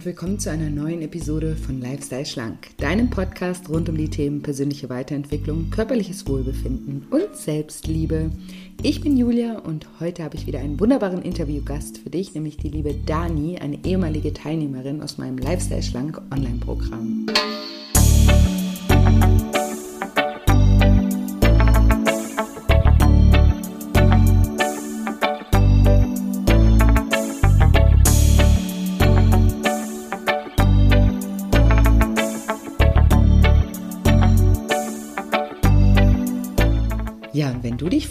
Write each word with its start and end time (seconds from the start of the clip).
und 0.00 0.06
willkommen 0.06 0.38
zu 0.38 0.50
einer 0.50 0.70
neuen 0.70 1.02
Episode 1.02 1.54
von 1.56 1.78
Lifestyle 1.78 2.24
Schlank, 2.24 2.74
deinem 2.78 3.10
Podcast 3.10 3.68
rund 3.68 3.86
um 3.90 3.98
die 3.98 4.08
Themen 4.08 4.40
persönliche 4.40 4.88
Weiterentwicklung, 4.88 5.68
körperliches 5.68 6.26
Wohlbefinden 6.26 7.06
und 7.10 7.36
Selbstliebe. 7.36 8.30
Ich 8.82 9.02
bin 9.02 9.18
Julia 9.18 9.58
und 9.58 9.86
heute 10.00 10.24
habe 10.24 10.36
ich 10.36 10.46
wieder 10.46 10.60
einen 10.60 10.80
wunderbaren 10.80 11.20
Interviewgast 11.20 11.98
für 11.98 12.08
dich, 12.08 12.32
nämlich 12.32 12.56
die 12.56 12.70
liebe 12.70 12.94
Dani, 12.94 13.58
eine 13.58 13.84
ehemalige 13.84 14.32
Teilnehmerin 14.32 15.02
aus 15.02 15.18
meinem 15.18 15.36
Lifestyle 15.36 15.82
Schlank 15.82 16.18
Online-Programm. 16.32 17.26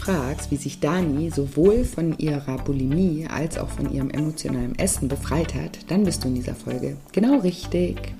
Fragst, 0.09 0.49
wie 0.49 0.55
sich 0.55 0.79
Dani 0.79 1.29
sowohl 1.29 1.83
von 1.83 2.17
ihrer 2.17 2.57
Bulimie 2.57 3.27
als 3.29 3.59
auch 3.59 3.69
von 3.69 3.93
ihrem 3.93 4.09
emotionalen 4.09 4.73
Essen 4.79 5.07
befreit 5.07 5.53
hat, 5.53 5.77
dann 5.87 6.03
bist 6.03 6.23
du 6.23 6.29
in 6.29 6.33
dieser 6.33 6.55
Folge 6.55 6.97
genau 7.11 7.37
richtig. 7.41 8.15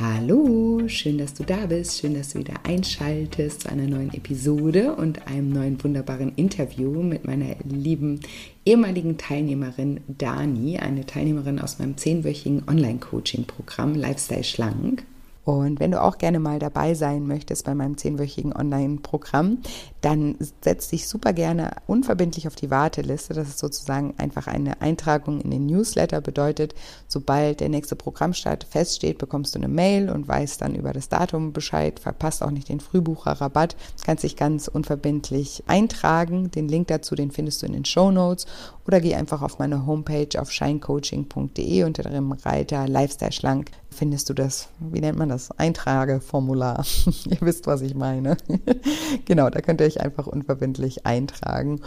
Hallo, 0.00 0.82
schön, 0.88 1.18
dass 1.18 1.34
du 1.34 1.44
da 1.44 1.66
bist, 1.66 2.00
schön, 2.00 2.14
dass 2.14 2.32
du 2.32 2.40
wieder 2.40 2.54
einschaltest 2.64 3.60
zu 3.60 3.68
einer 3.70 3.86
neuen 3.86 4.12
Episode 4.12 4.96
und 4.96 5.28
einem 5.28 5.50
neuen 5.50 5.82
wunderbaren 5.82 6.32
Interview 6.34 6.90
mit 7.04 7.24
meiner 7.24 7.54
lieben 7.62 8.18
ehemaligen 8.64 9.16
Teilnehmerin 9.16 10.00
Dani, 10.08 10.78
eine 10.78 11.06
Teilnehmerin 11.06 11.60
aus 11.60 11.78
meinem 11.78 11.96
zehnwöchigen 11.96 12.64
Online-Coaching-Programm 12.68 13.94
Lifestyle 13.94 14.42
Schlank. 14.42 15.04
Und 15.46 15.78
wenn 15.78 15.92
du 15.92 16.02
auch 16.02 16.18
gerne 16.18 16.40
mal 16.40 16.58
dabei 16.58 16.94
sein 16.94 17.24
möchtest 17.24 17.66
bei 17.66 17.74
meinem 17.76 17.96
zehnwöchigen 17.96 18.52
Online-Programm, 18.52 19.58
dann 20.00 20.34
setz 20.60 20.88
dich 20.88 21.06
super 21.06 21.32
gerne 21.32 21.70
unverbindlich 21.86 22.48
auf 22.48 22.56
die 22.56 22.72
Warteliste. 22.72 23.32
Das 23.32 23.46
ist 23.46 23.60
sozusagen 23.60 24.14
einfach 24.18 24.48
eine 24.48 24.80
Eintragung 24.80 25.40
in 25.40 25.52
den 25.52 25.66
Newsletter. 25.66 26.20
Bedeutet, 26.20 26.74
sobald 27.06 27.60
der 27.60 27.68
nächste 27.68 27.94
Programmstart 27.94 28.64
feststeht, 28.64 29.18
bekommst 29.18 29.54
du 29.54 29.60
eine 29.60 29.68
Mail 29.68 30.10
und 30.10 30.26
weißt 30.26 30.62
dann 30.62 30.74
über 30.74 30.92
das 30.92 31.08
Datum 31.08 31.52
Bescheid. 31.52 32.00
Verpasst 32.00 32.42
auch 32.42 32.50
nicht 32.50 32.68
den 32.68 32.80
Frühbucherrabatt. 32.80 33.76
Kannst 34.04 34.24
dich 34.24 34.34
ganz 34.34 34.66
unverbindlich 34.66 35.62
eintragen. 35.68 36.50
Den 36.50 36.66
Link 36.66 36.88
dazu, 36.88 37.14
den 37.14 37.30
findest 37.30 37.62
du 37.62 37.66
in 37.66 37.72
den 37.72 37.84
Show 37.84 38.10
Notes 38.10 38.46
oder 38.86 39.00
geh 39.00 39.14
einfach 39.14 39.42
auf 39.42 39.58
meine 39.58 39.86
Homepage 39.86 40.40
auf 40.40 40.52
shinecoaching.de 40.52 41.84
unter 41.84 42.02
dem 42.04 42.32
Reiter 42.32 42.86
Lifestyle 42.86 43.32
Schlank 43.32 43.70
findest 43.90 44.28
du 44.28 44.34
das, 44.34 44.68
wie 44.78 45.00
nennt 45.00 45.18
man 45.18 45.28
das? 45.28 45.50
Eintrageformular. 45.52 46.84
ihr 47.24 47.40
wisst, 47.40 47.66
was 47.66 47.80
ich 47.80 47.94
meine. 47.94 48.36
genau, 49.24 49.50
da 49.50 49.60
könnt 49.60 49.80
ihr 49.80 49.86
euch 49.86 50.00
einfach 50.00 50.26
unverbindlich 50.26 51.06
eintragen. 51.06 51.80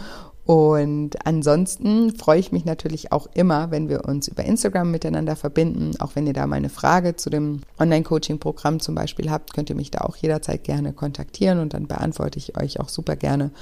Und 0.44 1.24
ansonsten 1.26 2.12
freue 2.16 2.40
ich 2.40 2.50
mich 2.50 2.64
natürlich 2.64 3.12
auch 3.12 3.28
immer, 3.34 3.70
wenn 3.70 3.88
wir 3.88 4.04
uns 4.04 4.26
über 4.26 4.44
Instagram 4.44 4.90
miteinander 4.90 5.36
verbinden. 5.36 5.92
Auch 6.00 6.16
wenn 6.16 6.26
ihr 6.26 6.32
da 6.32 6.46
mal 6.46 6.56
eine 6.56 6.70
Frage 6.70 7.14
zu 7.14 7.30
dem 7.30 7.60
Online-Coaching-Programm 7.78 8.80
zum 8.80 8.96
Beispiel 8.96 9.30
habt, 9.30 9.54
könnt 9.54 9.70
ihr 9.70 9.76
mich 9.76 9.92
da 9.92 10.00
auch 10.00 10.16
jederzeit 10.16 10.64
gerne 10.64 10.92
kontaktieren 10.92 11.60
und 11.60 11.72
dann 11.72 11.86
beantworte 11.86 12.38
ich 12.38 12.58
euch 12.60 12.80
auch 12.80 12.88
super 12.88 13.14
gerne 13.14 13.52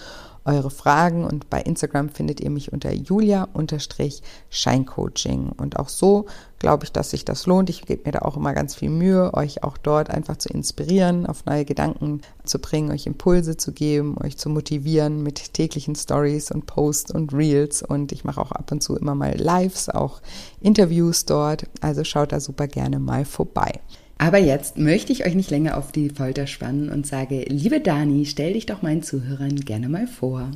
eure 0.48 0.70
Fragen 0.70 1.24
und 1.24 1.48
bei 1.50 1.60
Instagram 1.60 2.08
findet 2.08 2.40
ihr 2.40 2.50
mich 2.50 2.72
unter 2.72 2.92
julia-scheincoaching 2.92 5.50
und 5.56 5.78
auch 5.78 5.88
so 5.88 6.26
glaube 6.58 6.84
ich, 6.84 6.92
dass 6.92 7.10
sich 7.10 7.24
das 7.24 7.46
lohnt. 7.46 7.70
Ich 7.70 7.82
gebe 7.82 8.02
mir 8.04 8.12
da 8.12 8.20
auch 8.20 8.36
immer 8.36 8.54
ganz 8.54 8.74
viel 8.74 8.90
Mühe, 8.90 9.32
euch 9.34 9.62
auch 9.62 9.76
dort 9.76 10.10
einfach 10.10 10.36
zu 10.36 10.48
inspirieren, 10.48 11.26
auf 11.26 11.46
neue 11.46 11.64
Gedanken 11.64 12.22
zu 12.44 12.58
bringen, 12.58 12.90
euch 12.90 13.06
Impulse 13.06 13.56
zu 13.56 13.72
geben, 13.72 14.16
euch 14.22 14.38
zu 14.38 14.48
motivieren 14.48 15.22
mit 15.22 15.54
täglichen 15.54 15.94
Stories 15.94 16.50
und 16.50 16.66
Posts 16.66 17.12
und 17.12 17.32
Reels 17.32 17.82
und 17.82 18.12
ich 18.12 18.24
mache 18.24 18.40
auch 18.40 18.52
ab 18.52 18.72
und 18.72 18.82
zu 18.82 18.96
immer 18.96 19.14
mal 19.14 19.36
Lives, 19.36 19.88
auch 19.88 20.20
Interviews 20.60 21.26
dort, 21.26 21.64
also 21.80 22.04
schaut 22.04 22.32
da 22.32 22.40
super 22.40 22.66
gerne 22.66 22.98
mal 22.98 23.24
vorbei. 23.24 23.80
Aber 24.20 24.38
jetzt 24.38 24.76
möchte 24.78 25.12
ich 25.12 25.24
euch 25.24 25.34
nicht 25.36 25.50
länger 25.50 25.78
auf 25.78 25.92
die 25.92 26.10
Folter 26.10 26.46
spannen 26.46 26.90
und 26.90 27.06
sage, 27.06 27.44
liebe 27.48 27.80
Dani, 27.80 28.24
stell 28.26 28.54
dich 28.54 28.66
doch 28.66 28.82
meinen 28.82 29.02
Zuhörern 29.02 29.56
gerne 29.64 29.88
mal 29.88 30.06
vor. 30.08 30.50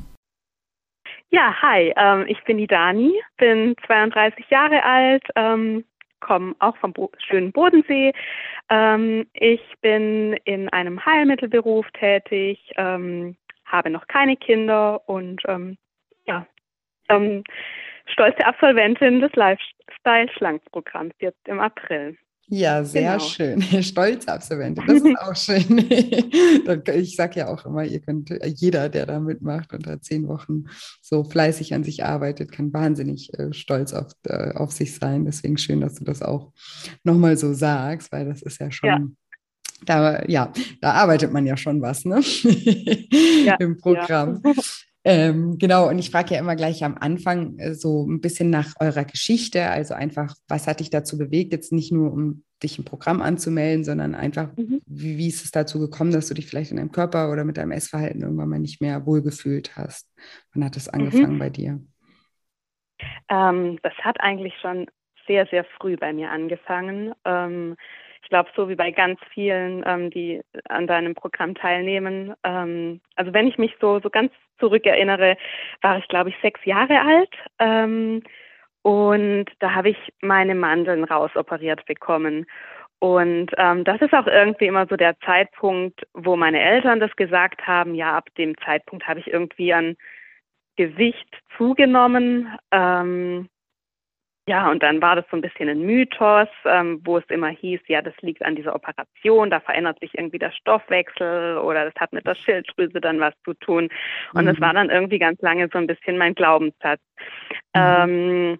Ja, 1.30 1.54
hi, 1.62 1.94
ähm, 1.96 2.26
ich 2.28 2.42
bin 2.44 2.58
die 2.58 2.66
Dani, 2.66 3.12
bin 3.38 3.74
32 3.86 4.50
Jahre 4.50 4.82
alt, 4.84 5.22
ähm, 5.36 5.84
komme 6.20 6.54
auch 6.58 6.76
vom 6.76 6.92
Bo 6.92 7.10
schönen 7.18 7.52
Bodensee. 7.52 8.12
Ähm, 8.68 9.26
ich 9.32 9.62
bin 9.80 10.34
in 10.44 10.68
einem 10.68 11.04
Heilmittelberuf 11.04 11.86
tätig, 11.92 12.58
ähm, 12.76 13.36
habe 13.64 13.90
noch 13.90 14.06
keine 14.08 14.36
Kinder 14.36 15.08
und 15.08 15.40
ähm, 15.46 15.78
ja, 16.26 16.46
ähm, 17.08 17.44
stolze 18.06 18.44
Absolventin 18.44 19.20
des 19.20 19.32
Lifestyle-Schlankprogramms 19.34 21.14
jetzt 21.20 21.48
im 21.48 21.60
April. 21.60 22.18
Ja, 22.54 22.84
sehr 22.84 23.12
genau. 23.12 23.24
schön. 23.24 23.62
Stolz 23.82 24.28
Absolventin, 24.28 24.84
das 24.86 25.02
ist 25.02 25.18
auch 25.20 25.34
schön. 25.34 25.78
ich 26.94 27.16
sage 27.16 27.40
ja 27.40 27.48
auch 27.48 27.64
immer, 27.64 27.82
ihr 27.82 28.00
könnt, 28.00 28.28
jeder, 28.44 28.90
der 28.90 29.06
da 29.06 29.20
mitmacht 29.20 29.72
und 29.72 29.86
da 29.86 29.98
zehn 30.02 30.28
Wochen 30.28 30.64
so 31.00 31.24
fleißig 31.24 31.72
an 31.72 31.82
sich 31.82 32.04
arbeitet, 32.04 32.52
kann 32.52 32.70
wahnsinnig 32.74 33.32
äh, 33.38 33.54
stolz 33.54 33.94
auf, 33.94 34.12
äh, 34.26 34.52
auf 34.52 34.70
sich 34.70 34.94
sein. 34.94 35.24
Deswegen 35.24 35.56
schön, 35.56 35.80
dass 35.80 35.94
du 35.94 36.04
das 36.04 36.20
auch 36.20 36.52
nochmal 37.04 37.38
so 37.38 37.54
sagst, 37.54 38.12
weil 38.12 38.26
das 38.26 38.42
ist 38.42 38.60
ja 38.60 38.70
schon. 38.70 38.88
Ja. 38.90 39.00
Da, 39.86 40.22
ja, 40.26 40.52
da 40.82 40.92
arbeitet 40.92 41.32
man 41.32 41.46
ja 41.46 41.56
schon 41.56 41.80
was, 41.80 42.04
ne? 42.04 42.20
Ja, 43.46 43.54
Im 43.60 43.78
Programm. 43.78 44.42
Ja. 44.44 44.52
Ähm, 45.04 45.58
genau, 45.58 45.88
und 45.88 45.98
ich 45.98 46.10
frage 46.10 46.34
ja 46.34 46.40
immer 46.40 46.54
gleich 46.54 46.84
am 46.84 46.96
Anfang 46.98 47.58
äh, 47.58 47.74
so 47.74 48.06
ein 48.06 48.20
bisschen 48.20 48.50
nach 48.50 48.74
eurer 48.78 49.04
Geschichte. 49.04 49.68
Also 49.68 49.94
einfach, 49.94 50.34
was 50.48 50.68
hat 50.68 50.80
dich 50.80 50.90
dazu 50.90 51.18
bewegt, 51.18 51.52
jetzt 51.52 51.72
nicht 51.72 51.92
nur 51.92 52.12
um 52.12 52.44
dich 52.62 52.78
im 52.78 52.84
Programm 52.84 53.20
anzumelden, 53.20 53.84
sondern 53.84 54.14
einfach, 54.14 54.56
mhm. 54.56 54.80
wie, 54.86 55.18
wie, 55.18 55.28
ist 55.28 55.44
es 55.44 55.50
dazu 55.50 55.80
gekommen, 55.80 56.12
dass 56.12 56.28
du 56.28 56.34
dich 56.34 56.46
vielleicht 56.46 56.70
in 56.70 56.76
deinem 56.76 56.92
Körper 56.92 57.32
oder 57.32 57.44
mit 57.44 57.56
deinem 57.56 57.72
Essverhalten 57.72 58.22
irgendwann 58.22 58.48
mal 58.48 58.60
nicht 58.60 58.80
mehr 58.80 59.04
wohlgefühlt 59.04 59.76
hast? 59.76 60.08
Wann 60.54 60.64
hat 60.64 60.76
das 60.76 60.86
mhm. 60.86 61.00
angefangen 61.00 61.34
mhm. 61.34 61.38
bei 61.38 61.50
dir? 61.50 61.80
Ähm, 63.28 63.78
das 63.82 63.94
hat 63.94 64.20
eigentlich 64.20 64.54
schon 64.60 64.86
sehr, 65.26 65.46
sehr 65.46 65.64
früh 65.78 65.96
bei 65.96 66.12
mir 66.12 66.30
angefangen. 66.30 67.12
Ähm, 67.24 67.76
glaube, 68.32 68.48
so 68.56 68.70
wie 68.70 68.76
bei 68.76 68.90
ganz 68.92 69.20
vielen, 69.34 69.84
ähm, 69.86 70.08
die 70.08 70.40
an 70.70 70.86
deinem 70.86 71.14
Programm 71.14 71.54
teilnehmen. 71.54 72.32
Ähm, 72.44 73.02
also 73.14 73.34
wenn 73.34 73.46
ich 73.46 73.58
mich 73.58 73.74
so, 73.78 74.00
so 74.00 74.08
ganz 74.08 74.32
zurückerinnere, 74.58 75.36
war 75.82 75.98
ich, 75.98 76.08
glaube 76.08 76.30
ich, 76.30 76.36
sechs 76.40 76.64
Jahre 76.64 76.98
alt. 77.02 77.30
Ähm, 77.58 78.22
und 78.80 79.46
da 79.58 79.74
habe 79.74 79.90
ich 79.90 79.98
meine 80.22 80.54
Mandeln 80.54 81.04
rausoperiert 81.04 81.84
bekommen. 81.84 82.46
Und 83.00 83.50
ähm, 83.58 83.84
das 83.84 84.00
ist 84.00 84.14
auch 84.14 84.26
irgendwie 84.26 84.66
immer 84.66 84.86
so 84.86 84.96
der 84.96 85.18
Zeitpunkt, 85.20 86.06
wo 86.14 86.34
meine 86.34 86.60
Eltern 86.62 87.00
das 87.00 87.14
gesagt 87.16 87.66
haben. 87.66 87.94
Ja, 87.94 88.16
ab 88.16 88.28
dem 88.38 88.56
Zeitpunkt 88.64 89.06
habe 89.06 89.20
ich 89.20 89.26
irgendwie 89.26 89.74
an 89.74 89.94
Gewicht 90.76 91.28
zugenommen. 91.58 92.48
Ähm, 92.70 93.50
ja, 94.52 94.70
und 94.70 94.82
dann 94.82 95.00
war 95.00 95.16
das 95.16 95.24
so 95.30 95.36
ein 95.38 95.40
bisschen 95.40 95.70
ein 95.70 95.80
Mythos, 95.80 96.46
ähm, 96.66 97.00
wo 97.04 97.16
es 97.16 97.24
immer 97.30 97.48
hieß, 97.48 97.80
ja, 97.86 98.02
das 98.02 98.12
liegt 98.20 98.44
an 98.44 98.54
dieser 98.54 98.74
Operation, 98.74 99.48
da 99.48 99.60
verändert 99.60 99.98
sich 100.00 100.12
irgendwie 100.12 100.38
der 100.38 100.50
Stoffwechsel 100.50 101.56
oder 101.56 101.86
das 101.86 101.94
hat 101.98 102.12
mit 102.12 102.26
der 102.26 102.34
Schilddrüse 102.34 103.00
dann 103.00 103.18
was 103.18 103.32
zu 103.46 103.54
tun. 103.54 103.88
Und 104.34 104.44
das 104.44 104.58
mhm. 104.58 104.60
war 104.60 104.74
dann 104.74 104.90
irgendwie 104.90 105.18
ganz 105.18 105.40
lange 105.40 105.70
so 105.72 105.78
ein 105.78 105.86
bisschen 105.86 106.18
mein 106.18 106.34
Glaubenssatz. 106.34 107.00
Mhm. 107.74 107.80
Ähm, 107.80 108.58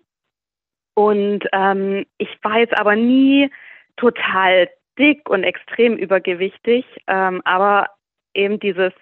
und 0.95 1.45
ähm, 1.53 2.07
ich 2.17 2.39
war 2.41 2.61
jetzt 2.61 2.79
aber 2.79 2.97
nie 2.97 3.51
total 3.97 4.71
dick 4.99 5.29
und 5.29 5.45
extrem 5.45 5.99
übergewichtig, 5.99 6.87
ähm, 7.07 7.43
aber 7.45 7.89
eben 8.33 8.59
dieses 8.59 8.95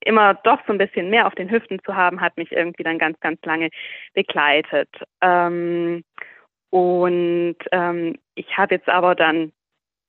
immer 0.00 0.32
doch 0.32 0.60
so 0.66 0.72
ein 0.72 0.78
bisschen 0.78 1.10
mehr 1.10 1.26
auf 1.26 1.34
den 1.34 1.50
Hüften 1.50 1.78
zu 1.84 1.94
haben, 1.94 2.22
hat 2.22 2.38
mich 2.38 2.52
irgendwie 2.52 2.84
dann 2.84 2.98
ganz, 2.98 3.20
ganz 3.20 3.38
lange 3.44 3.68
begleitet. 4.14 4.88
Ähm, 5.20 6.04
und 6.70 7.56
ähm, 7.72 8.18
ich 8.34 8.56
habe 8.56 8.74
jetzt 8.74 8.88
aber 8.88 9.14
dann 9.14 9.52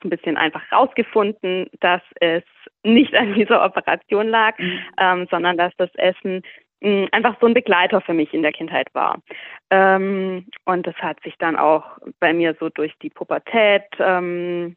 ein 0.03 0.09
bisschen 0.09 0.37
einfach 0.37 0.61
rausgefunden, 0.71 1.67
dass 1.79 2.01
es 2.19 2.43
nicht 2.83 3.13
an 3.15 3.33
dieser 3.33 3.63
Operation 3.63 4.27
lag, 4.27 4.57
mhm. 4.57 4.79
ähm, 4.97 5.27
sondern 5.29 5.57
dass 5.57 5.73
das 5.77 5.93
Essen 5.95 6.41
mh, 6.81 6.89
hm, 6.89 7.09
einfach 7.11 7.35
so 7.39 7.47
ein 7.47 7.53
Begleiter 7.53 8.01
für 8.01 8.13
mich 8.13 8.33
in 8.33 8.41
der 8.41 8.53
Kindheit 8.53 8.87
war. 8.93 9.21
Ähm, 9.69 10.47
und 10.65 10.87
das 10.87 10.95
hat 10.95 11.21
sich 11.23 11.35
dann 11.37 11.55
auch 11.55 11.97
bei 12.19 12.33
mir 12.33 12.55
so 12.59 12.69
durch 12.69 12.93
die 13.01 13.09
Pubertät 13.09 13.85
ähm, 13.99 14.75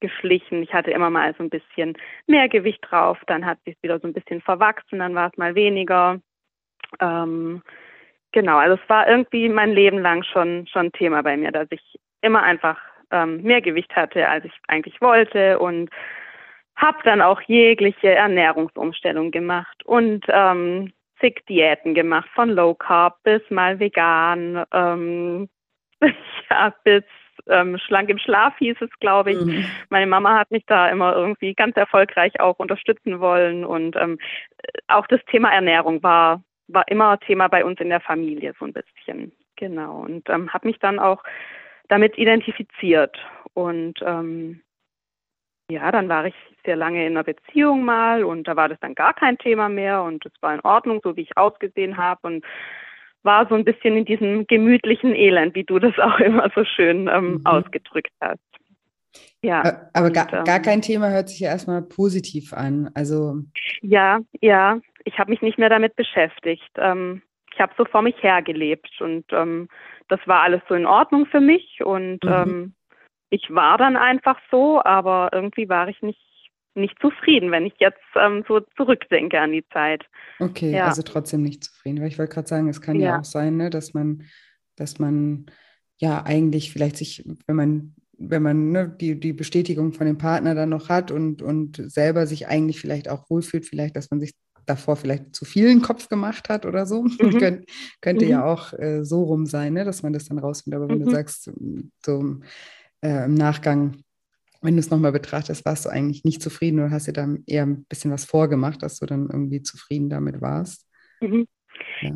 geschlichen. 0.00 0.62
Ich 0.62 0.74
hatte 0.74 0.90
immer 0.90 1.10
mal 1.10 1.34
so 1.36 1.42
ein 1.42 1.50
bisschen 1.50 1.96
mehr 2.26 2.48
Gewicht 2.48 2.80
drauf, 2.82 3.18
dann 3.26 3.46
hat 3.46 3.58
sich 3.64 3.76
wieder 3.82 3.98
so 4.00 4.06
ein 4.06 4.12
bisschen 4.12 4.40
verwachsen, 4.40 4.98
dann 4.98 5.14
war 5.14 5.30
es 5.30 5.38
mal 5.38 5.54
weniger. 5.54 6.20
Ähm, 7.00 7.62
genau, 8.32 8.58
also 8.58 8.78
es 8.82 8.88
war 8.88 9.08
irgendwie 9.08 9.48
mein 9.48 9.72
Leben 9.72 9.98
lang 9.98 10.22
schon 10.22 10.66
schon 10.66 10.92
Thema 10.92 11.22
bei 11.22 11.36
mir, 11.36 11.52
dass 11.52 11.68
ich 11.70 11.98
immer 12.20 12.42
einfach 12.42 12.78
ähm, 13.10 13.42
mehr 13.42 13.60
Gewicht 13.60 13.94
hatte, 13.96 14.28
als 14.28 14.44
ich 14.44 14.52
eigentlich 14.68 15.00
wollte 15.00 15.58
und 15.58 15.90
habe 16.76 16.98
dann 17.04 17.20
auch 17.20 17.40
jegliche 17.42 18.14
Ernährungsumstellung 18.14 19.30
gemacht 19.30 19.84
und 19.84 20.24
ähm, 20.28 20.92
zig 21.20 21.44
Diäten 21.48 21.94
gemacht, 21.94 22.28
von 22.34 22.50
Low 22.50 22.74
Carb 22.74 23.22
bis 23.24 23.42
mal 23.50 23.80
vegan, 23.80 24.64
ähm, 24.72 25.48
ja, 26.50 26.72
bis 26.84 27.02
ähm, 27.48 27.78
schlank 27.78 28.08
im 28.10 28.18
Schlaf 28.18 28.56
hieß 28.58 28.76
es, 28.80 28.90
glaube 29.00 29.32
ich. 29.32 29.40
Mhm. 29.40 29.64
Meine 29.90 30.06
Mama 30.06 30.38
hat 30.38 30.50
mich 30.50 30.64
da 30.66 30.88
immer 30.88 31.14
irgendwie 31.16 31.54
ganz 31.54 31.76
erfolgreich 31.76 32.40
auch 32.40 32.58
unterstützen 32.58 33.20
wollen 33.20 33.64
und 33.64 33.96
ähm, 33.96 34.18
auch 34.86 35.06
das 35.06 35.20
Thema 35.26 35.52
Ernährung 35.52 36.02
war 36.02 36.42
war 36.68 36.86
immer 36.88 37.18
Thema 37.20 37.48
bei 37.48 37.64
uns 37.64 37.80
in 37.80 37.88
der 37.88 38.00
Familie 38.00 38.54
so 38.58 38.64
ein 38.64 38.72
bisschen. 38.72 39.32
Genau 39.56 40.02
und 40.02 40.28
ähm, 40.30 40.52
habe 40.52 40.68
mich 40.68 40.78
dann 40.78 40.98
auch 41.00 41.22
damit 41.88 42.16
identifiziert 42.16 43.18
und 43.54 43.94
ähm, 44.02 44.60
ja, 45.70 45.90
dann 45.90 46.08
war 46.08 46.24
ich 46.26 46.34
sehr 46.64 46.76
lange 46.76 47.06
in 47.06 47.12
einer 47.12 47.24
Beziehung 47.24 47.84
mal 47.84 48.24
und 48.24 48.48
da 48.48 48.56
war 48.56 48.68
das 48.68 48.78
dann 48.80 48.94
gar 48.94 49.14
kein 49.14 49.36
Thema 49.38 49.68
mehr 49.68 50.02
und 50.02 50.24
es 50.24 50.32
war 50.40 50.54
in 50.54 50.60
Ordnung, 50.60 51.00
so 51.02 51.16
wie 51.16 51.22
ich 51.22 51.36
ausgesehen 51.36 51.96
habe 51.96 52.20
und 52.26 52.44
war 53.22 53.46
so 53.48 53.54
ein 53.54 53.64
bisschen 53.64 53.96
in 53.96 54.04
diesem 54.04 54.46
gemütlichen 54.46 55.14
Elend, 55.14 55.54
wie 55.54 55.64
du 55.64 55.78
das 55.78 55.98
auch 55.98 56.18
immer 56.20 56.50
so 56.54 56.64
schön 56.64 57.08
ähm, 57.08 57.32
mhm. 57.32 57.46
ausgedrückt 57.46 58.12
hast. 58.20 58.38
Ja. 59.42 59.88
Aber 59.92 60.06
und, 60.06 60.12
gar, 60.14 60.32
ähm, 60.32 60.44
gar 60.44 60.60
kein 60.60 60.82
Thema 60.82 61.10
hört 61.10 61.28
sich 61.28 61.40
ja 61.40 61.50
erstmal 61.50 61.82
positiv 61.82 62.52
an. 62.52 62.90
Also 62.94 63.42
ja, 63.82 64.20
ja. 64.40 64.80
Ich 65.08 65.18
habe 65.18 65.30
mich 65.30 65.40
nicht 65.40 65.58
mehr 65.58 65.70
damit 65.70 65.96
beschäftigt. 65.96 66.70
Ähm, 66.76 67.22
ich 67.52 67.60
habe 67.60 67.72
so 67.78 67.86
vor 67.86 68.02
mich 68.02 68.22
hergelebt 68.22 69.00
und 69.00 69.24
ähm, 69.32 69.68
das 70.08 70.20
war 70.26 70.42
alles 70.42 70.60
so 70.68 70.74
in 70.74 70.86
Ordnung 70.86 71.26
für 71.26 71.40
mich 71.40 71.80
und 71.82 72.22
mhm. 72.22 72.30
ähm, 72.30 72.74
ich 73.30 73.50
war 73.50 73.78
dann 73.78 73.96
einfach 73.96 74.38
so, 74.50 74.82
aber 74.84 75.30
irgendwie 75.32 75.68
war 75.68 75.88
ich 75.88 76.00
nicht 76.02 76.20
nicht 76.74 76.94
zufrieden, 77.00 77.50
wenn 77.50 77.66
ich 77.66 77.74
jetzt 77.78 77.98
ähm, 78.14 78.44
so 78.46 78.60
zurückdenke 78.76 79.40
an 79.40 79.50
die 79.50 79.66
Zeit. 79.72 80.04
Okay, 80.38 80.70
ja. 80.70 80.84
also 80.84 81.02
trotzdem 81.02 81.42
nicht 81.42 81.64
zufrieden, 81.64 82.00
weil 82.00 82.06
ich 82.06 82.18
wollte 82.18 82.34
gerade 82.34 82.46
sagen, 82.46 82.68
es 82.68 82.80
kann 82.80 83.00
ja. 83.00 83.08
ja, 83.08 83.18
auch 83.18 83.24
sein, 83.24 83.56
ne, 83.56 83.68
dass 83.68 83.94
man, 83.94 84.22
dass 84.76 85.00
man 85.00 85.46
ja 85.96 86.22
eigentlich 86.24 86.70
vielleicht 86.72 86.96
sich, 86.96 87.24
wenn 87.46 87.56
man 87.56 87.94
wenn 88.18 88.42
man 88.42 88.70
ne, 88.70 88.88
die, 89.00 89.18
die 89.18 89.32
Bestätigung 89.32 89.92
von 89.92 90.06
dem 90.06 90.18
Partner 90.18 90.54
dann 90.54 90.68
noch 90.68 90.88
hat 90.88 91.10
und, 91.10 91.40
und 91.40 91.76
selber 91.76 92.26
sich 92.26 92.48
eigentlich 92.48 92.80
vielleicht 92.80 93.08
auch 93.08 93.30
wohlfühlt, 93.30 93.64
vielleicht, 93.64 93.96
dass 93.96 94.10
man 94.10 94.20
sich 94.20 94.34
davor 94.68 94.96
vielleicht 94.96 95.34
zu 95.34 95.44
vielen 95.44 95.82
Kopf 95.82 96.08
gemacht 96.08 96.48
hat 96.48 96.66
oder 96.66 96.86
so. 96.86 97.04
Mhm. 97.20 97.38
Kön 97.38 97.64
könnte 98.00 98.24
mhm. 98.24 98.30
ja 98.30 98.44
auch 98.44 98.72
äh, 98.74 99.04
so 99.04 99.24
rum 99.24 99.46
sein, 99.46 99.74
ne, 99.74 99.84
dass 99.84 100.02
man 100.02 100.12
das 100.12 100.26
dann 100.26 100.38
rausfindet. 100.38 100.80
Aber 100.80 100.88
wenn 100.88 101.00
mhm. 101.00 101.04
du 101.04 101.10
sagst, 101.10 101.50
so 102.04 102.36
äh, 103.00 103.24
im 103.24 103.34
Nachgang, 103.34 104.02
wenn 104.62 104.74
du 104.74 104.80
es 104.80 104.90
nochmal 104.90 105.12
betrachtest, 105.12 105.64
warst 105.64 105.84
du 105.84 105.88
eigentlich 105.88 106.24
nicht 106.24 106.42
zufrieden 106.42 106.78
oder 106.78 106.90
hast 106.90 107.06
dir 107.06 107.12
dann 107.12 107.42
eher 107.46 107.64
ein 107.66 107.84
bisschen 107.84 108.10
was 108.10 108.24
vorgemacht, 108.24 108.82
dass 108.82 108.98
du 108.98 109.06
dann 109.06 109.28
irgendwie 109.30 109.62
zufrieden 109.62 110.10
damit 110.10 110.40
warst? 110.40 110.86
Mhm. 111.20 111.46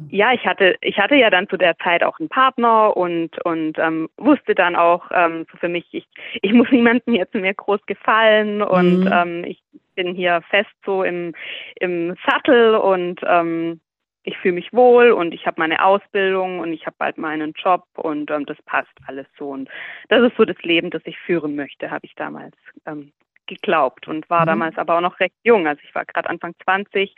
Ja. 0.08 0.32
ich 0.32 0.46
hatte, 0.46 0.76
ich 0.80 0.98
hatte 0.98 1.14
ja 1.14 1.30
dann 1.30 1.48
zu 1.48 1.56
der 1.56 1.76
Zeit 1.78 2.02
auch 2.02 2.18
einen 2.18 2.28
Partner 2.28 2.96
und 2.96 3.38
und 3.44 3.78
ähm, 3.78 4.08
wusste 4.16 4.54
dann 4.54 4.76
auch 4.76 5.10
ähm, 5.12 5.46
so 5.50 5.58
für 5.58 5.68
mich, 5.68 5.86
ich, 5.92 6.06
ich 6.40 6.52
muss 6.52 6.70
niemandem 6.70 7.14
jetzt 7.14 7.34
mir 7.34 7.54
groß 7.54 7.84
gefallen 7.86 8.62
und 8.62 9.04
mhm. 9.04 9.10
ähm, 9.12 9.44
ich 9.44 9.62
bin 9.94 10.14
hier 10.14 10.42
fest 10.48 10.70
so 10.84 11.02
im 11.02 11.34
im 11.80 12.16
Sattel 12.26 12.76
und 12.76 13.20
ähm, 13.26 13.80
ich 14.24 14.38
fühle 14.38 14.54
mich 14.54 14.72
wohl 14.72 15.10
und 15.10 15.34
ich 15.34 15.46
habe 15.46 15.60
meine 15.60 15.84
Ausbildung 15.84 16.60
und 16.60 16.72
ich 16.72 16.86
habe 16.86 16.96
bald 16.98 17.18
meinen 17.18 17.52
Job 17.52 17.84
und 17.96 18.30
ähm, 18.30 18.46
das 18.46 18.60
passt 18.62 18.92
alles 19.06 19.26
so. 19.36 19.50
Und 19.50 19.68
das 20.08 20.22
ist 20.22 20.36
so 20.36 20.44
das 20.44 20.60
Leben, 20.62 20.90
das 20.90 21.02
ich 21.06 21.18
führen 21.18 21.56
möchte, 21.56 21.90
habe 21.90 22.06
ich 22.06 22.14
damals 22.14 22.54
ähm, 22.86 23.12
geglaubt 23.54 24.08
und 24.08 24.28
war 24.31 24.43
mhm. 24.43 24.46
damals 24.46 24.78
aber 24.78 24.96
auch 24.96 25.00
noch 25.00 25.20
recht 25.20 25.34
jung. 25.43 25.66
Also 25.66 25.81
ich 25.84 25.94
war 25.94 26.04
gerade 26.04 26.28
Anfang 26.28 26.54
20 26.64 27.14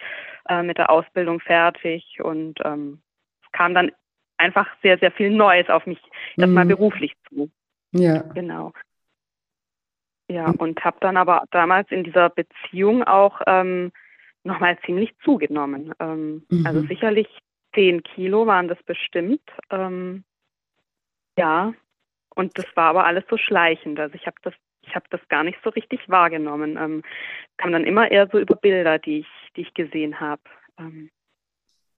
äh, 0.48 0.62
mit 0.62 0.78
der 0.78 0.90
Ausbildung 0.90 1.40
fertig 1.40 2.18
und 2.22 2.60
ähm, 2.64 3.00
es 3.42 3.52
kam 3.52 3.74
dann 3.74 3.92
einfach 4.36 4.68
sehr, 4.82 4.98
sehr 4.98 5.12
viel 5.12 5.30
Neues 5.30 5.68
auf 5.68 5.86
mich, 5.86 6.00
erstmal 6.36 6.64
mhm. 6.64 6.70
beruflich 6.70 7.12
zu. 7.28 7.50
Ja. 7.92 8.22
Genau. 8.34 8.72
Ja, 10.28 10.52
und 10.58 10.82
habe 10.84 10.96
dann 11.00 11.16
aber 11.16 11.44
damals 11.50 11.90
in 11.90 12.02
dieser 12.02 12.30
Beziehung 12.30 13.04
auch 13.04 13.40
ähm, 13.46 13.92
nochmal 14.42 14.78
ziemlich 14.84 15.14
zugenommen. 15.22 15.92
Ähm, 16.00 16.44
also 16.48 16.60
mhm. 16.60 16.66
Also 16.66 16.80
sicherlich 16.88 17.28
zehn 17.74 18.02
Kilo 18.02 18.46
waren 18.46 18.68
das 18.68 18.82
bestimmt. 18.84 19.42
Ähm, 19.70 20.24
ja, 21.38 21.74
und 22.34 22.58
das 22.58 22.66
war 22.74 22.90
aber 22.90 23.06
alles 23.06 23.24
so 23.28 23.36
schleichend. 23.36 23.98
Also 23.98 24.14
ich 24.14 24.26
habe 24.26 24.36
das, 24.42 24.54
ich 24.86 24.94
habe 24.94 25.06
das 25.10 25.20
gar 25.28 25.44
nicht 25.44 25.58
so 25.64 25.70
richtig 25.70 26.08
wahrgenommen. 26.08 26.76
Ähm, 26.76 27.02
kam 27.56 27.72
dann 27.72 27.84
immer 27.84 28.10
eher 28.10 28.28
so 28.30 28.38
über 28.38 28.56
Bilder, 28.56 28.98
die 28.98 29.20
ich, 29.20 29.26
die 29.56 29.62
ich 29.62 29.74
gesehen 29.74 30.20
habe. 30.20 30.42
Ähm, 30.78 31.10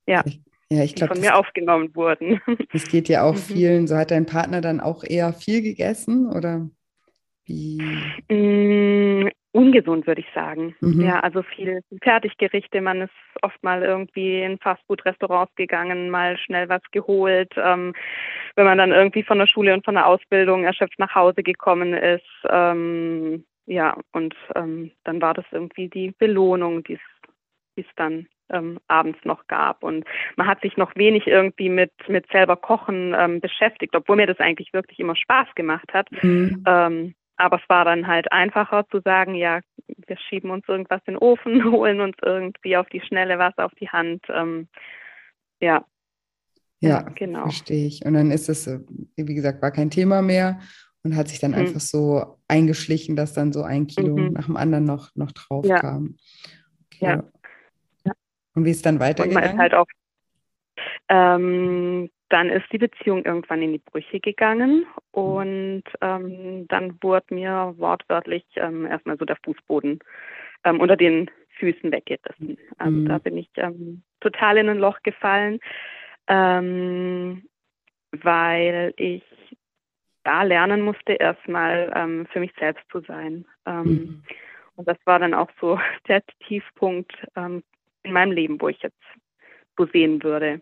ja. 0.07 0.23
Ja, 0.69 0.83
ich 0.83 0.97
glaube, 0.97 1.15
von 1.15 1.23
mir 1.23 1.37
aufgenommen 1.37 1.95
wurden. 1.95 2.41
Es 2.73 2.89
geht 2.89 3.09
ja 3.09 3.23
auch 3.23 3.35
mhm. 3.35 3.39
vielen. 3.39 3.87
So 3.87 3.97
hat 3.97 4.11
dein 4.11 4.27
Partner 4.27 4.61
dann 4.61 4.81
auch 4.81 5.05
eher 5.05 5.33
viel 5.33 5.63
gegessen 5.63 6.29
oder 6.29 6.69
wie? 7.45 7.81
Ungesund, 9.57 10.07
würde 10.07 10.21
ich 10.21 10.29
sagen. 10.35 10.77
Mhm. 10.81 11.01
Ja, 11.01 11.21
also 11.21 11.43
viel 11.43 11.81
Fertiggerichte. 12.03 12.83
Man 12.83 13.01
ist 13.01 13.15
oft 13.41 13.63
mal 13.63 13.83
irgendwie 13.83 14.43
in 14.43 14.59
Fastfood-Restaurants 14.59 15.55
gegangen, 15.57 16.11
mal 16.11 16.37
schnell 16.37 16.69
was 16.69 16.83
geholt. 16.93 17.53
Ähm, 17.57 17.95
wenn 18.55 18.67
man 18.67 18.77
dann 18.77 18.93
irgendwie 18.93 19.23
von 19.23 19.39
der 19.39 19.47
Schule 19.47 19.73
und 19.73 19.85
von 19.85 19.95
der 19.95 20.07
Ausbildung 20.07 20.65
erschöpft 20.65 20.99
nach 20.99 21.15
Hause 21.15 21.43
gekommen 21.43 21.95
ist. 21.95 22.27
Ähm, 22.51 23.45
ja, 23.65 23.97
und 24.13 24.35
ähm, 24.55 24.93
dann 25.05 25.23
war 25.23 25.33
das 25.33 25.47
irgendwie 25.51 25.89
die 25.89 26.13
Belohnung, 26.19 26.85
die 26.85 26.99
es 27.77 27.87
dann 27.97 28.27
ähm, 28.51 28.79
abends 28.89 29.19
noch 29.25 29.47
gab. 29.47 29.83
Und 29.83 30.05
man 30.37 30.47
hat 30.47 30.61
sich 30.61 30.77
noch 30.77 30.95
wenig 30.97 31.27
irgendwie 31.27 31.71
mit, 31.71 31.93
mit 32.09 32.27
selber 32.31 32.57
Kochen 32.57 33.15
ähm, 33.19 33.41
beschäftigt, 33.41 33.97
obwohl 33.97 34.17
mir 34.17 34.27
das 34.27 34.39
eigentlich 34.39 34.75
wirklich 34.75 34.99
immer 34.99 35.17
Spaß 35.17 35.49
gemacht 35.55 35.93
hat. 35.95 36.11
Mhm. 36.23 36.63
Ähm, 36.67 37.15
aber 37.37 37.61
es 37.63 37.69
war 37.69 37.85
dann 37.85 38.07
halt 38.07 38.33
einfacher 38.33 38.87
zu 38.89 39.01
sagen, 39.01 39.35
ja, 39.35 39.61
wir 39.87 40.19
schieben 40.29 40.51
uns 40.51 40.67
irgendwas 40.69 41.01
in 41.07 41.15
den 41.15 41.19
Ofen, 41.19 41.65
holen 41.71 42.01
uns 42.01 42.17
irgendwie 42.23 42.77
auf 42.77 42.89
die 42.89 43.01
Schnelle 43.01 43.39
was 43.39 43.57
auf 43.59 43.73
die 43.81 43.89
Hand. 43.89 44.25
Ähm, 44.29 44.69
ja. 45.61 45.85
Ja, 46.81 47.03
genau. 47.03 47.45
Verstehe 47.45 47.87
ich. 47.87 48.05
Und 48.05 48.15
dann 48.15 48.31
ist 48.31 48.49
es, 48.49 48.67
äh, 48.67 48.81
wie 49.17 49.35
gesagt, 49.35 49.63
war 49.63 49.71
kein 49.71 49.91
Thema 49.91 50.21
mehr 50.21 50.61
und 51.03 51.17
hat 51.17 51.29
sich 51.29 51.39
dann 51.39 51.53
mhm. 51.53 51.59
einfach 51.59 51.81
so 51.81 52.39
eingeschlichen, 52.49 53.17
dass 53.17 53.33
dann 53.33 53.53
so 53.53 53.63
ein 53.63 53.87
Kilo 53.87 54.17
mhm. 54.17 54.33
nach 54.33 54.47
dem 54.47 54.57
anderen 54.57 54.85
noch, 54.85 55.11
noch 55.15 55.33
drauf 55.33 55.65
ja. 55.65 55.79
kam. 55.79 56.17
Okay. 56.93 57.07
Ja. 57.07 57.25
ja. 58.05 58.13
Und 58.55 58.65
wie 58.67 58.71
ist 58.71 58.85
dann 58.85 59.01
weitergegangen? 59.01 59.51
Und 59.51 59.57
man 59.57 59.57
ist 59.57 59.61
halt 59.61 59.75
auch 59.75 59.87
ähm, 61.09 62.11
dann 62.29 62.51
ist 62.51 62.67
die 62.73 62.79
Beziehung 62.79 63.25
irgendwann 63.25 63.63
in 63.63 63.73
die 63.73 63.79
Brüche 63.79 64.21
gegangen 64.21 64.87
und 65.13 65.85
ähm, 66.01 66.67
dann 66.69 66.99
wurde 67.01 67.35
mir 67.35 67.75
wortwörtlich 67.77 68.45
ähm, 68.57 68.87
erstmal 68.87 69.17
so 69.17 69.25
der 69.25 69.37
Fußboden 69.45 70.01
ähm, 70.65 70.81
unter 70.81 70.97
den 70.97 71.31
Füßen 71.59 71.93
weggerissen. 71.93 72.59
Also 72.79 72.97
mhm. 72.97 73.09
da 73.09 73.19
bin 73.19 73.39
ich 73.39 73.49
ähm, 73.57 74.03
total 74.21 74.59
in 74.59 74.69
ein 74.69 74.79
Loch 74.79 75.01
gefallen, 75.03 75.61
ähm, 76.27 77.49
weil 78.11 78.93
ich 78.97 79.23
da 80.25 80.43
lernen 80.43 80.83
musste, 80.83 81.13
erstmal 81.13 81.93
ähm, 81.95 82.27
für 82.33 82.41
mich 82.41 82.53
selbst 82.59 82.85
zu 82.91 83.01
sein. 83.03 83.45
Mhm. 83.65 84.25
Und 84.75 84.89
das 84.89 84.99
war 85.05 85.21
dann 85.21 85.35
auch 85.35 85.51
so 85.61 85.79
der 86.09 86.23
Tiefpunkt 86.47 87.15
in 87.37 88.13
meinem 88.13 88.33
Leben, 88.33 88.61
wo 88.61 88.69
ich 88.69 88.83
jetzt 88.83 89.03
so 89.77 89.87
sehen 89.87 90.23
würde 90.25 90.61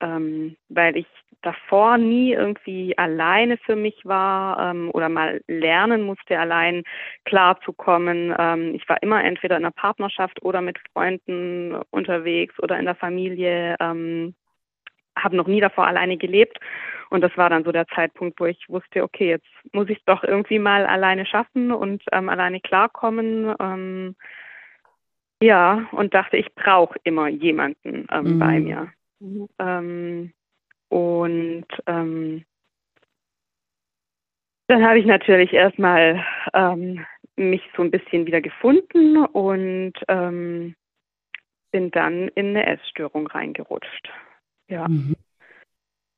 ähm, 0.00 0.56
weil 0.68 0.96
ich 0.96 1.06
davor 1.42 1.98
nie 1.98 2.32
irgendwie 2.32 2.96
alleine 2.96 3.58
für 3.58 3.76
mich 3.76 4.04
war 4.04 4.70
ähm, 4.70 4.90
oder 4.92 5.08
mal 5.08 5.40
lernen 5.46 6.02
musste, 6.02 6.38
allein 6.38 6.84
klarzukommen. 7.24 8.34
Ähm, 8.38 8.74
ich 8.74 8.88
war 8.88 9.02
immer 9.02 9.22
entweder 9.22 9.56
in 9.56 9.64
einer 9.64 9.72
Partnerschaft 9.72 10.42
oder 10.42 10.60
mit 10.60 10.78
Freunden 10.92 11.74
unterwegs 11.90 12.54
oder 12.60 12.78
in 12.78 12.86
der 12.86 12.94
Familie. 12.94 13.76
Ähm, 13.80 14.34
habe 15.16 15.36
noch 15.36 15.46
nie 15.46 15.60
davor 15.60 15.86
alleine 15.86 16.16
gelebt 16.16 16.58
und 17.10 17.20
das 17.20 17.36
war 17.36 17.48
dann 17.48 17.62
so 17.62 17.70
der 17.70 17.86
Zeitpunkt, 17.88 18.40
wo 18.40 18.46
ich 18.46 18.68
wusste, 18.68 19.04
okay, 19.04 19.28
jetzt 19.28 19.46
muss 19.72 19.88
ich 19.88 19.98
es 19.98 20.04
doch 20.04 20.24
irgendwie 20.24 20.58
mal 20.58 20.84
alleine 20.86 21.26
schaffen 21.26 21.70
und 21.70 22.02
ähm, 22.10 22.28
alleine 22.28 22.60
klarkommen. 22.60 23.54
Ähm, 23.60 24.16
ja, 25.40 25.86
und 25.92 26.14
dachte, 26.14 26.36
ich 26.36 26.52
brauche 26.54 26.98
immer 27.04 27.28
jemanden 27.28 28.06
ähm, 28.10 28.34
mhm. 28.34 28.38
bei 28.38 28.58
mir. 28.58 28.92
Ähm, 29.58 30.32
und 30.88 31.66
ähm, 31.86 32.44
dann 34.68 34.84
habe 34.84 34.98
ich 34.98 35.06
natürlich 35.06 35.52
erstmal 35.52 36.24
ähm, 36.52 37.04
mich 37.36 37.62
so 37.76 37.82
ein 37.82 37.90
bisschen 37.90 38.26
wieder 38.26 38.40
gefunden 38.40 39.18
und 39.18 39.92
ähm, 40.08 40.74
bin 41.70 41.90
dann 41.90 42.28
in 42.28 42.48
eine 42.48 42.66
Essstörung 42.66 43.26
reingerutscht. 43.26 44.08
Ja. 44.68 44.88
Mhm. 44.88 45.16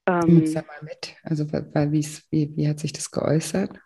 Ähm, 0.07 0.21
Nimm 0.27 0.55
da 0.55 0.63
mal 0.63 0.83
mit. 0.83 1.17
Also 1.23 1.51
wie, 1.51 2.57
wie 2.57 2.69
hat 2.69 2.79
sich 2.79 2.93
das 2.93 3.11
geäußert? 3.11 3.81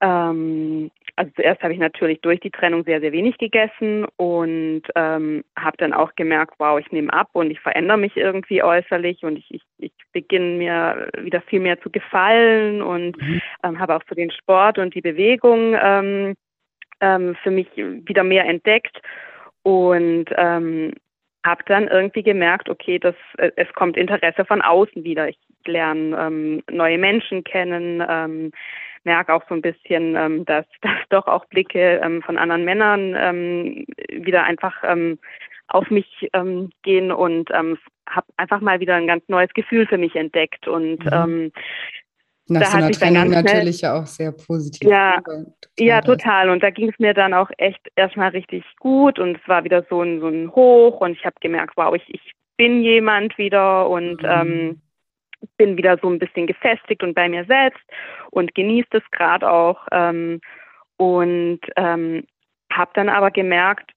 Ähm, 0.00 0.90
also 1.16 1.32
zuerst 1.34 1.62
habe 1.62 1.72
ich 1.72 1.78
natürlich 1.78 2.20
durch 2.20 2.40
die 2.40 2.50
Trennung 2.50 2.84
sehr, 2.84 3.00
sehr 3.00 3.12
wenig 3.12 3.38
gegessen 3.38 4.04
und 4.16 4.82
ähm, 4.94 5.44
habe 5.58 5.76
dann 5.78 5.94
auch 5.94 6.14
gemerkt, 6.14 6.54
wow, 6.58 6.78
ich 6.78 6.92
nehme 6.92 7.12
ab 7.12 7.30
und 7.32 7.50
ich 7.50 7.58
verändere 7.60 7.96
mich 7.96 8.16
irgendwie 8.16 8.62
äußerlich 8.62 9.22
und 9.22 9.38
ich, 9.38 9.46
ich, 9.50 9.62
ich 9.78 9.92
beginne 10.12 10.58
mir 10.58 11.10
wieder 11.18 11.40
viel 11.40 11.60
mehr 11.60 11.80
zu 11.80 11.90
gefallen 11.90 12.82
und 12.82 13.20
mhm. 13.20 13.40
ähm, 13.62 13.78
habe 13.78 13.96
auch 13.96 14.02
so 14.08 14.14
den 14.14 14.30
Sport 14.30 14.78
und 14.78 14.94
die 14.94 15.00
Bewegung 15.00 15.74
ähm, 15.80 16.34
ähm, 17.00 17.34
für 17.42 17.50
mich 17.50 17.68
wieder 17.76 18.22
mehr 18.22 18.44
entdeckt 18.44 19.00
und 19.62 20.26
ähm, 20.36 20.92
habe 21.46 21.62
dann 21.66 21.88
irgendwie 21.88 22.22
gemerkt, 22.22 22.68
okay, 22.68 22.98
das, 22.98 23.14
äh, 23.38 23.52
es 23.56 23.72
kommt 23.72 23.96
Interesse 23.96 24.44
von 24.44 24.60
außen 24.60 25.04
wieder. 25.04 25.28
Ich 25.28 25.38
lerne 25.64 26.16
ähm, 26.16 26.62
neue 26.70 26.98
Menschen 26.98 27.44
kennen, 27.44 28.04
ähm, 28.06 28.52
merke 29.04 29.32
auch 29.32 29.42
so 29.48 29.54
ein 29.54 29.62
bisschen, 29.62 30.16
ähm, 30.16 30.44
dass, 30.44 30.66
dass 30.82 30.98
doch 31.08 31.26
auch 31.26 31.46
Blicke 31.46 32.00
ähm, 32.02 32.22
von 32.22 32.36
anderen 32.36 32.64
Männern 32.64 33.16
ähm, 33.18 33.86
wieder 34.10 34.44
einfach 34.44 34.74
ähm, 34.84 35.18
auf 35.68 35.90
mich 35.90 36.28
ähm, 36.32 36.70
gehen 36.82 37.10
und 37.10 37.50
ähm, 37.52 37.78
habe 38.08 38.26
einfach 38.36 38.60
mal 38.60 38.80
wieder 38.80 38.94
ein 38.94 39.06
ganz 39.06 39.28
neues 39.28 39.52
Gefühl 39.54 39.86
für 39.86 39.98
mich 39.98 40.14
entdeckt 40.14 40.68
und 40.68 41.04
mhm. 41.04 41.10
ähm, 41.12 41.52
nach 42.48 42.62
da 42.62 42.66
so 42.66 42.76
einer 42.76 42.90
Trennung 42.90 43.30
natürlich 43.30 43.80
ja 43.80 43.98
auch 43.98 44.06
sehr 44.06 44.32
positiv. 44.32 44.88
Ja, 44.88 45.16
total 45.16 45.46
ja 45.78 46.00
total. 46.00 46.50
Und 46.50 46.62
da 46.62 46.70
ging 46.70 46.88
es 46.88 46.98
mir 46.98 47.14
dann 47.14 47.34
auch 47.34 47.50
echt 47.58 47.80
erstmal 47.96 48.30
richtig 48.30 48.64
gut 48.78 49.18
und 49.18 49.36
es 49.36 49.48
war 49.48 49.64
wieder 49.64 49.84
so 49.88 50.02
ein, 50.02 50.20
so 50.20 50.28
ein 50.28 50.50
Hoch 50.54 51.00
und 51.00 51.12
ich 51.12 51.24
habe 51.24 51.36
gemerkt, 51.40 51.76
wow, 51.76 51.94
ich, 51.94 52.04
ich 52.08 52.32
bin 52.56 52.82
jemand 52.82 53.36
wieder 53.38 53.88
und 53.88 54.22
mhm. 54.22 54.28
ähm, 54.28 54.80
bin 55.56 55.76
wieder 55.76 55.98
so 56.00 56.08
ein 56.08 56.18
bisschen 56.18 56.46
gefestigt 56.46 57.02
und 57.02 57.14
bei 57.14 57.28
mir 57.28 57.44
selbst 57.44 57.82
und 58.30 58.54
genieße 58.54 58.88
es 58.92 59.10
gerade 59.10 59.50
auch. 59.50 59.86
Ähm, 59.92 60.40
und 60.96 61.60
ähm, 61.76 62.26
habe 62.72 62.90
dann 62.94 63.10
aber 63.10 63.30
gemerkt, 63.30 63.92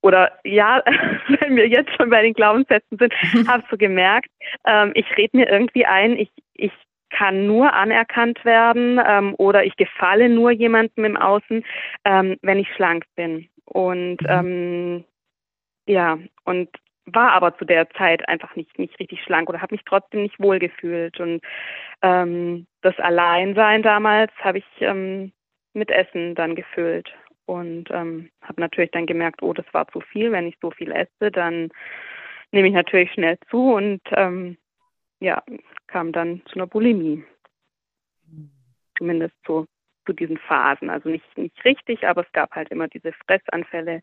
oder 0.00 0.32
ja, 0.44 0.82
wenn 1.40 1.56
wir 1.56 1.68
jetzt 1.68 1.94
schon 1.96 2.10
bei 2.10 2.22
den 2.22 2.34
Glaubenssätzen 2.34 2.98
sind, 2.98 3.12
habe 3.48 3.64
so 3.70 3.76
gemerkt, 3.76 4.30
ähm, 4.66 4.92
ich 4.94 5.06
rede 5.16 5.36
mir 5.36 5.48
irgendwie 5.48 5.84
ein, 5.84 6.16
ich, 6.16 6.30
ich 6.54 6.72
kann 7.10 7.46
nur 7.46 7.72
anerkannt 7.72 8.44
werden 8.44 9.00
ähm, 9.04 9.34
oder 9.38 9.64
ich 9.64 9.76
gefalle 9.76 10.28
nur 10.28 10.50
jemandem 10.50 11.04
im 11.04 11.16
Außen, 11.16 11.64
ähm, 12.04 12.36
wenn 12.42 12.58
ich 12.58 12.72
schlank 12.74 13.04
bin. 13.16 13.48
Und 13.64 14.22
mhm. 14.22 14.28
ähm, 14.28 15.04
ja, 15.86 16.18
und 16.44 16.68
war 17.06 17.32
aber 17.32 17.56
zu 17.56 17.64
der 17.64 17.88
Zeit 17.90 18.28
einfach 18.28 18.54
nicht, 18.56 18.78
nicht 18.78 18.98
richtig 19.00 19.22
schlank 19.22 19.48
oder 19.48 19.62
habe 19.62 19.74
mich 19.74 19.82
trotzdem 19.84 20.22
nicht 20.22 20.38
wohl 20.40 20.58
gefühlt. 20.58 21.18
Und 21.20 21.40
ähm, 22.02 22.66
das 22.82 22.98
Alleinsein 22.98 23.82
damals 23.82 24.32
habe 24.40 24.58
ich 24.58 24.66
ähm, 24.80 25.32
mit 25.72 25.90
Essen 25.90 26.34
dann 26.34 26.54
gefüllt 26.54 27.10
und 27.46 27.90
ähm, 27.90 28.30
habe 28.42 28.60
natürlich 28.60 28.90
dann 28.90 29.06
gemerkt, 29.06 29.42
oh, 29.42 29.52
das 29.52 29.66
war 29.72 29.88
zu 29.88 30.00
viel. 30.00 30.32
Wenn 30.32 30.46
ich 30.46 30.56
so 30.60 30.70
viel 30.70 30.92
esse, 30.92 31.30
dann 31.30 31.70
nehme 32.52 32.68
ich 32.68 32.74
natürlich 32.74 33.12
schnell 33.12 33.38
zu 33.50 33.72
und 33.74 34.00
ähm, 34.12 34.56
ja, 35.20 35.42
kam 35.86 36.12
dann 36.12 36.42
zu 36.46 36.56
einer 36.56 36.66
Bulimie. 36.66 37.24
Zumindest 38.96 39.34
so 39.46 39.66
zu 40.06 40.12
diesen 40.12 40.38
Phasen. 40.38 40.90
Also 40.90 41.08
nicht, 41.08 41.24
nicht 41.36 41.64
richtig, 41.64 42.06
aber 42.06 42.22
es 42.22 42.32
gab 42.32 42.50
halt 42.52 42.70
immer 42.70 42.88
diese 42.88 43.12
Fressanfälle 43.26 44.00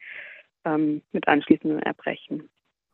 ähm, 0.64 1.02
mit 1.12 1.28
anschließendem 1.28 1.80
Erbrechen. 1.80 2.50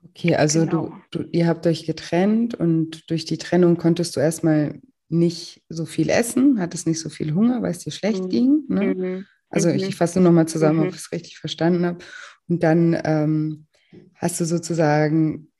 Okay, 0.09 0.35
also 0.35 0.65
genau. 0.65 0.93
du, 1.11 1.23
du, 1.23 1.29
ihr 1.31 1.47
habt 1.47 1.67
euch 1.67 1.85
getrennt 1.85 2.55
und 2.55 3.09
durch 3.09 3.25
die 3.25 3.37
Trennung 3.37 3.77
konntest 3.77 4.15
du 4.15 4.19
erstmal 4.19 4.79
nicht 5.09 5.61
so 5.69 5.85
viel 5.85 6.09
essen, 6.09 6.59
hattest 6.59 6.87
nicht 6.87 6.99
so 6.99 7.09
viel 7.09 7.33
Hunger, 7.33 7.61
weil 7.61 7.71
es 7.71 7.79
dir 7.79 7.91
schlecht 7.91 8.23
mhm. 8.23 8.29
ging. 8.29 8.63
Ne? 8.67 8.95
Mhm. 8.95 9.25
Also 9.49 9.69
ich, 9.69 9.83
mhm. 9.83 9.89
ich 9.89 9.95
fasse 9.95 10.21
nochmal 10.21 10.47
zusammen, 10.47 10.79
mhm. 10.79 10.87
ob 10.87 10.89
ich 10.93 11.01
es 11.01 11.11
richtig 11.11 11.37
verstanden 11.37 11.85
habe. 11.85 11.99
Und 12.47 12.63
dann 12.63 12.99
ähm, 13.03 13.67
hast 14.15 14.39
du 14.39 14.45
sozusagen 14.45 15.50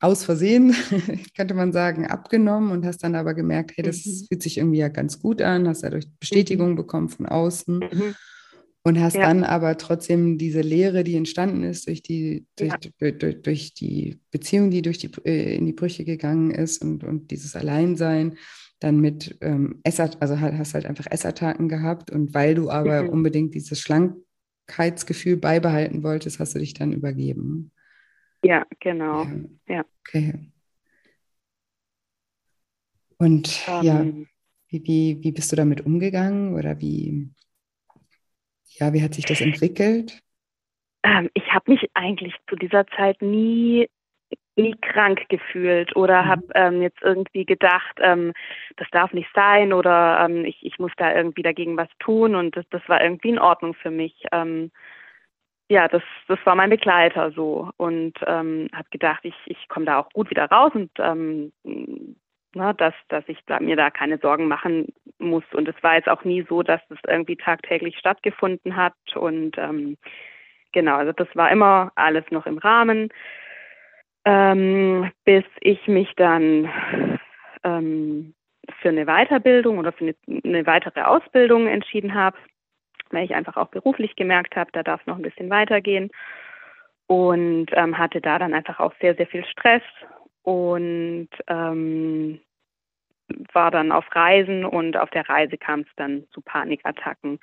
aus 0.00 0.24
Versehen, 0.24 0.74
könnte 1.36 1.54
man 1.54 1.72
sagen, 1.72 2.06
abgenommen 2.06 2.70
und 2.70 2.86
hast 2.86 3.02
dann 3.02 3.14
aber 3.14 3.34
gemerkt, 3.34 3.72
hey, 3.76 3.84
das 3.84 4.04
mhm. 4.04 4.26
fühlt 4.28 4.42
sich 4.42 4.58
irgendwie 4.58 4.78
ja 4.78 4.88
ganz 4.88 5.20
gut 5.20 5.42
an, 5.42 5.66
hast 5.66 5.82
dadurch 5.82 6.06
Bestätigung 6.20 6.72
mhm. 6.72 6.76
bekommen 6.76 7.08
von 7.08 7.26
außen 7.26 7.78
mhm. 7.78 8.14
und 8.84 9.00
hast 9.00 9.16
ja. 9.16 9.22
dann 9.22 9.42
aber 9.42 9.76
trotzdem 9.76 10.38
diese 10.38 10.60
Lehre, 10.60 11.02
die 11.02 11.16
entstanden 11.16 11.64
ist 11.64 11.88
durch 11.88 12.02
die, 12.02 12.46
durch, 12.56 12.70
ja. 12.70 12.78
durch, 12.98 13.18
durch, 13.18 13.42
durch, 13.42 13.74
die 13.74 14.20
Beziehung, 14.30 14.70
die 14.70 14.82
durch 14.82 14.98
die, 14.98 15.10
äh, 15.24 15.56
in 15.56 15.66
die 15.66 15.72
Brüche 15.72 16.04
gegangen 16.04 16.52
ist 16.52 16.82
und, 16.82 17.02
und 17.02 17.32
dieses 17.32 17.56
Alleinsein, 17.56 18.36
dann 18.80 19.00
mit 19.00 19.36
ähm, 19.40 19.80
Esser, 19.82 20.10
also 20.20 20.38
hast 20.38 20.74
halt 20.74 20.86
einfach 20.86 21.06
Essattacken 21.10 21.68
gehabt 21.68 22.12
und 22.12 22.34
weil 22.34 22.54
du 22.54 22.70
aber 22.70 23.02
mhm. 23.02 23.08
unbedingt 23.08 23.54
dieses 23.54 23.80
Schlankheitsgefühl 23.80 25.36
beibehalten 25.36 26.04
wolltest, 26.04 26.38
hast 26.38 26.54
du 26.54 26.60
dich 26.60 26.74
dann 26.74 26.92
übergeben. 26.92 27.72
Ja, 28.42 28.66
genau. 28.80 29.24
Ja. 29.24 29.76
ja. 29.76 29.84
Okay. 30.00 30.34
Und 33.18 33.64
um, 33.66 33.82
ja, 33.82 34.00
ähm. 34.00 34.28
wie, 34.68 34.84
wie, 34.84 35.18
wie 35.22 35.32
bist 35.32 35.50
du 35.50 35.56
damit 35.56 35.84
umgegangen 35.84 36.54
oder 36.54 36.80
wie, 36.80 37.30
ja, 38.78 38.92
wie 38.92 39.02
hat 39.02 39.14
sich 39.14 39.24
das 39.24 39.40
entwickelt? 39.40 40.22
Ähm, 41.02 41.30
ich 41.34 41.52
habe 41.52 41.72
mich 41.72 41.90
eigentlich 41.94 42.34
zu 42.48 42.56
dieser 42.56 42.86
Zeit 42.88 43.22
nie 43.22 43.88
nie 44.58 44.74
krank 44.80 45.28
gefühlt 45.28 45.96
oder 45.96 46.22
mhm. 46.22 46.28
habe 46.28 46.42
ähm, 46.54 46.82
jetzt 46.82 47.00
irgendwie 47.00 47.44
gedacht, 47.44 47.96
ähm, 48.00 48.32
das 48.76 48.88
darf 48.90 49.12
nicht 49.12 49.30
sein 49.34 49.72
oder 49.72 50.26
ähm, 50.28 50.44
ich, 50.44 50.58
ich 50.62 50.78
muss 50.78 50.92
da 50.96 51.14
irgendwie 51.14 51.42
dagegen 51.42 51.76
was 51.76 51.88
tun 52.00 52.34
und 52.34 52.56
das, 52.56 52.66
das 52.70 52.82
war 52.88 53.02
irgendwie 53.02 53.30
in 53.30 53.38
Ordnung 53.38 53.74
für 53.74 53.90
mich. 53.90 54.24
Ähm, 54.32 54.70
ja, 55.68 55.86
das, 55.88 56.02
das 56.28 56.38
war 56.44 56.54
mein 56.54 56.70
Begleiter 56.70 57.30
so 57.32 57.70
und 57.76 58.14
ähm, 58.26 58.68
habe 58.74 58.88
gedacht, 58.90 59.20
ich, 59.24 59.34
ich 59.46 59.68
komme 59.68 59.86
da 59.86 59.98
auch 59.98 60.10
gut 60.10 60.30
wieder 60.30 60.46
raus 60.46 60.72
und 60.74 60.90
ähm, 60.98 61.52
na, 62.54 62.72
dass, 62.72 62.94
dass 63.08 63.24
ich 63.28 63.38
da, 63.46 63.60
mir 63.60 63.76
da 63.76 63.90
keine 63.90 64.18
Sorgen 64.18 64.48
machen 64.48 64.92
muss. 65.18 65.44
Und 65.52 65.68
es 65.68 65.80
war 65.82 65.96
jetzt 65.96 66.08
auch 66.08 66.24
nie 66.24 66.44
so, 66.48 66.62
dass 66.62 66.80
das 66.88 66.98
irgendwie 67.06 67.36
tagtäglich 67.36 67.98
stattgefunden 67.98 68.76
hat. 68.76 68.94
Und 69.14 69.58
ähm, 69.58 69.98
genau, 70.72 70.96
also 70.96 71.12
das 71.12 71.28
war 71.34 71.50
immer 71.50 71.92
alles 71.94 72.24
noch 72.30 72.46
im 72.46 72.56
Rahmen, 72.56 73.10
ähm, 74.24 75.10
bis 75.24 75.44
ich 75.60 75.86
mich 75.86 76.10
dann 76.16 76.70
ähm, 77.64 78.34
für 78.80 78.88
eine 78.88 79.04
Weiterbildung 79.04 79.78
oder 79.78 79.92
für 79.92 80.04
eine, 80.04 80.42
eine 80.44 80.66
weitere 80.66 81.02
Ausbildung 81.02 81.66
entschieden 81.66 82.14
habe 82.14 82.38
weil 83.10 83.24
ich 83.24 83.34
einfach 83.34 83.56
auch 83.56 83.68
beruflich 83.68 84.16
gemerkt 84.16 84.56
habe, 84.56 84.70
da 84.72 84.82
darf 84.82 85.00
es 85.00 85.06
noch 85.06 85.16
ein 85.16 85.22
bisschen 85.22 85.50
weitergehen. 85.50 86.10
Und 87.06 87.66
ähm, 87.72 87.96
hatte 87.96 88.20
da 88.20 88.38
dann 88.38 88.52
einfach 88.52 88.80
auch 88.80 88.92
sehr, 89.00 89.14
sehr 89.14 89.26
viel 89.26 89.44
Stress 89.46 89.82
und 90.42 91.28
ähm, 91.46 92.40
war 93.52 93.70
dann 93.70 93.92
auf 93.92 94.04
Reisen 94.14 94.64
und 94.64 94.96
auf 94.96 95.10
der 95.10 95.28
Reise 95.28 95.56
kam 95.56 95.80
es 95.80 95.88
dann 95.96 96.24
zu 96.32 96.42
Panikattacken. 96.42 97.38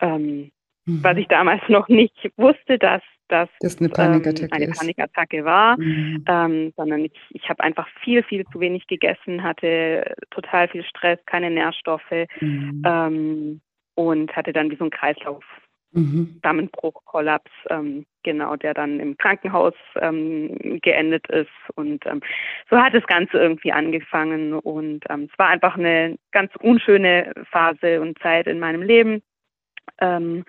Ähm, 0.00 0.50
mhm. 0.84 1.02
Was 1.02 1.16
ich 1.16 1.28
damals 1.28 1.62
noch 1.68 1.88
nicht 1.88 2.30
wusste, 2.36 2.78
dass 2.78 3.02
dass 3.30 3.48
das 3.60 3.78
eine 3.78 3.88
Panikattacke, 3.88 4.56
ähm, 4.56 4.62
eine 4.62 4.72
Panikattacke 4.72 5.44
war, 5.44 5.78
mhm. 5.78 6.24
ähm, 6.26 6.72
sondern 6.76 7.04
ich, 7.04 7.12
ich 7.30 7.48
habe 7.48 7.62
einfach 7.62 7.88
viel, 8.02 8.22
viel 8.24 8.44
zu 8.46 8.60
wenig 8.60 8.86
gegessen, 8.88 9.42
hatte 9.42 10.14
total 10.30 10.68
viel 10.68 10.84
Stress, 10.84 11.18
keine 11.26 11.50
Nährstoffe. 11.50 12.26
Mhm. 12.40 13.60
Und 14.00 14.34
hatte 14.34 14.52
dann 14.52 14.70
wie 14.70 14.76
so 14.76 14.84
einen 14.84 14.90
Kreislauf. 14.90 15.44
Mhm. 15.92 16.38
Dammenbruch, 16.42 17.04
Kollaps, 17.04 17.50
ähm, 17.68 18.06
genau, 18.22 18.54
der 18.56 18.74
dann 18.74 19.00
im 19.00 19.16
Krankenhaus 19.18 19.74
ähm, 19.96 20.78
geendet 20.82 21.28
ist. 21.28 21.50
Und 21.74 22.06
ähm, 22.06 22.20
so 22.70 22.78
hat 22.78 22.94
das 22.94 23.04
Ganze 23.06 23.38
irgendwie 23.38 23.72
angefangen. 23.72 24.54
Und 24.54 25.04
ähm, 25.10 25.28
es 25.30 25.38
war 25.38 25.48
einfach 25.48 25.76
eine 25.76 26.16
ganz 26.30 26.52
unschöne 26.60 27.32
Phase 27.50 28.00
und 28.00 28.18
Zeit 28.20 28.46
in 28.46 28.60
meinem 28.60 28.82
Leben. 28.82 29.22
Ähm, 29.98 30.44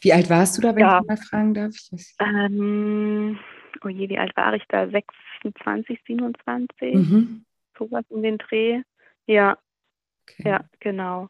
wie 0.00 0.12
alt 0.12 0.28
warst 0.28 0.58
du 0.58 0.62
da, 0.62 0.74
wenn 0.74 0.82
ja, 0.82 1.00
ich 1.00 1.08
mal 1.08 1.16
fragen 1.16 1.54
darf? 1.54 1.72
Ähm, 2.20 3.38
oh 3.84 3.88
je, 3.88 4.08
wie 4.08 4.18
alt 4.18 4.36
war 4.36 4.52
ich 4.54 4.64
da? 4.68 4.88
26, 4.88 6.00
27? 6.06 6.94
Mhm. 6.94 7.44
Sowas 7.78 8.04
in 8.10 8.22
den 8.22 8.38
Dreh. 8.38 8.82
Ja. 9.26 9.56
Okay. 10.24 10.48
Ja, 10.48 10.60
genau. 10.80 11.28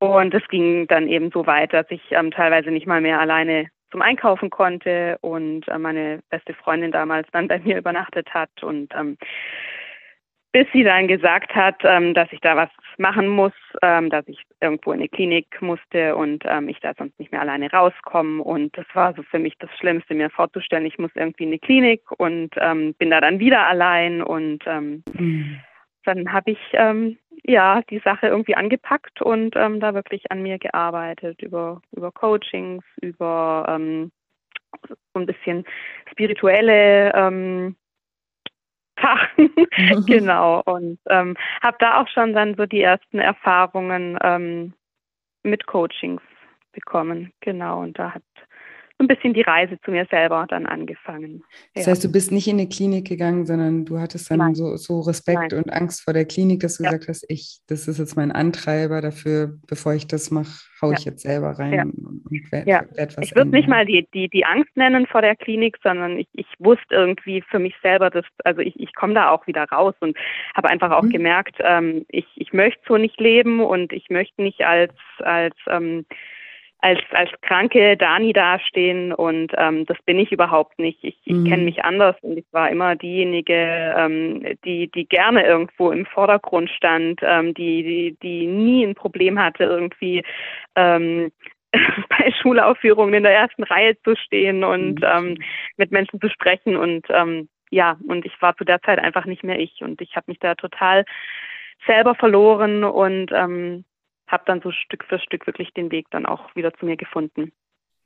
Und 0.00 0.34
es 0.34 0.46
ging 0.48 0.86
dann 0.88 1.08
eben 1.08 1.30
so 1.30 1.46
weit, 1.46 1.72
dass 1.72 1.86
ich 1.90 2.02
ähm, 2.10 2.30
teilweise 2.30 2.70
nicht 2.70 2.86
mal 2.86 3.00
mehr 3.00 3.20
alleine 3.20 3.68
zum 3.90 4.02
Einkaufen 4.02 4.50
konnte 4.50 5.18
und 5.20 5.68
äh, 5.68 5.78
meine 5.78 6.20
beste 6.30 6.54
Freundin 6.54 6.90
damals 6.90 7.28
dann 7.32 7.48
bei 7.48 7.58
mir 7.58 7.78
übernachtet 7.78 8.32
hat. 8.32 8.50
Und 8.62 8.94
ähm, 8.94 9.18
bis 10.52 10.66
sie 10.72 10.82
dann 10.82 11.06
gesagt 11.06 11.54
hat, 11.54 11.76
ähm, 11.84 12.14
dass 12.14 12.32
ich 12.32 12.40
da 12.40 12.56
was 12.56 12.70
machen 12.96 13.28
muss, 13.28 13.52
ähm, 13.82 14.10
dass 14.10 14.26
ich 14.26 14.42
irgendwo 14.60 14.92
in 14.92 15.00
eine 15.00 15.08
Klinik 15.08 15.60
musste 15.60 16.16
und 16.16 16.44
ähm, 16.46 16.68
ich 16.68 16.80
da 16.80 16.92
sonst 16.96 17.18
nicht 17.20 17.30
mehr 17.30 17.42
alleine 17.42 17.70
rauskomme. 17.70 18.42
Und 18.42 18.76
das 18.78 18.86
war 18.94 19.14
so 19.14 19.22
für 19.22 19.38
mich 19.38 19.56
das 19.58 19.70
Schlimmste, 19.78 20.14
mir 20.14 20.30
vorzustellen, 20.30 20.86
ich 20.86 20.98
muss 20.98 21.12
irgendwie 21.14 21.44
in 21.44 21.50
eine 21.50 21.58
Klinik 21.58 22.02
und 22.18 22.54
ähm, 22.56 22.94
bin 22.94 23.10
da 23.10 23.20
dann 23.20 23.38
wieder 23.38 23.66
allein. 23.66 24.22
Und 24.22 24.64
mhm. 24.66 25.60
Dann 26.04 26.32
habe 26.32 26.52
ich 26.52 26.58
ähm, 26.72 27.18
ja 27.44 27.82
die 27.90 28.00
Sache 28.00 28.28
irgendwie 28.28 28.56
angepackt 28.56 29.22
und 29.22 29.56
ähm, 29.56 29.80
da 29.80 29.94
wirklich 29.94 30.30
an 30.30 30.42
mir 30.42 30.58
gearbeitet 30.58 31.42
über 31.42 31.80
über 31.92 32.12
Coachings, 32.12 32.84
über 33.00 33.66
ähm, 33.68 34.12
so 34.88 35.20
ein 35.20 35.26
bisschen 35.26 35.64
spirituelle 36.10 37.12
ähm, 37.14 37.76
Sachen. 39.00 39.50
Mhm. 39.56 40.04
genau. 40.06 40.62
Und 40.64 40.98
ähm, 41.08 41.36
habe 41.62 41.76
da 41.80 42.00
auch 42.00 42.08
schon 42.08 42.32
dann 42.32 42.54
so 42.56 42.66
die 42.66 42.82
ersten 42.82 43.18
Erfahrungen 43.18 44.18
ähm, 44.22 44.74
mit 45.42 45.66
Coachings 45.66 46.22
bekommen. 46.72 47.32
Genau. 47.40 47.80
Und 47.80 47.98
da 47.98 48.14
hat 48.14 48.22
so 49.00 49.04
ein 49.04 49.08
bisschen 49.08 49.32
die 49.32 49.40
Reise 49.40 49.80
zu 49.82 49.90
mir 49.90 50.06
selber 50.10 50.44
dann 50.48 50.66
angefangen. 50.66 51.42
Das 51.74 51.86
ja. 51.86 51.92
heißt, 51.92 52.04
du 52.04 52.12
bist 52.12 52.32
nicht 52.32 52.46
in 52.48 52.58
eine 52.58 52.68
Klinik 52.68 53.08
gegangen, 53.08 53.46
sondern 53.46 53.86
du 53.86 53.98
hattest 53.98 54.30
dann 54.30 54.54
so, 54.54 54.76
so 54.76 55.00
Respekt 55.00 55.52
Nein. 55.52 55.64
und 55.64 55.72
Angst 55.72 56.02
vor 56.02 56.12
der 56.12 56.26
Klinik, 56.26 56.60
dass 56.60 56.76
du 56.76 56.84
ja. 56.84 56.90
gesagt 56.90 57.08
hast, 57.08 57.24
ich, 57.30 57.60
das 57.66 57.88
ist 57.88 57.98
jetzt 57.98 58.16
mein 58.16 58.30
Antreiber 58.30 59.00
dafür, 59.00 59.58
bevor 59.66 59.94
ich 59.94 60.06
das 60.06 60.30
mache, 60.30 60.52
haue 60.82 60.92
ja. 60.92 60.98
ich 60.98 61.04
jetzt 61.06 61.22
selber 61.22 61.58
rein 61.58 61.92
und 61.92 62.24
werde 62.52 62.70
ja. 62.70 62.82
werd 62.94 63.16
was 63.16 63.24
Ich 63.24 63.34
würde 63.34 63.50
nicht 63.50 63.68
mal 63.68 63.86
die, 63.86 64.06
die, 64.12 64.28
die 64.28 64.44
Angst 64.44 64.76
nennen 64.76 65.06
vor 65.06 65.22
der 65.22 65.34
Klinik, 65.34 65.78
sondern 65.82 66.18
ich, 66.18 66.28
ich 66.34 66.46
wusste 66.58 66.94
irgendwie 66.94 67.42
für 67.48 67.58
mich 67.58 67.74
selber, 67.82 68.10
dass, 68.10 68.26
also 68.44 68.60
ich, 68.60 68.78
ich 68.78 68.94
komme 68.94 69.14
da 69.14 69.30
auch 69.30 69.46
wieder 69.46 69.64
raus 69.64 69.94
und 70.00 70.14
habe 70.54 70.68
einfach 70.68 70.90
auch 70.90 71.04
mhm. 71.04 71.10
gemerkt, 71.10 71.56
ähm, 71.60 72.04
ich, 72.08 72.26
ich 72.34 72.52
möchte 72.52 72.82
so 72.86 72.98
nicht 72.98 73.18
leben 73.18 73.60
und 73.60 73.94
ich 73.94 74.10
möchte 74.10 74.42
nicht 74.42 74.60
als, 74.60 74.92
als 75.20 75.56
ähm, 75.68 76.04
als, 76.82 77.00
als 77.10 77.30
kranke 77.42 77.96
Dani 77.96 78.32
dastehen 78.32 79.12
und 79.12 79.52
ähm, 79.56 79.84
das 79.86 79.98
bin 80.06 80.18
ich 80.18 80.32
überhaupt 80.32 80.78
nicht. 80.78 80.98
Ich, 81.02 81.18
ich 81.24 81.34
mhm. 81.34 81.44
kenne 81.44 81.64
mich 81.64 81.84
anders 81.84 82.16
und 82.22 82.38
ich 82.38 82.46
war 82.52 82.70
immer 82.70 82.96
diejenige, 82.96 83.94
ähm, 83.96 84.56
die, 84.64 84.90
die 84.90 85.06
gerne 85.06 85.44
irgendwo 85.44 85.90
im 85.90 86.06
Vordergrund 86.06 86.70
stand, 86.70 87.20
ähm, 87.22 87.54
die, 87.54 87.82
die, 87.82 88.16
die 88.22 88.46
nie 88.46 88.84
ein 88.84 88.94
Problem 88.94 89.38
hatte, 89.38 89.64
irgendwie 89.64 90.22
ähm, 90.76 91.30
bei 91.72 92.32
Schulaufführungen 92.40 93.14
in 93.14 93.22
der 93.24 93.34
ersten 93.34 93.62
Reihe 93.64 94.00
zu 94.02 94.16
stehen 94.16 94.64
und 94.64 95.00
mhm. 95.00 95.06
ähm, 95.06 95.38
mit 95.76 95.90
Menschen 95.90 96.20
zu 96.20 96.30
sprechen 96.30 96.76
und 96.76 97.06
ähm, 97.10 97.48
ja, 97.70 97.98
und 98.08 98.26
ich 98.26 98.32
war 98.42 98.56
zu 98.56 98.64
der 98.64 98.82
Zeit 98.82 98.98
einfach 98.98 99.26
nicht 99.26 99.44
mehr 99.44 99.58
ich 99.58 99.82
und 99.82 100.00
ich 100.00 100.16
habe 100.16 100.24
mich 100.28 100.40
da 100.40 100.56
total 100.56 101.04
selber 101.86 102.14
verloren 102.14 102.84
und 102.84 103.30
ähm, 103.32 103.84
habe 104.30 104.44
dann 104.46 104.60
so 104.62 104.70
Stück 104.70 105.04
für 105.04 105.18
Stück 105.18 105.46
wirklich 105.46 105.72
den 105.74 105.90
Weg 105.90 106.06
dann 106.10 106.26
auch 106.26 106.54
wieder 106.54 106.72
zu 106.74 106.86
mir 106.86 106.96
gefunden. 106.96 107.52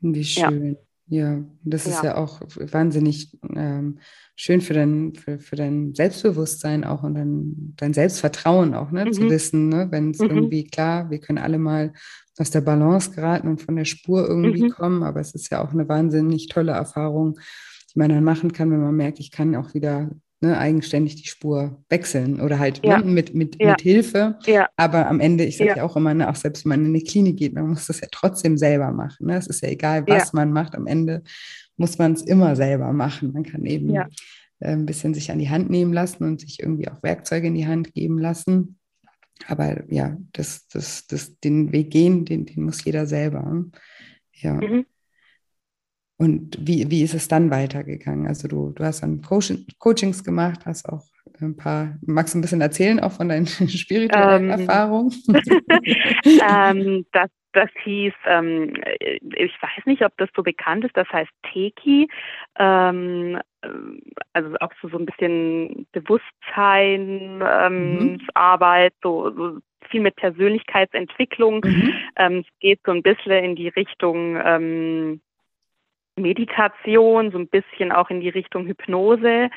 Wie 0.00 0.24
schön. 0.24 0.76
Ja, 1.06 1.34
ja. 1.34 1.44
das 1.62 1.86
ist 1.86 2.02
ja. 2.02 2.10
ja 2.10 2.16
auch 2.16 2.40
wahnsinnig 2.40 3.36
ähm, 3.54 3.98
schön 4.36 4.60
für 4.60 4.74
dein, 4.74 5.14
für, 5.14 5.38
für 5.38 5.56
dein 5.56 5.94
Selbstbewusstsein 5.94 6.84
auch 6.84 7.02
und 7.02 7.14
dein, 7.14 7.74
dein 7.76 7.92
Selbstvertrauen 7.92 8.74
auch, 8.74 8.90
ne? 8.90 9.06
Mhm. 9.06 9.12
zu 9.12 9.30
wissen, 9.30 9.68
ne? 9.68 9.88
wenn 9.90 10.10
es 10.10 10.18
mhm. 10.18 10.30
irgendwie 10.30 10.64
klar, 10.64 11.10
wir 11.10 11.20
können 11.20 11.38
alle 11.38 11.58
mal 11.58 11.92
aus 12.38 12.50
der 12.50 12.62
Balance 12.62 13.12
geraten 13.12 13.48
und 13.48 13.62
von 13.62 13.76
der 13.76 13.84
Spur 13.84 14.26
irgendwie 14.26 14.64
mhm. 14.64 14.70
kommen, 14.70 15.02
aber 15.02 15.20
es 15.20 15.34
ist 15.34 15.50
ja 15.50 15.62
auch 15.62 15.72
eine 15.72 15.88
wahnsinnig 15.88 16.48
tolle 16.48 16.72
Erfahrung, 16.72 17.38
die 17.92 17.98
man 17.98 18.08
dann 18.08 18.24
machen 18.24 18.52
kann, 18.52 18.70
wenn 18.70 18.82
man 18.82 18.96
merkt, 18.96 19.20
ich 19.20 19.30
kann 19.30 19.54
auch 19.54 19.74
wieder 19.74 20.10
ne, 20.44 20.58
eigenständig 20.58 21.16
die 21.16 21.26
Spur 21.28 21.82
wechseln 21.88 22.40
oder 22.40 22.58
halt 22.58 22.84
ja. 22.84 22.98
ne, 22.98 23.04
mit, 23.04 23.34
mit, 23.34 23.60
ja. 23.60 23.70
mit 23.70 23.80
Hilfe. 23.80 24.38
Ja. 24.46 24.68
Aber 24.76 25.08
am 25.08 25.20
Ende, 25.20 25.44
ich 25.44 25.56
sage 25.56 25.74
ja. 25.76 25.82
auch 25.82 25.96
immer, 25.96 26.14
ne, 26.14 26.28
auch 26.28 26.36
selbst 26.36 26.64
wenn 26.64 26.70
man 26.70 26.80
in 26.80 26.88
eine 26.88 27.00
Klinik 27.00 27.38
geht, 27.38 27.54
man 27.54 27.68
muss 27.68 27.86
das 27.86 28.00
ja 28.00 28.08
trotzdem 28.10 28.56
selber 28.56 28.92
machen. 28.92 29.26
Ne? 29.26 29.36
Es 29.36 29.46
ist 29.46 29.62
ja 29.62 29.68
egal, 29.68 30.06
was 30.06 30.32
man 30.32 30.52
macht. 30.52 30.74
Am 30.74 30.86
Ende 30.86 31.22
muss 31.76 31.98
man 31.98 32.12
es 32.12 32.22
immer 32.22 32.56
selber 32.56 32.92
machen. 32.92 33.32
Man 33.32 33.42
kann 33.42 33.64
eben 33.64 33.94
äh, 33.94 34.06
ein 34.60 34.86
bisschen 34.86 35.14
sich 35.14 35.30
an 35.30 35.38
die 35.38 35.50
Hand 35.50 35.70
nehmen 35.70 35.92
lassen 35.92 36.24
und 36.24 36.40
sich 36.40 36.60
irgendwie 36.60 36.88
auch 36.88 37.02
Werkzeuge 37.02 37.48
in 37.48 37.54
die 37.54 37.66
Hand 37.66 37.94
geben 37.94 38.18
lassen. 38.18 38.78
Aber 39.48 39.82
ja, 39.92 40.16
das, 40.32 40.68
das, 40.68 41.06
das, 41.06 41.38
den 41.40 41.72
Weg 41.72 41.90
gehen, 41.90 42.24
den, 42.24 42.46
den 42.46 42.62
muss 42.62 42.84
jeder 42.84 43.06
selber. 43.06 43.64
Ja. 44.32 44.54
Mhm. 44.54 44.86
Und 46.16 46.56
wie, 46.60 46.90
wie 46.90 47.02
ist 47.02 47.14
es 47.14 47.28
dann 47.28 47.50
weitergegangen? 47.50 48.26
Also 48.26 48.46
du, 48.46 48.70
du 48.70 48.84
hast 48.84 49.02
dann 49.02 49.20
Coaching, 49.22 49.66
Coachings 49.78 50.22
gemacht, 50.22 50.60
hast 50.64 50.88
auch 50.88 51.02
ein 51.40 51.56
paar, 51.56 51.96
magst 52.06 52.34
du 52.34 52.38
ein 52.38 52.42
bisschen 52.42 52.60
erzählen, 52.60 53.00
auch 53.00 53.12
von 53.12 53.28
deinen 53.28 53.46
spirituellen 53.68 54.44
ähm, 54.44 54.60
Erfahrungen? 54.60 55.12
ähm, 56.24 57.04
das, 57.12 57.30
das 57.52 57.70
hieß, 57.82 58.12
ähm, 58.26 58.74
ich 59.00 59.52
weiß 59.60 59.86
nicht, 59.86 60.04
ob 60.04 60.16
das 60.16 60.28
so 60.36 60.42
bekannt 60.42 60.84
ist, 60.84 60.96
das 60.96 61.08
heißt 61.08 61.30
Teki, 61.52 62.08
ähm, 62.58 63.40
also 64.32 64.54
auch 64.60 64.72
so, 64.82 64.88
so 64.88 64.98
ein 64.98 65.06
bisschen 65.06 65.86
Bewusstsein, 65.92 67.42
ähm, 67.42 67.98
mhm. 67.98 68.20
So, 69.02 69.30
so 69.30 69.58
viel 69.90 70.00
mit 70.00 70.16
Persönlichkeitsentwicklung. 70.16 71.60
Mhm. 71.64 71.94
Ähm, 72.16 72.38
es 72.38 72.58
geht 72.60 72.80
so 72.84 72.92
ein 72.92 73.02
bisschen 73.02 73.44
in 73.44 73.56
die 73.56 73.68
Richtung, 73.68 74.36
ähm, 74.44 75.20
Meditation, 76.16 77.30
so 77.32 77.38
ein 77.38 77.48
bisschen 77.48 77.92
auch 77.92 78.10
in 78.10 78.20
die 78.20 78.28
Richtung 78.28 78.66
Hypnose. 78.66 79.50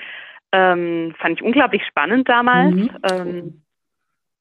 Ähm, 0.52 1.14
fand 1.20 1.38
ich 1.38 1.44
unglaublich 1.44 1.86
spannend 1.86 2.28
damals. 2.30 2.76
Mhm. 2.76 2.98
Ähm, 3.12 3.62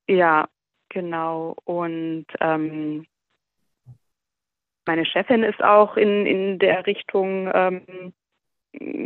ja, 0.08 0.48
genau. 0.88 1.56
Und 1.64 2.26
ähm, 2.40 3.06
meine 4.86 5.04
Chefin 5.04 5.42
ist 5.42 5.62
auch 5.62 5.96
in, 5.96 6.26
in 6.26 6.58
der 6.58 6.86
Richtung 6.86 7.50
ähm, 7.52 8.12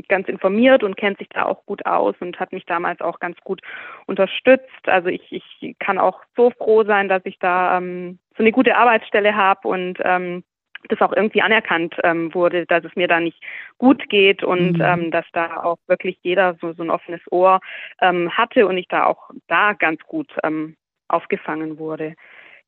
ganz 0.09 0.29
informiert 0.29 0.83
und 0.83 0.97
kennt 0.97 1.19
sich 1.19 1.29
da 1.31 1.45
auch 1.45 1.65
gut 1.65 1.87
aus 1.87 2.15
und 2.21 2.39
hat 2.39 2.53
mich 2.53 2.67
damals 2.67 3.01
auch 3.01 3.19
ganz 3.19 3.39
gut 3.45 3.61
unterstützt. 4.07 4.87
Also 4.87 5.09
ich, 5.09 5.23
ich 5.31 5.77
kann 5.79 5.99
auch 5.99 6.21
so 6.37 6.51
froh 6.51 6.85
sein, 6.85 7.09
dass 7.09 7.25
ich 7.25 7.39
da 7.39 7.79
ähm, 7.79 8.19
so 8.37 8.43
eine 8.43 8.53
gute 8.53 8.77
Arbeitsstelle 8.77 9.35
habe 9.35 9.69
und 9.69 9.99
ähm, 10.03 10.45
das 10.89 11.01
auch 11.01 11.13
irgendwie 11.15 11.43
anerkannt 11.43 11.95
ähm, 12.03 12.33
wurde, 12.35 12.67
dass 12.67 12.85
es 12.85 12.97
mir 12.97 13.09
da 13.09 13.21
nicht 13.21 13.43
gut 13.79 14.09
geht 14.09 14.43
und 14.43 14.79
mhm. 14.79 14.83
ähm, 14.83 15.11
dass 15.11 15.27
da 15.33 15.63
auch 15.63 15.79
wirklich 15.87 16.19
jeder 16.23 16.57
so, 16.61 16.73
so 16.73 16.83
ein 16.83 16.91
offenes 16.91 17.21
Ohr 17.31 17.61
ähm, 18.01 18.31
hatte 18.37 18.67
und 18.67 18.79
ich 18.79 18.89
da 18.89 19.07
auch 19.07 19.31
da 19.47 19.75
ganz 19.75 20.01
gut 20.03 20.31
ähm, 20.43 20.77
aufgefangen 21.09 21.79
wurde. 21.79 22.15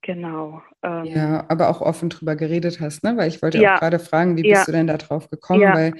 Genau. 0.03 0.63
Ähm. 0.83 1.05
ja, 1.05 1.45
aber 1.49 1.69
auch 1.71 1.81
offen 1.81 2.11
drüber 2.11 2.35
geredet 2.35 2.81
hast, 2.81 3.05
ne? 3.05 3.17
Weil 3.17 3.29
ich 3.29 3.41
wollte 3.41 3.59
ja, 3.59 3.77
auch 3.77 3.81
gerade 3.81 4.01
fragen, 4.01 4.37
wie 4.37 4.43
bist 4.43 4.55
ja. 4.55 4.65
du 4.65 4.73
denn 4.73 4.89
da 4.89 4.97
drauf 4.97 5.31
gekommen? 5.31 5.61
Ja. 5.61 5.75
Weil 5.75 5.95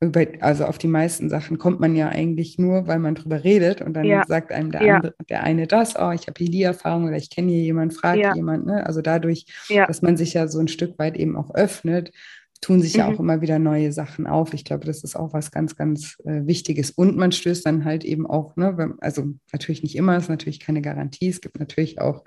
über, 0.00 0.26
also 0.40 0.66
auf 0.66 0.78
die 0.78 0.88
meisten 0.88 1.30
Sachen 1.30 1.58
kommt 1.58 1.80
man 1.80 1.96
ja 1.96 2.08
eigentlich 2.08 2.58
nur, 2.58 2.86
weil 2.86 2.98
man 2.98 3.14
drüber 3.14 3.44
redet 3.44 3.80
und 3.80 3.94
dann 3.94 4.04
ja. 4.04 4.24
sagt 4.26 4.52
einem 4.52 4.70
der, 4.70 4.82
ja. 4.82 4.96
andere, 4.96 5.14
der 5.28 5.42
eine 5.42 5.66
das, 5.66 5.96
oh, 5.96 6.10
ich 6.10 6.26
habe 6.26 6.34
hier 6.36 6.50
die 6.50 6.62
Erfahrung 6.62 7.04
oder 7.04 7.16
ich 7.16 7.30
kenne 7.30 7.52
hier 7.52 7.62
jemanden, 7.62 7.94
frage 7.94 8.20
ja. 8.20 8.34
jemand. 8.34 8.66
Ne? 8.66 8.84
Also 8.84 9.00
dadurch, 9.00 9.46
dass 9.68 10.02
man 10.02 10.16
sich 10.16 10.34
ja 10.34 10.48
so 10.48 10.58
ein 10.58 10.68
Stück 10.68 10.98
weit 10.98 11.16
eben 11.16 11.36
auch 11.36 11.54
öffnet, 11.54 12.12
tun 12.60 12.80
sich 12.80 12.94
mhm. 12.94 13.00
ja 13.00 13.08
auch 13.08 13.20
immer 13.20 13.40
wieder 13.40 13.58
neue 13.58 13.92
Sachen 13.92 14.26
auf. 14.26 14.54
Ich 14.54 14.64
glaube, 14.64 14.86
das 14.86 15.02
ist 15.02 15.16
auch 15.16 15.32
was 15.32 15.50
ganz, 15.50 15.76
ganz 15.76 16.18
äh, 16.24 16.46
Wichtiges. 16.46 16.90
Und 16.90 17.16
man 17.16 17.32
stößt 17.32 17.64
dann 17.64 17.84
halt 17.84 18.04
eben 18.04 18.26
auch, 18.26 18.56
ne, 18.56 18.94
also 19.00 19.24
natürlich 19.52 19.82
nicht 19.82 19.96
immer, 19.96 20.16
ist 20.16 20.28
natürlich 20.28 20.60
keine 20.60 20.82
Garantie. 20.82 21.28
Es 21.28 21.40
gibt 21.40 21.58
natürlich 21.58 22.00
auch 22.00 22.24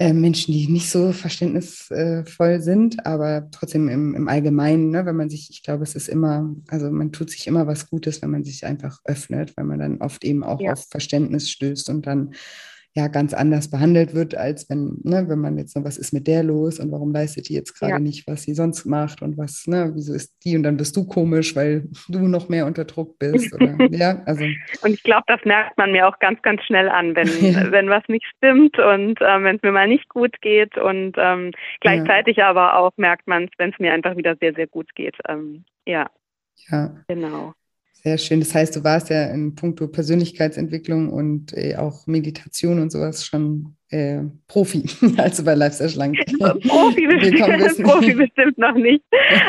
äh, 0.00 0.14
Menschen, 0.14 0.52
die 0.54 0.66
nicht 0.66 0.88
so 0.88 1.12
verständnisvoll 1.12 2.62
sind, 2.62 3.04
aber 3.04 3.50
trotzdem 3.50 3.86
im, 3.90 4.14
im 4.14 4.28
Allgemeinen, 4.28 4.88
ne, 4.88 5.04
wenn 5.04 5.14
man 5.14 5.28
sich, 5.28 5.50
ich 5.50 5.62
glaube, 5.62 5.82
es 5.82 5.94
ist 5.94 6.08
immer, 6.08 6.56
also 6.68 6.90
man 6.90 7.12
tut 7.12 7.28
sich 7.28 7.46
immer 7.46 7.66
was 7.66 7.90
Gutes, 7.90 8.22
wenn 8.22 8.30
man 8.30 8.42
sich 8.42 8.64
einfach 8.64 9.00
öffnet, 9.04 9.54
weil 9.58 9.66
man 9.66 9.78
dann 9.78 9.98
oft 10.00 10.24
eben 10.24 10.42
auch 10.42 10.58
ja. 10.58 10.72
auf 10.72 10.86
Verständnis 10.88 11.50
stößt 11.50 11.90
und 11.90 12.06
dann 12.06 12.32
ja 12.94 13.06
ganz 13.06 13.32
anders 13.34 13.70
behandelt 13.70 14.14
wird, 14.14 14.34
als 14.34 14.68
wenn, 14.68 14.98
ne, 15.04 15.24
wenn 15.28 15.38
man 15.38 15.56
jetzt 15.56 15.76
was 15.76 15.96
ist 15.96 16.12
mit 16.12 16.26
der 16.26 16.42
los 16.42 16.80
und 16.80 16.90
warum 16.90 17.12
leistet 17.12 17.48
die 17.48 17.54
jetzt 17.54 17.78
gerade 17.78 17.92
ja. 17.92 17.98
nicht, 18.00 18.26
was 18.26 18.42
sie 18.42 18.54
sonst 18.54 18.84
macht 18.84 19.22
und 19.22 19.38
was, 19.38 19.66
ne, 19.66 19.92
wieso 19.94 20.12
ist 20.12 20.36
die 20.44 20.56
und 20.56 20.64
dann 20.64 20.76
bist 20.76 20.96
du 20.96 21.06
komisch, 21.06 21.54
weil 21.54 21.88
du 22.08 22.26
noch 22.26 22.48
mehr 22.48 22.66
unter 22.66 22.84
Druck 22.84 23.18
bist. 23.18 23.54
Oder, 23.54 23.76
ja, 23.90 24.22
also. 24.26 24.44
Und 24.82 24.92
ich 24.92 25.02
glaube, 25.04 25.24
das 25.28 25.40
merkt 25.44 25.78
man 25.78 25.92
mir 25.92 26.08
auch 26.08 26.18
ganz, 26.18 26.42
ganz 26.42 26.62
schnell 26.64 26.88
an, 26.88 27.14
wenn, 27.14 27.28
ja. 27.52 27.70
wenn 27.70 27.88
was 27.88 28.02
nicht 28.08 28.26
stimmt 28.36 28.78
und 28.78 29.20
ähm, 29.20 29.44
wenn 29.44 29.56
es 29.56 29.62
mir 29.62 29.72
mal 29.72 29.88
nicht 29.88 30.08
gut 30.08 30.40
geht 30.40 30.76
und 30.76 31.14
ähm, 31.16 31.52
gleichzeitig 31.80 32.38
ja. 32.38 32.50
aber 32.50 32.76
auch 32.76 32.92
merkt 32.96 33.28
man 33.28 33.44
es, 33.44 33.50
wenn 33.58 33.70
es 33.70 33.78
mir 33.78 33.92
einfach 33.92 34.16
wieder 34.16 34.36
sehr, 34.40 34.54
sehr 34.54 34.66
gut 34.66 34.94
geht. 34.96 35.16
Ähm, 35.28 35.64
ja. 35.86 36.10
Ja. 36.68 36.90
Genau. 37.08 37.54
Sehr 38.02 38.16
schön. 38.16 38.40
Das 38.40 38.54
heißt, 38.54 38.76
du 38.76 38.82
warst 38.82 39.10
ja 39.10 39.26
in 39.26 39.54
puncto 39.54 39.86
Persönlichkeitsentwicklung 39.86 41.10
und 41.10 41.52
äh, 41.52 41.76
auch 41.76 42.06
Meditation 42.06 42.80
und 42.80 42.90
sowas 42.90 43.26
schon 43.26 43.76
äh, 43.90 44.20
Profi, 44.48 44.84
also 45.18 45.44
bei 45.44 45.54
Lifestyle 45.54 45.90
Schlank. 45.90 46.16
Profi, 46.38 47.06
bestimmt, 47.06 47.82
Profi 47.82 48.14
bestimmt 48.14 48.56
noch 48.56 48.74
nicht. 48.74 49.04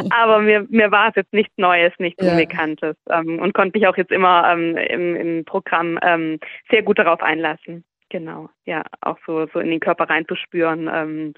Aber 0.09 0.41
mir, 0.41 0.67
mir 0.69 0.91
war 0.91 1.09
es 1.09 1.15
jetzt 1.15 1.31
nichts 1.31 1.53
Neues, 1.55 1.93
nichts 1.97 2.21
ja. 2.21 2.31
Unbekanntes 2.31 2.97
ähm, 3.09 3.39
und 3.39 3.53
konnte 3.53 3.77
mich 3.77 3.87
auch 3.87 3.95
jetzt 3.95 4.11
immer 4.11 4.51
ähm, 4.51 4.75
im, 4.75 5.15
im 5.15 5.45
Programm 5.45 5.97
ähm, 6.01 6.37
sehr 6.69 6.83
gut 6.83 6.99
darauf 6.99 7.21
einlassen. 7.21 7.85
Genau, 8.09 8.49
ja, 8.65 8.83
auch 8.99 9.17
so, 9.25 9.47
so 9.53 9.59
in 9.59 9.69
den 9.69 9.79
Körper 9.79 10.09
reinzuspüren. 10.09 10.89
Ähm, 10.93 11.33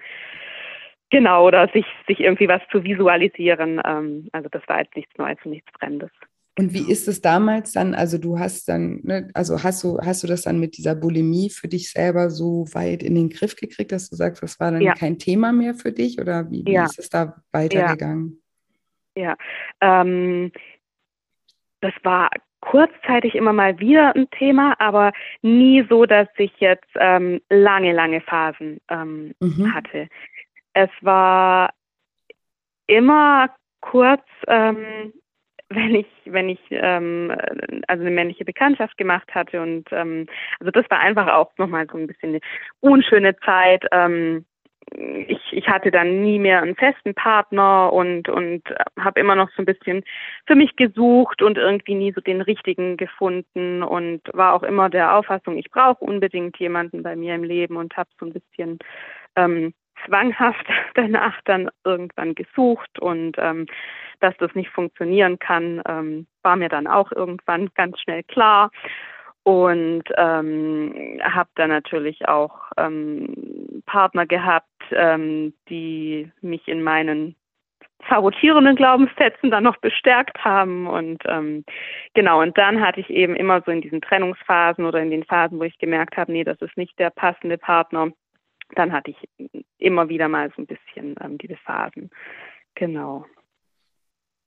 genau, 1.11 1.45
oder 1.45 1.67
sich, 1.67 1.85
sich 2.07 2.21
irgendwie 2.21 2.47
was 2.47 2.61
zu 2.71 2.83
visualisieren. 2.83 3.79
Ähm, 3.85 4.29
also 4.31 4.49
das 4.49 4.63
war 4.67 4.79
jetzt 4.79 4.95
nichts 4.95 5.15
Neues 5.19 5.37
und 5.43 5.51
nichts 5.51 5.69
Fremdes. 5.77 6.09
Und 6.57 6.73
wie 6.73 6.91
ist 6.91 7.07
es 7.07 7.19
damals 7.19 7.71
dann? 7.71 7.95
Also 7.95 8.19
du 8.19 8.37
hast 8.37 8.69
dann, 8.69 8.99
ne, 9.03 9.29
also 9.33 9.63
hast 9.63 9.83
du, 9.83 9.97
hast 9.99 10.21
du 10.21 10.27
das 10.27 10.43
dann 10.43 10.59
mit 10.59 10.77
dieser 10.77 10.93
Bulimie 10.93 11.49
für 11.49 11.67
dich 11.67 11.91
selber 11.91 12.29
so 12.29 12.65
weit 12.73 13.01
in 13.01 13.15
den 13.15 13.29
Griff 13.29 13.55
gekriegt, 13.55 13.91
dass 13.91 14.09
du 14.09 14.15
sagst, 14.15 14.43
das 14.43 14.59
war 14.59 14.71
dann 14.71 14.81
ja. 14.81 14.93
kein 14.93 15.17
Thema 15.17 15.51
mehr 15.51 15.73
für 15.73 15.91
dich 15.91 16.19
oder 16.19 16.51
wie, 16.51 16.63
wie 16.65 16.73
ja. 16.73 16.85
ist 16.85 16.99
es 16.99 17.09
da 17.09 17.41
weitergegangen? 17.51 18.39
Ja, 19.15 19.35
ja. 19.81 20.01
Ähm, 20.01 20.51
das 21.81 21.93
war 22.03 22.29
kurzzeitig 22.61 23.35
immer 23.35 23.51
mal 23.51 23.79
wieder 23.79 24.15
ein 24.15 24.29
Thema, 24.29 24.75
aber 24.79 25.11
nie 25.41 25.85
so, 25.89 26.05
dass 26.05 26.27
ich 26.37 26.53
jetzt 26.59 26.89
ähm, 26.95 27.41
lange, 27.49 27.91
lange 27.91 28.21
Phasen 28.21 28.79
ähm, 28.89 29.33
mhm. 29.39 29.73
hatte. 29.73 30.07
Es 30.73 30.89
war 31.01 31.73
immer 32.87 33.49
kurz, 33.81 34.23
ähm, 34.47 35.13
wenn 35.75 35.95
ich, 35.95 36.07
wenn 36.25 36.49
ich 36.49 36.59
ähm, 36.71 37.31
also 37.87 38.01
eine 38.01 38.11
männliche 38.11 38.45
Bekanntschaft 38.45 38.97
gemacht 38.97 39.33
hatte 39.33 39.61
und 39.61 39.85
ähm, 39.91 40.27
also 40.59 40.71
das 40.71 40.89
war 40.89 40.99
einfach 40.99 41.27
auch 41.27 41.51
nochmal 41.57 41.87
so 41.91 41.97
ein 41.97 42.07
bisschen 42.07 42.29
eine 42.29 42.39
unschöne 42.81 43.35
Zeit. 43.37 43.85
Ähm, 43.91 44.45
ich, 45.27 45.39
ich 45.51 45.67
hatte 45.67 45.91
dann 45.91 46.21
nie 46.21 46.39
mehr 46.39 46.61
einen 46.61 46.75
festen 46.75 47.13
Partner 47.13 47.91
und 47.93 48.29
und 48.29 48.63
habe 48.99 49.19
immer 49.19 49.35
noch 49.35 49.49
so 49.51 49.61
ein 49.61 49.65
bisschen 49.65 50.03
für 50.45 50.55
mich 50.55 50.75
gesucht 50.75 51.41
und 51.41 51.57
irgendwie 51.57 51.95
nie 51.95 52.11
so 52.11 52.21
den 52.21 52.41
richtigen 52.41 52.97
gefunden 52.97 53.81
und 53.81 54.21
war 54.33 54.53
auch 54.53 54.63
immer 54.63 54.89
der 54.89 55.15
Auffassung, 55.15 55.57
ich 55.57 55.71
brauche 55.71 56.03
unbedingt 56.03 56.57
jemanden 56.57 57.01
bei 57.01 57.15
mir 57.15 57.35
im 57.35 57.43
Leben 57.43 57.77
und 57.77 57.95
habe 57.95 58.09
so 58.19 58.25
ein 58.25 58.33
bisschen 58.33 58.79
ähm, 59.35 59.73
zwanghaft 60.05 60.65
danach 60.95 61.39
dann 61.45 61.69
irgendwann 61.83 62.35
gesucht 62.35 62.99
und 62.99 63.37
ähm, 63.37 63.67
dass 64.19 64.35
das 64.37 64.53
nicht 64.55 64.69
funktionieren 64.69 65.39
kann, 65.39 65.81
ähm, 65.87 66.27
war 66.43 66.55
mir 66.55 66.69
dann 66.69 66.87
auch 66.87 67.11
irgendwann 67.11 67.69
ganz 67.75 67.99
schnell 67.99 68.23
klar 68.23 68.71
und 69.43 70.03
ähm, 70.15 71.19
habe 71.21 71.49
dann 71.55 71.69
natürlich 71.69 72.27
auch 72.27 72.55
ähm, 72.77 73.83
Partner 73.85 74.25
gehabt, 74.25 74.69
ähm, 74.91 75.53
die 75.69 76.31
mich 76.41 76.67
in 76.67 76.81
meinen 76.81 77.35
sabotierenden 78.09 78.75
Glaubenssätzen 78.75 79.51
dann 79.51 79.63
noch 79.63 79.77
bestärkt 79.77 80.43
haben 80.43 80.87
und 80.87 81.23
ähm, 81.25 81.63
genau 82.13 82.41
und 82.41 82.57
dann 82.57 82.81
hatte 82.81 82.99
ich 82.99 83.09
eben 83.09 83.35
immer 83.35 83.61
so 83.61 83.71
in 83.71 83.81
diesen 83.81 84.01
Trennungsphasen 84.01 84.85
oder 84.85 85.01
in 85.01 85.11
den 85.11 85.23
Phasen, 85.23 85.59
wo 85.59 85.63
ich 85.63 85.77
gemerkt 85.77 86.17
habe, 86.17 86.31
nee, 86.31 86.43
das 86.43 86.61
ist 86.61 86.75
nicht 86.77 86.97
der 86.99 87.09
passende 87.09 87.57
Partner, 87.57 88.11
dann 88.75 88.91
hatte 88.91 89.11
ich 89.11 89.61
immer 89.77 90.09
wieder 90.09 90.27
mal 90.27 90.51
so 90.55 90.61
ein 90.61 90.67
bisschen 90.67 91.15
ähm, 91.21 91.37
diese 91.37 91.57
Phasen. 91.57 92.09
Genau. 92.75 93.25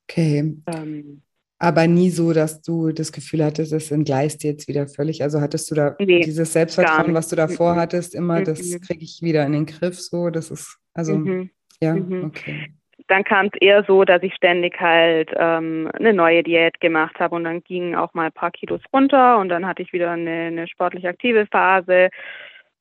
Okay. 0.08 0.56
Ähm, 0.66 1.22
aber 1.58 1.86
nie 1.86 2.10
so, 2.10 2.32
dass 2.32 2.60
du 2.60 2.92
das 2.92 3.12
Gefühl 3.12 3.42
hattest, 3.42 3.72
es 3.72 3.90
entgleist 3.90 4.44
jetzt 4.44 4.68
wieder 4.68 4.86
völlig. 4.88 5.22
Also 5.22 5.40
hattest 5.40 5.70
du 5.70 5.74
da 5.74 5.96
nee, 5.98 6.20
dieses 6.20 6.52
Selbstvertrauen, 6.52 7.14
was 7.14 7.28
du 7.28 7.36
davor 7.36 7.74
mhm. 7.74 7.78
hattest, 7.78 8.14
immer, 8.14 8.40
mhm. 8.40 8.44
das 8.44 8.80
kriege 8.86 9.02
ich 9.02 9.20
wieder 9.22 9.44
in 9.46 9.52
den 9.52 9.66
Griff. 9.66 9.98
So, 9.98 10.28
das 10.28 10.50
ist, 10.50 10.78
also, 10.92 11.16
mhm. 11.16 11.50
ja, 11.80 11.94
mhm. 11.94 12.24
okay. 12.24 12.74
Dann 13.08 13.24
kam 13.24 13.46
es 13.46 13.52
eher 13.60 13.84
so, 13.84 14.04
dass 14.04 14.22
ich 14.22 14.34
ständig 14.34 14.78
halt 14.80 15.30
ähm, 15.36 15.88
eine 15.94 16.12
neue 16.12 16.42
Diät 16.42 16.80
gemacht 16.80 17.18
habe 17.20 17.36
und 17.36 17.44
dann 17.44 17.62
gingen 17.62 17.94
auch 17.94 18.12
mal 18.14 18.26
ein 18.26 18.32
paar 18.32 18.50
Kilos 18.50 18.80
runter 18.92 19.38
und 19.38 19.48
dann 19.48 19.64
hatte 19.64 19.82
ich 19.82 19.92
wieder 19.92 20.10
eine, 20.10 20.30
eine 20.30 20.68
sportlich 20.68 21.06
aktive 21.06 21.46
Phase 21.46 22.10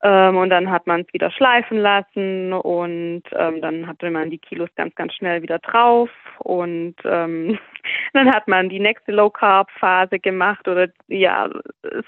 ähm, 0.06 0.36
und 0.36 0.50
dann 0.50 0.70
hat 0.70 0.86
man 0.86 1.00
es 1.00 1.12
wieder 1.12 1.32
schleifen 1.32 1.78
lassen 1.78 2.52
und 2.52 3.24
ähm, 3.32 3.60
dann 3.60 3.88
hatte 3.88 4.08
man 4.12 4.30
die 4.30 4.38
Kilos 4.38 4.68
ganz, 4.76 4.94
ganz 4.94 5.12
schnell 5.14 5.42
wieder 5.42 5.58
drauf 5.58 6.10
und 6.38 6.94
ähm, 7.04 7.58
dann 8.12 8.32
hat 8.32 8.46
man 8.46 8.68
die 8.68 8.78
nächste 8.78 9.10
Low 9.10 9.30
Carb 9.30 9.68
Phase 9.80 10.20
gemacht 10.20 10.68
oder 10.68 10.88
ja, 11.08 11.50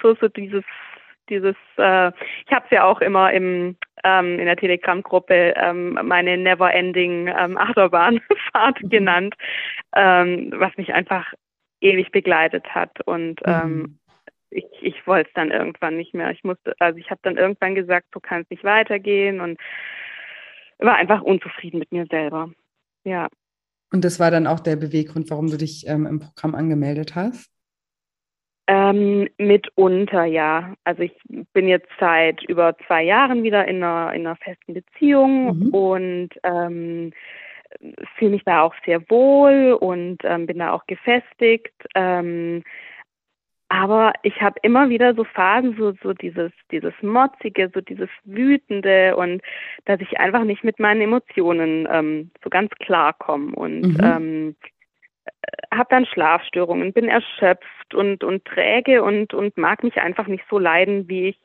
so 0.01 0.15
so 0.15 0.29
dieses 0.29 0.63
dieses, 1.29 1.57
äh, 1.77 2.09
ich 2.47 2.53
habe 2.53 2.65
es 2.67 2.71
ja 2.71 2.85
auch 2.85 3.01
immer 3.01 3.33
im 3.33 3.77
ähm, 4.05 4.39
in 4.39 4.47
der 4.47 4.57
Telegram-Gruppe 4.57 5.55
ähm, 5.57 5.99
meine 6.05 6.39
Never-Ending 6.39 7.27
ähm, 7.37 7.59
Achterbahnfahrt 7.59 8.81
mhm. 8.81 8.89
genannt, 8.89 9.35
was 9.91 10.77
mich 10.77 10.95
einfach 10.95 11.33
ewig 11.81 12.13
begleitet 12.13 12.67
hat 12.75 13.01
und 13.07 13.41
ähm, 13.45 13.77
mhm 13.77 13.99
ich, 14.51 14.67
ich 14.81 15.07
wollte 15.07 15.29
es 15.29 15.35
dann 15.35 15.51
irgendwann 15.51 15.97
nicht 15.97 16.15
mehr. 16.15 16.31
Ich 16.31 16.45
musste, 16.45 16.75
also 16.79 16.99
ich 16.99 17.11
habe 17.11 17.21
dann 17.23 17.37
irgendwann 17.37 17.75
gesagt, 17.75 18.07
so 18.13 18.21
kann 18.21 18.43
es 18.43 18.51
nicht 18.51 18.65
weitergehen 18.65 19.41
und 19.41 19.59
war 20.79 20.97
einfach 20.97 21.23
unzufrieden 21.23 21.79
mit 21.79 21.93
mir 21.93 22.07
selber. 22.07 22.51
Ja. 23.05 23.29
Und 23.91 24.05
das 24.05 24.21
war 24.21 24.31
dann 24.31 24.47
auch 24.47 24.61
der 24.61 24.77
Beweggrund, 24.77 25.31
warum 25.31 25.51
du 25.51 25.57
dich 25.57 25.87
ähm, 25.89 26.07
im 26.07 26.21
Programm 26.21 26.55
angemeldet 26.55 27.15
hast? 27.15 27.51
Ähm, 28.67 29.29
mitunter, 29.39 30.25
ja. 30.25 30.75
Also 30.85 31.03
ich 31.03 31.15
bin 31.55 31.69
jetzt 31.69 31.89
seit 31.99 32.43
über 32.45 32.77
zwei 32.87 33.03
Jahren 33.03 33.43
wieder 33.43 33.67
in 33.67 33.83
einer, 33.83 34.13
in 34.13 34.27
einer 34.27 34.37
festen 34.37 34.75
Beziehung 34.75 35.57
mhm. 35.57 35.69
und 35.71 36.29
ähm, 36.43 37.13
fühle 38.19 38.33
mich 38.33 38.45
da 38.45 38.63
auch 38.63 38.75
sehr 38.85 39.01
wohl 39.09 39.73
und 39.73 40.19
ähm, 40.25 40.47
bin 40.47 40.59
da 40.59 40.73
auch 40.73 40.87
gefestigt. 40.87 41.75
Ähm, 41.95 42.63
aber 43.69 44.15
ich 44.23 44.41
habe 44.41 44.59
immer 44.63 44.89
wieder 44.89 45.15
so 45.15 45.25
Phasen, 45.25 45.77
so, 45.77 45.93
so 46.03 46.15
dieses, 46.15 46.53
dieses 46.71 46.95
Motzige, 47.03 47.71
so 47.75 47.81
dieses 47.81 48.09
Wütende 48.25 49.15
und 49.17 49.43
dass 49.85 50.01
ich 50.01 50.19
einfach 50.19 50.45
nicht 50.45 50.65
mit 50.65 50.79
meinen 50.79 51.03
Emotionen 51.03 51.87
ähm, 51.91 52.31
so 52.43 52.49
ganz 52.49 52.71
klar 52.81 53.13
komme 53.13 53.55
und 53.55 53.83
mhm. 53.83 54.01
ähm, 54.03 54.57
habe 55.73 55.89
dann 55.91 56.07
Schlafstörungen, 56.07 56.95
bin 56.95 57.09
erschöpft 57.09 57.95
und, 57.95 58.25
und 58.25 58.45
träge 58.47 59.03
und, 59.03 59.35
und 59.35 59.59
mag 59.59 59.83
mich 59.85 59.99
einfach 59.99 60.27
nicht 60.27 60.45
so 60.49 60.59
leiden, 60.59 61.09
wie 61.09 61.29
ich, 61.29 61.39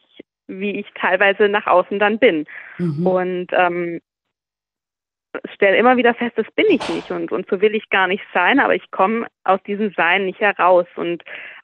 wie 0.47 0.79
ich 0.79 0.87
teilweise 0.95 1.49
nach 1.49 1.67
außen 1.67 1.99
dann 1.99 2.19
bin. 2.19 2.45
Mhm. 2.77 3.05
Und 3.05 3.47
ähm, 3.51 3.99
stelle 5.53 5.77
immer 5.77 5.97
wieder 5.97 6.13
fest, 6.13 6.37
das 6.37 6.49
bin 6.51 6.67
ich 6.69 6.87
nicht 6.89 7.11
und, 7.11 7.31
und 7.31 7.49
so 7.49 7.59
will 7.59 7.75
ich 7.75 7.89
gar 7.89 8.07
nicht 8.07 8.23
sein, 8.33 8.59
aber 8.59 8.75
ich 8.75 8.91
komme 8.91 9.27
aus 9.43 9.61
diesem 9.63 9.91
Sein 9.93 10.25
nicht 10.25 10.39
heraus 10.39 10.85
und 10.95 11.23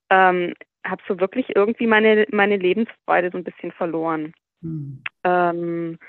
ähm, 0.09 0.53
habe 0.85 1.01
so 1.07 1.19
wirklich 1.19 1.55
irgendwie 1.55 1.87
meine, 1.87 2.25
meine 2.31 2.57
Lebensfreude 2.57 3.29
so 3.31 3.37
ein 3.37 3.43
bisschen 3.43 3.71
verloren. 3.71 4.33
Mhm. 4.61 5.03
Ähm, 5.23 5.99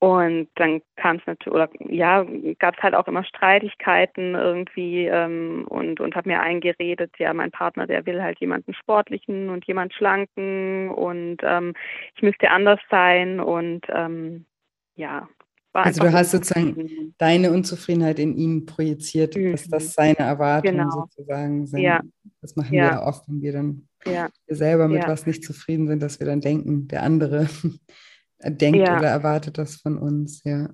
und 0.00 0.48
dann 0.54 0.80
kam 0.94 1.16
es 1.16 1.26
natürlich, 1.26 1.52
oder 1.52 1.68
ja, 1.80 2.24
gab 2.60 2.76
es 2.76 2.82
halt 2.82 2.94
auch 2.94 3.08
immer 3.08 3.24
Streitigkeiten 3.24 4.36
irgendwie 4.36 5.06
ähm, 5.06 5.64
und, 5.68 5.98
und 5.98 6.14
habe 6.14 6.28
mir 6.28 6.40
eingeredet, 6.40 7.10
ja, 7.18 7.34
mein 7.34 7.50
Partner, 7.50 7.88
der 7.88 8.06
will 8.06 8.22
halt 8.22 8.38
jemanden 8.38 8.74
sportlichen 8.74 9.50
und 9.50 9.66
jemand 9.66 9.92
schlanken 9.92 10.88
und 10.90 11.38
ähm, 11.42 11.74
ich 12.14 12.22
müsste 12.22 12.50
anders 12.50 12.78
sein 12.90 13.40
und 13.40 13.86
ähm, 13.88 14.46
ja, 14.94 15.28
also 15.72 16.02
du 16.02 16.12
hast 16.12 16.30
sozusagen 16.30 17.14
deine 17.18 17.52
Unzufriedenheit 17.52 18.18
in 18.18 18.36
ihn 18.36 18.66
projiziert, 18.66 19.36
mhm. 19.36 19.52
dass 19.52 19.68
das 19.68 19.94
seine 19.94 20.18
Erwartungen 20.18 20.78
genau. 20.78 20.90
sozusagen 20.90 21.66
sind. 21.66 21.80
Ja. 21.80 22.00
Das 22.40 22.56
machen 22.56 22.74
ja. 22.74 22.92
wir 22.92 23.02
oft, 23.02 23.28
wenn 23.28 23.42
wir 23.42 23.52
dann 23.52 23.88
ja. 24.04 24.28
wir 24.46 24.56
selber 24.56 24.88
mit 24.88 25.06
was 25.06 25.26
nicht 25.26 25.44
zufrieden 25.44 25.88
sind, 25.88 26.02
dass 26.02 26.20
wir 26.20 26.26
dann 26.26 26.40
denken, 26.40 26.88
der 26.88 27.02
andere 27.02 27.48
denkt 28.40 28.80
oder 28.80 29.08
erwartet 29.08 29.58
das 29.58 29.76
von 29.76 29.98
uns, 29.98 30.42
ja. 30.44 30.68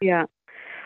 Ja. 0.00 0.26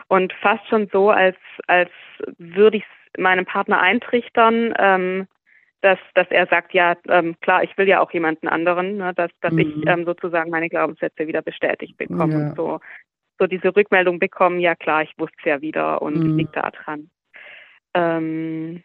Und 0.07 0.33
fast 0.41 0.65
schon 0.67 0.87
so, 0.91 1.09
als, 1.09 1.37
als 1.67 1.91
würde 2.37 2.77
ich 2.77 2.83
es 2.83 3.21
meinem 3.21 3.45
Partner 3.45 3.81
eintrichtern, 3.81 4.73
ähm, 4.77 5.27
dass, 5.81 5.99
dass 6.15 6.27
er 6.29 6.47
sagt, 6.47 6.73
ja, 6.73 6.95
ähm, 7.07 7.35
klar, 7.41 7.63
ich 7.63 7.77
will 7.77 7.87
ja 7.87 7.99
auch 7.99 8.11
jemanden 8.11 8.47
anderen, 8.47 8.97
ne, 8.97 9.13
dass, 9.13 9.31
dass 9.41 9.53
mhm. 9.53 9.59
ich 9.59 9.87
ähm, 9.87 10.05
sozusagen 10.05 10.49
meine 10.49 10.69
Glaubenssätze 10.69 11.27
wieder 11.27 11.41
bestätigt 11.41 11.97
bekomme 11.97 12.33
ja. 12.33 12.49
und 12.49 12.55
so 12.55 12.79
so 13.39 13.47
diese 13.47 13.75
Rückmeldung 13.75 14.19
bekommen, 14.19 14.59
ja 14.59 14.75
klar, 14.75 15.03
ich 15.03 15.13
wusste 15.17 15.35
es 15.39 15.45
ja 15.45 15.61
wieder 15.61 16.01
und 16.01 16.17
mhm. 16.17 16.37
liegt 16.37 16.55
da 16.55 16.71
dran. 16.71 17.09
Ähm, 17.93 18.83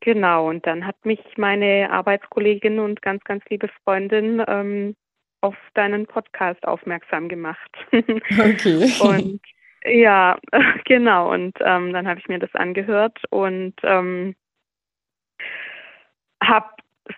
genau, 0.00 0.48
und 0.48 0.66
dann 0.66 0.86
hat 0.86 1.04
mich 1.04 1.20
meine 1.36 1.90
Arbeitskollegin 1.90 2.78
und 2.78 3.02
ganz, 3.02 3.22
ganz 3.24 3.44
liebe 3.48 3.68
Freundin 3.84 4.42
ähm, 4.46 4.96
auf 5.40 5.56
deinen 5.74 6.06
Podcast 6.06 6.66
aufmerksam 6.66 7.28
gemacht. 7.28 7.70
Okay. 7.92 8.90
und 9.00 9.40
ja, 9.84 10.38
genau. 10.84 11.32
Und 11.32 11.56
ähm, 11.60 11.92
dann 11.92 12.08
habe 12.08 12.20
ich 12.20 12.28
mir 12.28 12.38
das 12.38 12.54
angehört 12.54 13.18
und 13.30 13.74
ähm, 13.82 14.34
habe 16.42 16.68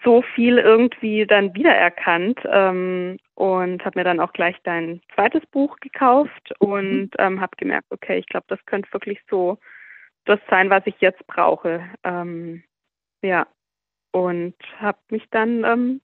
so 0.05 0.22
viel 0.22 0.59
irgendwie 0.59 1.26
dann 1.26 1.55
wiedererkannt 1.55 2.40
ähm, 2.46 3.18
und 3.35 3.85
habe 3.85 3.98
mir 3.98 4.05
dann 4.05 4.20
auch 4.20 4.33
gleich 4.33 4.57
dein 4.64 5.00
zweites 5.14 5.44
Buch 5.46 5.76
gekauft 5.81 6.53
und 6.59 7.03
mhm. 7.03 7.11
ähm, 7.18 7.40
habe 7.40 7.57
gemerkt, 7.57 7.87
okay, 7.90 8.18
ich 8.18 8.26
glaube, 8.26 8.46
das 8.48 8.64
könnte 8.66 8.92
wirklich 8.92 9.20
so 9.29 9.59
das 10.24 10.40
sein, 10.48 10.70
was 10.70 10.87
ich 10.87 11.00
jetzt 11.00 11.26
brauche. 11.26 11.83
Ähm, 12.05 12.62
ja, 13.22 13.46
und 14.12 14.55
habe 14.79 14.98
mich 15.11 15.24
dann 15.31 15.64
ähm, 15.64 16.00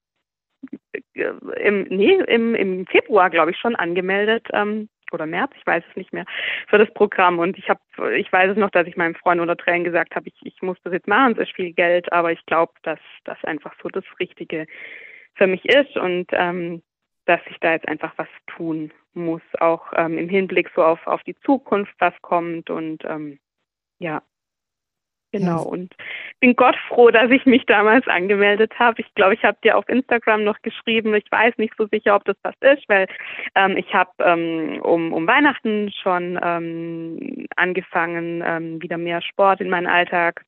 im, 1.12 1.82
nee, 1.84 2.14
im, 2.26 2.54
im 2.54 2.86
Februar, 2.86 3.30
glaube 3.30 3.50
ich, 3.50 3.58
schon 3.58 3.76
angemeldet 3.76 4.46
ähm, 4.52 4.88
oder 5.12 5.26
März, 5.26 5.52
ich 5.56 5.66
weiß 5.66 5.82
es 5.88 5.96
nicht 5.96 6.12
mehr, 6.12 6.24
für 6.68 6.78
das 6.78 6.92
Programm. 6.94 7.38
Und 7.38 7.58
ich 7.58 7.68
habe, 7.68 7.80
ich 8.16 8.32
weiß 8.32 8.52
es 8.52 8.56
noch, 8.56 8.70
dass 8.70 8.86
ich 8.86 8.96
meinem 8.96 9.14
Freund 9.14 9.40
unter 9.40 9.56
Tränen 9.56 9.84
gesagt 9.84 10.14
habe, 10.14 10.28
ich, 10.28 10.34
ich 10.42 10.62
muss 10.62 10.78
das 10.84 10.92
jetzt 10.92 11.08
machen, 11.08 11.32
es 11.32 11.48
ist 11.48 11.56
viel 11.56 11.72
Geld, 11.72 12.12
aber 12.12 12.32
ich 12.32 12.44
glaube, 12.46 12.72
dass 12.82 13.00
das 13.24 13.42
einfach 13.44 13.74
so 13.82 13.88
das 13.88 14.04
Richtige 14.20 14.66
für 15.34 15.46
mich 15.46 15.64
ist 15.64 15.96
und 15.96 16.26
ähm, 16.32 16.82
dass 17.26 17.40
ich 17.50 17.58
da 17.60 17.72
jetzt 17.72 17.88
einfach 17.88 18.12
was 18.16 18.28
tun 18.46 18.92
muss, 19.14 19.42
auch 19.58 19.92
ähm, 19.96 20.18
im 20.18 20.28
Hinblick 20.28 20.70
so 20.74 20.82
auf, 20.82 21.06
auf 21.06 21.22
die 21.24 21.36
Zukunft, 21.40 21.94
was 21.98 22.14
kommt 22.22 22.70
und 22.70 23.04
ähm, 23.04 23.38
ja, 23.98 24.22
Genau, 25.38 25.58
yes. 25.58 25.66
und 25.66 25.94
bin 26.40 26.54
Gott 26.54 26.76
froh, 26.88 27.10
dass 27.10 27.30
ich 27.30 27.44
mich 27.46 27.64
damals 27.66 28.06
angemeldet 28.06 28.72
habe. 28.78 29.00
Ich 29.00 29.14
glaube, 29.14 29.34
ich 29.34 29.44
habe 29.44 29.58
dir 29.62 29.76
auf 29.76 29.88
Instagram 29.88 30.44
noch 30.44 30.60
geschrieben, 30.62 31.14
ich 31.14 31.30
weiß 31.30 31.58
nicht 31.58 31.74
so 31.76 31.86
sicher, 31.86 32.14
ob 32.14 32.24
das 32.24 32.36
was 32.42 32.54
ist, 32.60 32.88
weil 32.88 33.06
ähm, 33.54 33.76
ich 33.76 33.92
habe 33.94 34.10
ähm, 34.20 34.80
um, 34.82 35.12
um 35.12 35.26
Weihnachten 35.26 35.90
schon 35.92 36.38
ähm, 36.42 37.46
angefangen, 37.56 38.42
ähm, 38.44 38.82
wieder 38.82 38.98
mehr 38.98 39.22
Sport 39.22 39.60
in 39.60 39.70
meinen 39.70 39.86
Alltag 39.86 40.44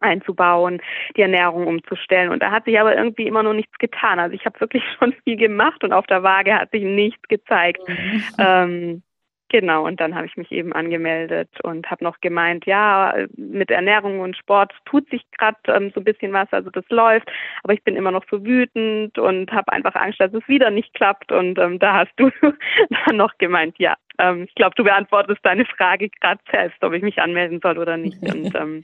einzubauen, 0.00 0.80
die 1.16 1.22
Ernährung 1.22 1.66
umzustellen. 1.66 2.30
Und 2.30 2.42
da 2.42 2.50
hat 2.50 2.64
sich 2.64 2.78
aber 2.78 2.96
irgendwie 2.96 3.26
immer 3.26 3.42
noch 3.42 3.54
nichts 3.54 3.76
getan. 3.78 4.18
Also 4.18 4.34
ich 4.34 4.44
habe 4.44 4.60
wirklich 4.60 4.82
schon 4.98 5.14
viel 5.24 5.36
gemacht 5.36 5.82
und 5.82 5.92
auf 5.92 6.06
der 6.06 6.22
Waage 6.22 6.54
hat 6.54 6.70
sich 6.70 6.82
nichts 6.82 7.22
gezeigt. 7.28 7.80
Mhm. 7.88 8.22
Ähm, 8.38 9.02
Genau, 9.50 9.86
und 9.86 10.00
dann 10.00 10.14
habe 10.14 10.26
ich 10.26 10.36
mich 10.36 10.50
eben 10.50 10.72
angemeldet 10.72 11.50
und 11.62 11.88
habe 11.90 12.02
noch 12.02 12.20
gemeint, 12.20 12.66
ja, 12.66 13.14
mit 13.36 13.70
Ernährung 13.70 14.20
und 14.20 14.36
Sport 14.36 14.72
tut 14.86 15.08
sich 15.10 15.22
gerade 15.38 15.58
ähm, 15.68 15.92
so 15.94 16.00
ein 16.00 16.04
bisschen 16.04 16.32
was, 16.32 16.50
also 16.50 16.70
das 16.70 16.84
läuft, 16.88 17.30
aber 17.62 17.74
ich 17.74 17.84
bin 17.84 17.94
immer 17.94 18.10
noch 18.10 18.24
so 18.30 18.44
wütend 18.44 19.18
und 19.18 19.52
habe 19.52 19.70
einfach 19.70 19.94
Angst, 19.94 20.18
dass 20.18 20.32
es 20.32 20.48
wieder 20.48 20.70
nicht 20.70 20.94
klappt. 20.94 21.30
Und 21.30 21.58
ähm, 21.58 21.78
da 21.78 21.94
hast 21.94 22.12
du 22.16 22.30
dann 23.06 23.16
noch 23.16 23.36
gemeint, 23.38 23.78
ja, 23.78 23.96
ähm, 24.18 24.44
ich 24.48 24.54
glaube, 24.54 24.74
du 24.76 24.84
beantwortest 24.84 25.40
deine 25.42 25.66
Frage 25.66 26.08
gerade 26.08 26.40
selbst, 26.50 26.82
ob 26.82 26.92
ich 26.94 27.02
mich 27.02 27.20
anmelden 27.20 27.60
soll 27.62 27.78
oder 27.78 27.96
nicht. 27.96 28.20
Und 28.34 28.54
ähm, 28.54 28.82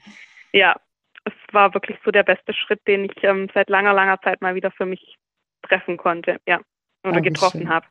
ja, 0.53 0.75
es 1.25 1.33
war 1.51 1.73
wirklich 1.73 1.97
so 2.05 2.11
der 2.11 2.23
beste 2.23 2.53
Schritt, 2.53 2.81
den 2.87 3.05
ich 3.05 3.23
ähm, 3.23 3.49
seit 3.53 3.69
langer, 3.69 3.93
langer 3.93 4.21
Zeit 4.21 4.41
mal 4.41 4.55
wieder 4.55 4.71
für 4.71 4.85
mich 4.85 5.17
treffen 5.63 5.97
konnte, 5.97 6.39
ja, 6.47 6.61
oder 7.03 7.17
oh, 7.17 7.21
getroffen 7.21 7.67
habe. 7.67 7.87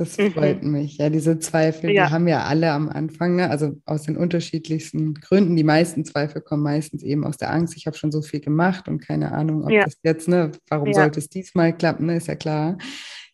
Das 0.00 0.16
mhm. 0.16 0.32
freut 0.32 0.62
mhm. 0.62 0.72
mich. 0.72 0.96
Ja, 0.96 1.10
diese 1.10 1.38
Zweifel, 1.40 1.90
ja. 1.90 2.06
die 2.06 2.12
haben 2.12 2.26
ja 2.26 2.44
alle 2.44 2.72
am 2.72 2.88
Anfang, 2.88 3.36
ne? 3.36 3.50
also 3.50 3.76
aus 3.84 4.04
den 4.04 4.16
unterschiedlichsten 4.16 5.12
Gründen. 5.12 5.56
Die 5.56 5.62
meisten 5.62 6.06
Zweifel 6.06 6.40
kommen 6.40 6.62
meistens 6.62 7.02
eben 7.02 7.22
aus 7.22 7.36
der 7.36 7.52
Angst, 7.52 7.76
ich 7.76 7.86
habe 7.86 7.98
schon 7.98 8.10
so 8.10 8.22
viel 8.22 8.40
gemacht 8.40 8.88
und 8.88 9.00
keine 9.00 9.32
Ahnung, 9.32 9.62
ob 9.62 9.70
ja. 9.70 9.84
das 9.84 9.98
jetzt, 10.02 10.26
ne, 10.26 10.52
warum 10.70 10.86
ja. 10.86 10.94
sollte 10.94 11.18
es 11.18 11.28
diesmal 11.28 11.76
klappen, 11.76 12.06
ne? 12.06 12.16
ist 12.16 12.28
ja 12.28 12.34
klar, 12.34 12.78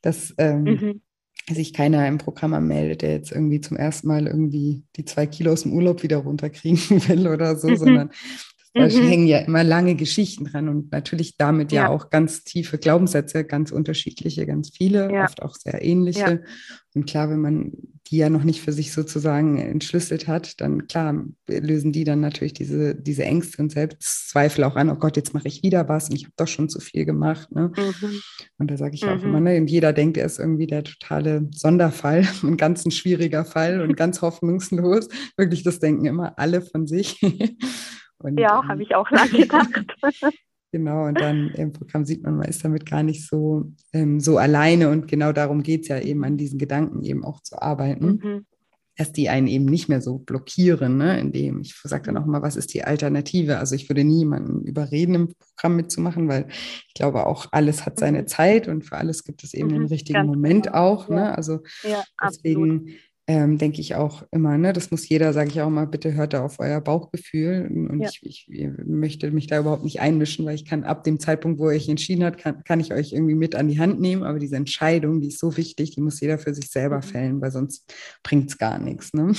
dass 0.02 0.35
ähm, 0.38 0.62
mhm. 0.64 1.02
sich 1.48 1.72
keiner 1.72 2.09
im 2.09 2.18
Programm 2.18 2.52
anmeldet, 2.52 3.02
der 3.02 3.12
jetzt 3.12 3.31
irgendwie 3.31 3.61
zum 3.61 3.76
ersten 3.76 4.09
Mal 4.09 4.26
irgendwie 4.26 4.83
die 4.96 5.05
zwei 5.05 5.29
Kilo 5.29 5.52
aus 5.52 5.62
dem 5.62 5.72
Urlaub 5.72 6.02
wieder 6.02 6.16
runterkriegen 6.16 6.81
will 7.09 7.29
oder 7.29 7.55
so, 7.55 7.68
mhm. 7.68 7.76
sondern 7.76 8.11
da 8.77 8.87
mhm. 8.87 9.09
hängen 9.09 9.27
ja 9.27 9.39
immer 9.39 9.65
lange 9.65 9.95
Geschichten 9.95 10.45
dran 10.45 10.69
und 10.69 10.93
natürlich 10.93 11.37
damit 11.39 11.73
ja, 11.73 11.85
ja 11.85 11.89
auch 11.89 12.11
ganz 12.11 12.45
tiefe 12.45 12.77
Glaubenssätze, 12.77 13.45
ganz 13.45 13.73
unterschiedliche, 13.73 14.47
ganz 14.47 14.71
viele, 14.71 15.11
ja. 15.12 15.25
oft 15.25 15.43
auch 15.43 15.55
sehr 15.55 15.83
ähnliche. 15.83 16.21
Ja. 16.21 16.39
Und 16.95 17.07
klar, 17.07 17.31
wenn 17.31 17.41
man 17.41 17.73
die 18.11 18.19
ja 18.19 18.31
noch 18.31 18.45
nicht 18.45 18.61
für 18.61 18.73
sich 18.73 18.93
sozusagen 18.93 19.59
entschlüsselt 19.59 20.29
hat, 20.29 20.61
dann 20.61 20.87
klar 20.87 21.25
lösen 21.49 21.93
die 21.93 22.05
dann 22.05 22.21
natürlich 22.21 22.53
diese, 22.53 22.95
diese 22.95 23.25
Ängste 23.25 23.62
und 23.62 23.73
Selbstzweifel 23.73 24.65
auch 24.65 24.77
an, 24.77 24.91
oh 24.91 24.95
Gott, 24.97 25.17
jetzt 25.17 25.35
mache 25.35 25.49
ich 25.49 25.62
wieder 25.62 25.89
was 25.89 26.09
und 26.09 26.17
ich 26.17 26.25
habe 26.25 26.35
doch 26.37 26.49
schon 26.49 26.69
zu 26.69 26.81
viel 26.81 27.05
gemacht. 27.05 27.51
Ne? 27.53 27.73
Mhm. 27.77 28.21
Und 28.59 28.71
da 28.71 28.77
sage 28.77 28.95
ich 28.95 29.03
mhm. 29.03 29.09
auch 29.09 29.23
immer, 29.23 29.41
ne, 29.41 29.59
jeder 29.67 29.93
denkt, 29.93 30.17
er 30.17 30.27
ist 30.27 30.39
irgendwie 30.39 30.67
der 30.67 30.85
totale 30.85 31.49
Sonderfall 31.53 32.27
und 32.43 32.57
ganz 32.57 32.85
ein 32.85 32.91
schwieriger 32.91 33.45
Fall 33.45 33.81
und 33.81 33.97
ganz 33.97 34.23
hoffnungslos. 34.23 35.09
Wirklich, 35.37 35.62
das 35.62 35.81
denken 35.81 36.05
immer 36.05 36.39
alle 36.39 36.61
von 36.61 36.87
sich. 36.87 37.21
Und, 38.18 38.38
ja, 38.38 38.61
ähm, 38.61 38.68
habe 38.68 38.83
ich 38.83 38.94
auch 38.94 39.11
lange 39.11 39.31
gedacht. 39.31 39.70
genau, 40.72 41.07
und 41.07 41.20
dann 41.20 41.48
im 41.50 41.72
Programm 41.72 42.05
sieht 42.05 42.22
man, 42.22 42.37
man 42.37 42.48
ist 42.48 42.64
damit 42.64 42.87
gar 42.87 43.02
nicht 43.02 43.26
so, 43.26 43.72
ähm, 43.92 44.20
so 44.20 44.38
alleine 44.38 44.90
und 44.90 45.09
genau 45.09 45.33
darum 45.33 45.62
geht 45.62 45.83
es 45.83 45.88
ja 45.88 45.98
eben 45.98 46.24
an 46.24 46.37
diesen 46.37 46.59
Gedanken 46.59 47.02
eben 47.02 47.24
auch 47.24 47.40
zu 47.40 47.61
arbeiten. 47.61 48.20
Mhm. 48.22 48.46
Dass 48.98 49.12
die 49.12 49.29
einen 49.29 49.46
eben 49.46 49.66
nicht 49.66 49.90
mehr 49.90 50.00
so 50.00 50.16
blockieren, 50.18 50.96
ne? 50.96 51.20
indem 51.20 51.61
ich 51.61 51.74
sage 51.85 52.05
dann 52.05 52.16
auch 52.16 52.24
mal, 52.24 52.40
was 52.40 52.57
ist 52.57 52.72
die 52.72 52.83
Alternative? 52.83 53.59
Also 53.59 53.74
ich 53.74 53.90
würde 53.90 54.05
nie 54.05 54.20
jemanden 54.20 54.64
überreden, 54.64 55.14
im 55.14 55.35
Programm 55.35 55.76
mitzumachen, 55.76 56.29
weil 56.29 56.46
ich 56.48 56.94
glaube 56.94 57.26
auch, 57.26 57.48
alles 57.52 57.85
hat 57.85 57.98
seine 57.98 58.22
mhm. 58.22 58.26
Zeit 58.26 58.68
und 58.68 58.87
für 58.87 58.96
alles 58.96 59.22
gibt 59.24 59.44
es 59.44 59.52
eben 59.52 59.68
mhm, 59.68 59.72
den 59.72 59.87
richtigen 59.88 60.24
Moment 60.24 60.64
genau. 60.68 60.79
auch. 60.79 61.11
Ne? 61.11 61.37
Also 61.37 61.61
ja, 61.83 62.02
deswegen 62.26 62.62
absolut 62.62 62.90
ähm, 63.29 63.59
denke 63.59 63.81
ich 63.81 63.97
auch 63.97 64.23
immer, 64.31 64.57
ne, 64.57 64.73
das 64.73 64.93
muss 64.93 65.09
jeder, 65.09 65.33
sage 65.33 65.51
ich 65.51 65.61
auch 65.61 65.69
mal, 65.69 65.87
bitte 65.87 66.15
hört 66.15 66.33
da 66.33 66.45
auf 66.45 66.61
euer 66.61 66.81
Bauchgefühl. 66.81 67.67
Und 67.91 68.01
ja. 68.01 68.09
ich, 68.23 68.47
ich, 68.49 68.71
möchte 68.85 69.31
mich 69.33 69.49
da 69.49 69.59
überhaupt 69.59 69.83
nicht 69.83 70.01
einmischen, 70.01 70.47
weil 70.47 70.55
ich 70.55 70.65
kann 70.65 70.85
ab 70.85 71.03
dem 71.03 71.19
Zeitpunkt, 71.19 71.59
wo 71.59 71.69
ihr 71.69 71.77
euch 71.77 71.89
entschieden 71.89 72.25
habt, 72.25 72.39
kann, 72.39 72.62
kann 72.62 72.79
ich 72.79 72.93
euch 72.93 73.12
irgendwie 73.12 73.35
mit 73.35 73.57
an 73.57 73.67
die 73.67 73.81
Hand 73.81 74.01
nehmen. 74.01 74.23
Aber 74.23 74.39
diese 74.39 74.55
Entscheidung, 74.55 75.21
die 75.21 75.29
ist 75.29 75.41
so 75.41 75.57
wichtig, 75.57 75.91
die 75.91 76.01
muss 76.01 76.21
jeder 76.21 76.39
für 76.39 76.55
sich 76.55 76.71
selber 76.71 76.99
mhm. 76.99 77.03
fällen, 77.03 77.41
weil 77.41 77.51
sonst 77.51 77.93
bringt 78.23 78.51
es 78.51 78.59
gar 78.59 78.79
nichts. 78.79 79.12
Ne? 79.12 79.33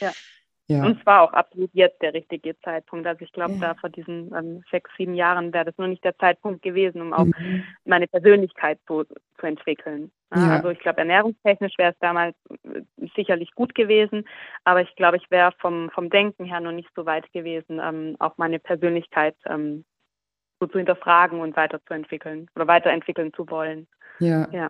Ja. 0.00 0.12
Ja. 0.70 0.84
Und 0.84 1.02
zwar 1.02 1.22
auch 1.22 1.32
absolut 1.32 1.70
jetzt 1.72 2.00
der 2.00 2.14
richtige 2.14 2.56
Zeitpunkt. 2.60 3.04
Also 3.04 3.24
ich 3.24 3.32
glaube, 3.32 3.54
ja. 3.54 3.58
da 3.60 3.74
vor 3.74 3.90
diesen 3.90 4.32
ähm, 4.32 4.62
sechs, 4.70 4.88
sieben 4.96 5.14
Jahren 5.14 5.52
wäre 5.52 5.64
das 5.64 5.76
nur 5.78 5.88
nicht 5.88 6.04
der 6.04 6.16
Zeitpunkt 6.16 6.62
gewesen, 6.62 7.02
um 7.02 7.12
auch 7.12 7.24
mhm. 7.24 7.64
meine 7.84 8.06
Persönlichkeit 8.06 8.78
so 8.86 9.02
zu 9.02 9.46
entwickeln. 9.46 10.12
Ja. 10.32 10.48
Also 10.52 10.70
ich 10.70 10.78
glaube, 10.78 10.98
ernährungstechnisch 10.98 11.76
wäre 11.76 11.90
es 11.90 11.98
damals 11.98 12.36
äh, 12.62 12.82
sicherlich 13.16 13.52
gut 13.56 13.74
gewesen, 13.74 14.24
aber 14.62 14.82
ich 14.82 14.94
glaube, 14.94 15.16
ich 15.16 15.28
wäre 15.28 15.50
vom, 15.58 15.90
vom 15.90 16.08
Denken 16.08 16.44
her 16.44 16.60
noch 16.60 16.70
nicht 16.70 16.90
so 16.94 17.04
weit 17.04 17.32
gewesen, 17.32 17.80
ähm, 17.82 18.14
auch 18.20 18.38
meine 18.38 18.60
Persönlichkeit 18.60 19.34
ähm, 19.46 19.84
so 20.60 20.68
zu 20.68 20.78
hinterfragen 20.78 21.40
und 21.40 21.56
weiterzuentwickeln 21.56 22.48
oder 22.54 22.68
weiterentwickeln 22.68 23.32
zu 23.34 23.50
wollen. 23.50 23.88
Ja. 24.20 24.46
ja. 24.52 24.68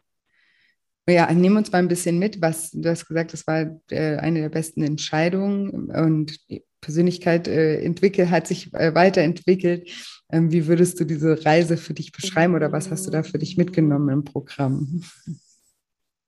Ja, 1.11 1.33
nimm 1.33 1.57
uns 1.57 1.73
mal 1.73 1.79
ein 1.79 1.89
bisschen 1.89 2.19
mit, 2.19 2.41
was 2.41 2.71
du 2.71 2.89
hast 2.89 3.07
gesagt, 3.07 3.33
das 3.33 3.47
war 3.47 3.81
äh, 3.91 4.17
eine 4.17 4.41
der 4.41 4.49
besten 4.49 4.83
Entscheidungen 4.83 5.91
und 5.91 6.51
die 6.51 6.65
Persönlichkeit 6.81 7.47
äh, 7.49 7.83
entwickelt, 7.83 8.31
hat 8.31 8.47
sich 8.47 8.73
äh, 8.75 8.95
weiterentwickelt. 8.95 9.91
Ähm, 10.33 10.53
wie 10.53 10.67
würdest 10.67 11.01
du 11.01 11.05
diese 11.05 11.45
Reise 11.45 11.77
für 11.77 11.95
dich 11.95 12.13
beschreiben 12.13 12.55
oder 12.55 12.73
was 12.73 12.91
hast 12.91 13.07
du 13.07 13.11
da 13.11 13.23
für 13.23 13.39
dich 13.39 13.57
mitgenommen 13.57 14.09
im 14.09 14.25
Programm? 14.25 15.03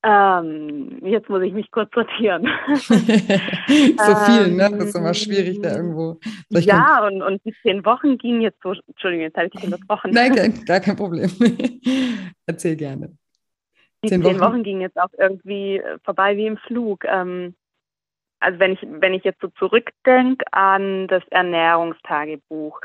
Ähm, 0.04 0.98
jetzt 1.04 1.28
muss 1.28 1.42
ich 1.42 1.52
mich 1.52 1.70
kurz 1.70 1.88
sortieren. 1.94 2.48
so 2.74 2.84
viel, 4.26 4.52
ne? 4.52 4.68
Das 4.72 4.88
ist 4.88 4.96
immer 4.96 5.14
schwierig 5.14 5.60
da 5.62 5.76
irgendwo. 5.76 6.18
Ja, 6.48 7.06
und, 7.06 7.22
und 7.22 7.40
die 7.44 7.54
zehn 7.62 7.84
Wochen 7.84 8.18
gingen 8.18 8.40
jetzt 8.40 8.60
so, 8.64 8.74
Entschuldigung, 8.88 9.26
jetzt 9.26 9.36
habe 9.36 9.46
ich 9.46 9.52
dich 9.52 9.64
unterbrochen. 9.64 10.10
Nein, 10.10 10.34
kein, 10.34 10.64
gar 10.64 10.80
kein 10.80 10.96
Problem. 10.96 11.30
Erzähl 12.46 12.74
gerne. 12.74 13.16
Die 14.04 14.08
zehn, 14.08 14.24
Wochen. 14.24 14.40
Wochen 14.40 14.62
gingen 14.62 14.80
jetzt 14.80 15.00
auch 15.00 15.12
irgendwie 15.16 15.76
äh, 15.76 15.98
vorbei 16.04 16.36
wie 16.36 16.46
im 16.46 16.56
Flug. 16.56 17.04
Ähm, 17.04 17.54
also 18.40 18.58
wenn 18.58 18.72
ich, 18.72 18.80
wenn 18.82 19.14
ich 19.14 19.24
jetzt 19.24 19.40
so 19.40 19.48
zurückdenke 19.48 20.44
an 20.50 21.06
das 21.06 21.22
Ernährungstagebuch. 21.30 22.80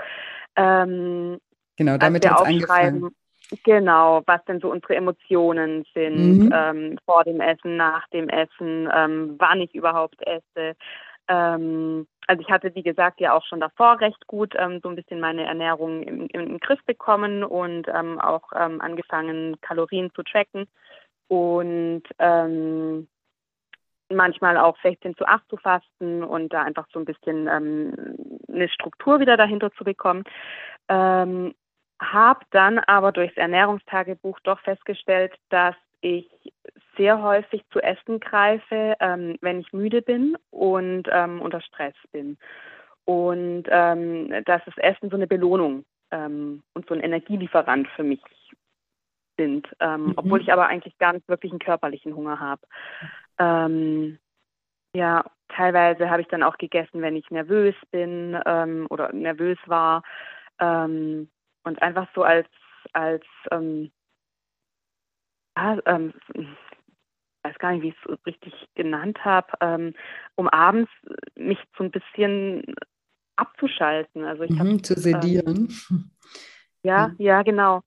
Ähm, 0.55 1.39
genau, 1.75 1.97
damit 1.97 2.29
hat 2.29 2.41
es 2.41 2.47
angefangen. 2.47 3.15
Genau, 3.63 4.23
was 4.25 4.43
denn 4.45 4.59
so 4.59 4.69
unsere 4.69 4.95
Emotionen 4.95 5.85
sind 5.93 6.45
mhm. 6.45 6.53
ähm, 6.53 6.99
vor 7.05 7.23
dem 7.23 7.39
Essen, 7.39 7.77
nach 7.77 8.05
dem 8.09 8.27
Essen, 8.27 8.89
ähm, 8.93 9.35
wann 9.39 9.61
ich 9.61 9.73
überhaupt 9.73 10.21
esse. 10.27 10.75
Ähm, 11.29 12.07
also 12.27 12.41
ich 12.41 12.49
hatte, 12.49 12.75
wie 12.75 12.83
gesagt, 12.83 13.21
ja 13.21 13.33
auch 13.33 13.45
schon 13.45 13.61
davor 13.61 14.01
recht 14.01 14.27
gut 14.27 14.53
ähm, 14.57 14.81
so 14.83 14.89
ein 14.89 14.97
bisschen 14.97 15.21
meine 15.21 15.45
Ernährung 15.45 16.03
im, 16.03 16.27
im 16.27 16.59
Griff 16.59 16.83
bekommen 16.85 17.43
und 17.43 17.87
ähm, 17.87 18.19
auch 18.19 18.51
ähm, 18.53 18.81
angefangen, 18.81 19.55
Kalorien 19.61 20.11
zu 20.13 20.23
tracken 20.23 20.67
und 21.27 22.03
ähm, 22.19 23.07
manchmal 24.09 24.57
auch 24.57 24.77
16 24.81 25.15
zu 25.15 25.25
8 25.25 25.49
zu 25.49 25.57
fasten 25.57 26.23
und 26.23 26.53
da 26.53 26.63
einfach 26.63 26.87
so 26.91 26.99
ein 26.99 27.05
bisschen 27.05 27.47
ähm, 27.47 27.93
eine 28.47 28.69
Struktur 28.69 29.19
wieder 29.19 29.37
dahinter 29.37 29.71
zu 29.73 29.83
bekommen. 29.83 30.23
Ähm, 30.87 31.53
habe 31.99 32.41
dann 32.51 32.79
aber 32.79 33.11
durchs 33.11 33.37
Ernährungstagebuch 33.37 34.39
doch 34.41 34.59
festgestellt, 34.59 35.33
dass 35.49 35.75
ich 36.01 36.29
sehr 36.95 37.21
häufig 37.21 37.63
zu 37.71 37.79
Essen 37.79 38.19
greife, 38.19 38.95
ähm, 38.99 39.37
wenn 39.41 39.59
ich 39.59 39.73
müde 39.73 40.01
bin 40.01 40.37
und 40.51 41.07
ähm, 41.11 41.41
unter 41.41 41.61
Stress 41.61 41.95
bin. 42.11 42.37
Und 43.05 43.63
ähm, 43.69 44.43
dass 44.45 44.61
das 44.65 44.77
Essen 44.77 45.09
so 45.09 45.15
eine 45.15 45.27
Belohnung 45.27 45.85
ähm, 46.11 46.61
und 46.73 46.87
so 46.87 46.93
ein 46.93 47.01
Energielieferant 47.01 47.87
für 47.89 48.03
mich 48.03 48.21
sind, 49.37 49.67
ähm, 49.79 50.07
Mhm. 50.07 50.13
obwohl 50.17 50.41
ich 50.41 50.51
aber 50.53 50.67
eigentlich 50.67 50.97
gar 50.97 51.13
nicht 51.13 51.27
wirklich 51.27 51.51
einen 51.51 51.59
körperlichen 51.59 52.15
Hunger 52.15 52.39
habe. 52.39 52.61
Ähm, 53.39 54.19
ja, 54.95 55.25
teilweise 55.49 56.09
habe 56.09 56.21
ich 56.21 56.27
dann 56.29 56.43
auch 56.43 56.57
gegessen, 56.57 57.01
wenn 57.01 57.15
ich 57.15 57.29
nervös 57.31 57.75
bin 57.91 58.39
ähm, 58.45 58.87
oder 58.89 59.13
nervös 59.13 59.57
war 59.67 60.03
ähm, 60.59 61.29
und 61.63 61.81
einfach 61.81 62.07
so 62.15 62.23
als 62.23 62.47
als 62.93 63.25
ähm, 63.51 63.91
ja, 65.57 65.77
ähm, 65.85 66.13
ich 66.33 66.47
weiß 67.43 67.57
gar 67.59 67.71
nicht, 67.71 67.83
wie 67.83 67.89
ich 67.89 67.95
es 68.05 68.25
richtig 68.25 68.53
genannt 68.75 69.23
habe, 69.23 69.47
ähm, 69.61 69.93
um 70.35 70.47
abends 70.49 70.91
mich 71.35 71.59
so 71.77 71.83
ein 71.83 71.91
bisschen 71.91 72.63
abzuschalten. 73.37 74.25
Also 74.25 74.43
ich 74.43 74.59
habe 74.59 74.69
Mhm, 74.69 74.83
zu 74.83 74.99
sedieren. 74.99 75.69
ja, 76.83 77.07
Mhm. 77.11 77.15
ja, 77.19 77.41
genau. 77.43 77.81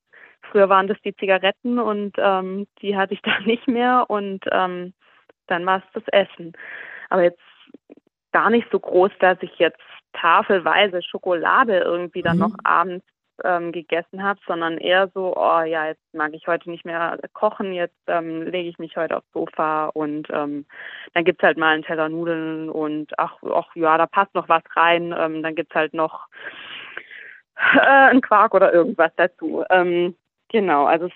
Früher 0.50 0.68
waren 0.68 0.88
das 0.88 1.00
die 1.04 1.14
Zigaretten 1.16 1.78
und 1.78 2.12
ähm, 2.18 2.66
die 2.82 2.96
hatte 2.96 3.14
ich 3.14 3.22
dann 3.22 3.44
nicht 3.44 3.68
mehr 3.68 4.06
und 4.08 4.44
ähm, 4.50 4.92
dann 5.46 5.66
war 5.66 5.78
es 5.78 5.84
das 5.94 6.08
Essen. 6.08 6.52
Aber 7.08 7.22
jetzt 7.22 7.40
gar 8.32 8.50
nicht 8.50 8.68
so 8.70 8.78
groß, 8.78 9.10
dass 9.20 9.38
ich 9.42 9.58
jetzt 9.58 9.80
tafelweise 10.12 11.02
Schokolade 11.02 11.78
irgendwie 11.78 12.22
dann 12.22 12.36
Mhm. 12.36 12.42
noch 12.42 12.54
abends 12.64 13.04
ähm, 13.44 13.72
gegessen 13.72 14.22
habe, 14.22 14.38
sondern 14.46 14.78
eher 14.78 15.08
so, 15.14 15.34
oh 15.36 15.60
ja, 15.62 15.86
jetzt 15.86 16.02
mag 16.12 16.32
ich 16.34 16.46
heute 16.46 16.70
nicht 16.70 16.84
mehr 16.84 17.18
kochen, 17.32 17.72
jetzt 17.72 17.96
ähm, 18.06 18.42
lege 18.42 18.68
ich 18.68 18.78
mich 18.78 18.96
heute 18.96 19.16
aufs 19.16 19.32
Sofa 19.32 19.86
und 19.86 20.28
ähm, 20.30 20.66
dann 21.14 21.24
gibt's 21.24 21.42
halt 21.42 21.56
mal 21.56 21.74
einen 21.74 21.82
Teller 21.82 22.08
Nudeln 22.08 22.68
und 22.68 23.18
ach, 23.18 23.36
ach 23.42 23.74
ja, 23.74 23.96
da 23.96 24.06
passt 24.06 24.34
noch 24.34 24.48
was 24.48 24.62
rein, 24.76 25.14
ähm, 25.16 25.42
dann 25.42 25.54
gibt's 25.54 25.74
halt 25.74 25.94
noch 25.94 26.28
äh, 27.56 27.78
einen 27.80 28.20
Quark 28.20 28.54
oder 28.54 28.72
irgendwas 28.72 29.12
dazu. 29.16 29.64
Ähm, 29.70 30.14
genau, 30.50 30.84
also 30.84 31.08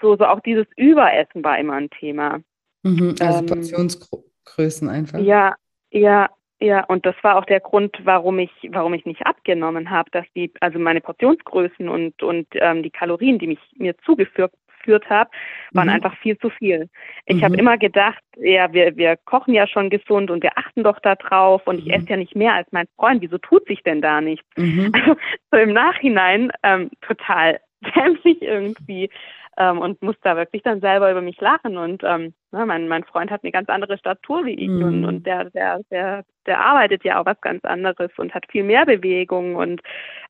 so, 0.00 0.16
so 0.16 0.24
auch 0.26 0.40
dieses 0.40 0.66
Überessen 0.76 1.42
war 1.44 1.58
immer 1.58 1.74
ein 1.74 1.90
Thema. 1.90 2.40
Mhm, 2.82 3.14
also 3.20 3.40
Ähm, 3.40 3.46
Portionsgrößen 3.46 4.88
einfach. 4.88 5.18
Ja, 5.18 5.54
ja, 5.90 6.30
ja, 6.60 6.84
und 6.84 7.04
das 7.04 7.16
war 7.22 7.36
auch 7.36 7.44
der 7.44 7.60
Grund, 7.60 7.96
warum 8.04 8.38
ich, 8.38 8.52
warum 8.70 8.94
ich 8.94 9.04
nicht 9.04 9.26
abgenommen 9.26 9.90
habe, 9.90 10.10
dass 10.12 10.26
die, 10.36 10.52
also 10.60 10.78
meine 10.78 11.00
Portionsgrößen 11.00 11.88
und 11.88 12.22
und 12.22 12.46
ähm, 12.52 12.82
die 12.82 12.90
Kalorien, 12.90 13.38
die 13.38 13.48
mich 13.48 13.58
mir 13.76 13.96
zugeführt 13.98 14.52
geführt 14.82 15.08
habe, 15.08 15.30
waren 15.72 15.88
Mhm. 15.88 15.94
einfach 15.94 16.16
viel 16.18 16.36
zu 16.38 16.50
viel. 16.50 16.88
Ich 17.26 17.36
Mhm. 17.36 17.44
habe 17.44 17.56
immer 17.56 17.78
gedacht, 17.78 18.22
ja, 18.36 18.72
wir, 18.72 18.96
wir 18.96 19.16
kochen 19.16 19.54
ja 19.54 19.66
schon 19.66 19.90
gesund 19.90 20.30
und 20.30 20.42
wir 20.42 20.58
achten 20.58 20.82
doch 20.82 20.98
da 21.00 21.14
drauf 21.14 21.62
und 21.66 21.78
ich 21.78 21.86
Mhm. 21.86 21.92
esse 21.92 22.08
ja 22.08 22.16
nicht 22.16 22.34
mehr 22.34 22.54
als 22.54 22.66
mein 22.72 22.86
Freund. 22.96 23.22
Wieso 23.22 23.38
tut 23.38 23.66
sich 23.66 23.82
denn 23.84 24.02
da 24.02 24.20
nichts? 24.20 24.46
Also 24.56 25.16
so 25.52 25.58
im 25.58 25.72
Nachhinein 25.72 26.50
ähm, 26.62 26.90
total 27.00 27.60
dämlich 27.94 28.42
irgendwie 28.42 29.10
ähm, 29.56 29.78
und 29.78 30.02
muss 30.02 30.16
da 30.22 30.36
wirklich 30.36 30.62
dann 30.62 30.80
selber 30.80 31.10
über 31.10 31.20
mich 31.20 31.40
lachen. 31.40 31.76
Und 31.76 32.02
ähm, 32.04 32.34
ne, 32.52 32.66
mein, 32.66 32.88
mein 32.88 33.04
Freund 33.04 33.30
hat 33.30 33.42
eine 33.42 33.52
ganz 33.52 33.68
andere 33.68 33.98
Statur 33.98 34.44
wie 34.44 34.54
ich 34.54 34.68
Mhm. 34.68 34.82
und, 34.82 35.04
und 35.04 35.26
der, 35.26 35.50
der, 35.50 35.80
der, 35.90 36.24
der 36.46 36.60
arbeitet 36.60 37.04
ja 37.04 37.20
auch 37.20 37.26
was 37.26 37.40
ganz 37.40 37.64
anderes 37.64 38.10
und 38.16 38.34
hat 38.34 38.46
viel 38.50 38.64
mehr 38.64 38.86
Bewegung 38.86 39.56
und 39.56 39.82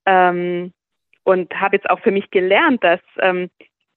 ähm, 0.06 0.72
und 1.24 1.54
habe 1.54 1.76
jetzt 1.76 1.88
auch 1.88 2.00
für 2.00 2.10
mich 2.10 2.30
gelernt, 2.30 2.82
dass 2.82 3.00
ähm, 3.20 3.48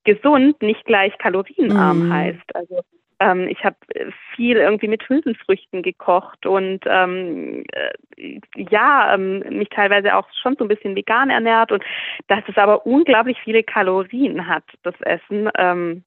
gesund 0.04 0.62
nicht 0.62 0.86
gleich 0.86 1.18
kalorienarm 1.18 2.08
Mhm. 2.08 2.14
heißt. 2.14 2.56
Also 2.56 2.82
ähm, 3.20 3.48
ich 3.48 3.64
habe 3.64 3.78
viel 4.36 4.58
irgendwie 4.58 4.88
mit 4.88 5.08
Hülsenfrüchten 5.08 5.82
gekocht 5.84 6.46
und 6.46 6.82
ähm, 6.86 7.64
äh, 7.72 8.40
ja, 8.56 9.14
ähm, 9.14 9.40
mich 9.58 9.70
teilweise 9.70 10.16
auch 10.16 10.28
schon 10.42 10.56
so 10.58 10.66
ein 10.66 10.70
bisschen 10.70 10.96
vegan 10.96 11.30
ernährt 11.30 11.72
und 11.72 11.84
dass 12.28 12.44
es 12.48 12.58
aber 12.58 12.86
unglaublich 12.86 13.38
viele 13.44 13.64
Kalorien 13.64 14.48
hat, 14.48 14.64
das 14.84 14.96
Essen, 15.02 15.50
ähm, 15.58 16.04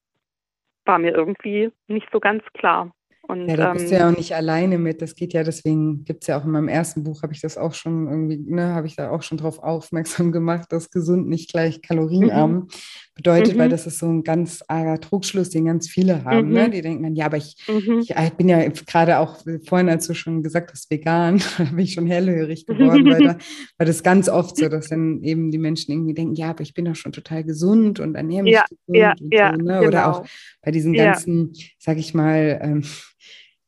war 0.85 0.99
mir 0.99 1.13
irgendwie 1.13 1.71
nicht 1.87 2.07
so 2.11 2.19
ganz 2.19 2.43
klar. 2.53 2.91
Und, 3.21 3.47
Ja, 3.47 3.57
da 3.57 3.73
bist 3.73 3.91
du 3.91 3.95
ähm, 3.95 4.01
ja 4.01 4.09
auch 4.09 4.17
nicht 4.17 4.33
alleine 4.35 4.79
mit. 4.79 5.01
Das 5.01 5.13
geht 5.15 5.33
ja, 5.33 5.43
deswegen 5.43 6.03
gibt 6.03 6.23
es 6.23 6.27
ja 6.27 6.39
auch 6.39 6.45
in 6.45 6.51
meinem 6.51 6.67
ersten 6.67 7.03
Buch, 7.03 7.21
habe 7.21 7.33
ich 7.33 7.41
das 7.41 7.57
auch 7.57 7.73
schon 7.75 8.07
irgendwie, 8.07 8.37
ne, 8.37 8.73
habe 8.73 8.87
ich 8.87 8.95
da 8.95 9.11
auch 9.11 9.21
schon 9.21 9.37
drauf 9.37 9.59
aufmerksam 9.59 10.31
gemacht, 10.31 10.71
dass 10.71 10.89
gesund 10.89 11.27
nicht 11.27 11.51
gleich 11.51 11.81
kalorienarm 11.81 12.67
bedeutet, 13.15 13.57
weil 13.57 13.67
Mhm. 13.67 13.71
das 13.71 13.85
ist 13.85 13.99
so 13.99 14.07
ein 14.07 14.23
ganz 14.23 14.63
arger 14.67 14.99
Trugschluss, 14.99 15.49
den 15.49 15.65
ganz 15.65 15.89
viele 15.89 16.23
haben. 16.23 16.53
Ne? 16.53 16.67
Mhm. 16.67 16.71
Die 16.71 16.81
denken 16.81 17.03
dann, 17.03 17.15
ja, 17.15 17.25
aber 17.25 17.37
ich, 17.37 17.55
mhm. 17.67 17.99
ich, 17.99 18.11
ich 18.11 18.33
bin 18.33 18.47
ja 18.49 18.67
gerade 18.69 19.19
auch 19.19 19.37
vorhin, 19.67 19.89
als 19.89 20.07
du 20.07 20.13
schon 20.15 20.41
gesagt 20.41 20.71
hast, 20.71 20.89
vegan, 20.89 21.39
da 21.57 21.65
bin 21.65 21.79
ich 21.79 21.93
schon 21.93 22.07
hellhörig 22.07 22.65
geworden, 22.65 23.09
weil, 23.09 23.21
da, 23.21 23.37
weil 23.77 23.87
das 23.87 24.01
ganz 24.03 24.29
oft 24.29 24.55
so, 24.57 24.69
dass 24.69 24.87
dann 24.87 25.21
eben 25.23 25.51
die 25.51 25.57
Menschen 25.57 25.91
irgendwie 25.91 26.13
denken, 26.13 26.35
ja, 26.35 26.49
aber 26.51 26.61
ich 26.61 26.73
bin 26.73 26.85
doch 26.85 26.95
schon 26.95 27.11
total 27.11 27.43
gesund 27.43 27.99
und 27.99 28.15
ernähre 28.15 28.43
mich 28.43 28.53
Ja, 28.53 28.65
gesund 28.69 28.97
ja, 28.97 29.15
und 29.19 29.33
ja, 29.33 29.51
so, 29.51 29.61
ne? 29.63 29.83
Oder 29.87 30.07
auch 30.09 30.19
genau. 30.21 30.29
bei 30.63 30.71
diesen 30.71 30.93
Ja. 30.93 31.05
ganzen, 31.11 31.53
sag 31.77 31.97
ich 31.97 32.13
mal, 32.13 32.59
ähm, 32.63 32.83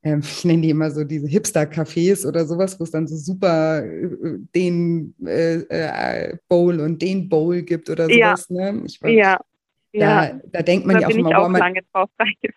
ähm, 0.03 0.19
ich 0.23 0.45
nenne 0.45 0.61
die 0.61 0.69
immer 0.69 0.91
so 0.91 1.03
diese 1.03 1.27
Hipster-Cafés 1.27 2.25
oder 2.27 2.45
sowas, 2.45 2.79
wo 2.79 2.83
es 2.83 2.91
dann 2.91 3.07
so 3.07 3.15
super 3.15 3.83
äh, 3.85 4.09
den 4.55 5.13
äh, 5.25 5.61
äh, 5.69 6.37
Bowl 6.47 6.79
und 6.79 7.01
den 7.01 7.29
Bowl 7.29 7.61
gibt 7.61 7.89
oder 7.89 8.09
Ja. 8.09 8.35
sowas. 8.35 8.49
Ne? 8.49 8.83
Ich 8.85 9.01
war, 9.01 9.09
Ja, 9.09 9.39
da, 9.93 10.25
ja. 10.25 10.39
da 10.51 10.61
denkt 10.61 10.85
man 10.85 10.95
Da 10.95 11.01
ja 11.01 11.07
auch 11.07 11.11
immer, 11.11 11.39
auch 11.39 11.49
man, 11.49 11.59
lange 11.59 11.81
drauf 11.93 12.09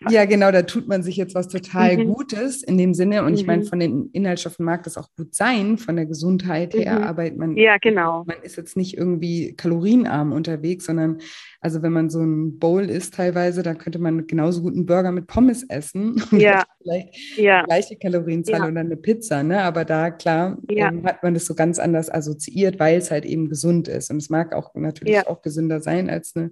ja, 0.08 0.24
genau, 0.24 0.52
da 0.52 0.62
tut 0.62 0.86
man 0.88 1.02
sich 1.02 1.16
jetzt 1.16 1.34
was 1.34 1.48
total 1.48 1.96
Mhm. 1.96 2.04
Gutes 2.12 2.62
in 2.62 2.78
dem 2.78 2.94
Sinne. 2.94 3.24
Und 3.24 3.34
ich 3.34 3.46
meine, 3.46 3.62
Mhm. 3.62 3.66
von 3.66 3.80
den 3.80 4.10
Inhaltsstoffen 4.12 4.64
mag 4.64 4.82
das 4.84 4.96
auch 4.96 5.08
gut 5.16 5.34
sein, 5.34 5.78
von 5.78 5.96
der 5.96 6.06
Gesundheit 6.06 6.74
her, 6.74 6.98
Mhm. 7.00 7.04
aber 7.04 7.30
man, 7.32 7.56
Ja, 7.56 7.76
genau. 7.78 8.24
man 8.26 8.36
ist 8.42 8.56
jetzt 8.56 8.76
nicht 8.76 8.96
irgendwie 8.96 9.54
kalorienarm 9.56 10.32
unterwegs, 10.32 10.84
sondern 10.86 11.18
also 11.60 11.82
wenn 11.82 11.92
man 11.92 12.10
so 12.10 12.20
ein 12.20 12.58
Bowl 12.58 12.84
isst 12.90 13.14
teilweise, 13.14 13.62
dann 13.62 13.78
könnte 13.78 13.98
man 13.98 14.26
genauso 14.26 14.60
gut 14.62 14.74
einen 14.74 14.86
Burger 14.86 15.12
mit 15.12 15.26
Pommes 15.26 15.64
essen 15.68 16.16
und 16.32 16.40
Ja. 16.40 16.62
vielleicht 16.82 17.38
Ja, 17.38 17.62
gleiche 17.64 17.96
Kalorienzahl 17.96 18.60
Ja. 18.60 18.68
oder 18.68 18.80
eine 18.80 18.96
Pizza, 18.96 19.42
ne? 19.42 19.62
Aber 19.62 19.84
da, 19.84 20.10
klar, 20.10 20.58
Ja. 20.70 20.88
ähm, 20.88 21.04
hat 21.04 21.22
man 21.22 21.34
das 21.34 21.46
so 21.46 21.54
ganz 21.54 21.78
anders 21.78 22.10
assoziiert, 22.12 22.78
weil 22.78 22.98
es 22.98 23.10
halt 23.10 23.24
eben 23.24 23.48
gesund 23.48 23.88
ist. 23.88 24.10
Und 24.10 24.18
es 24.18 24.30
mag 24.30 24.54
auch 24.54 24.74
natürlich 24.74 25.26
auch 25.26 25.40
gesünder 25.42 25.80
sein 25.80 26.10
als 26.10 26.34
eine 26.36 26.50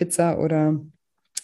Pizza 0.00 0.38
oder 0.38 0.80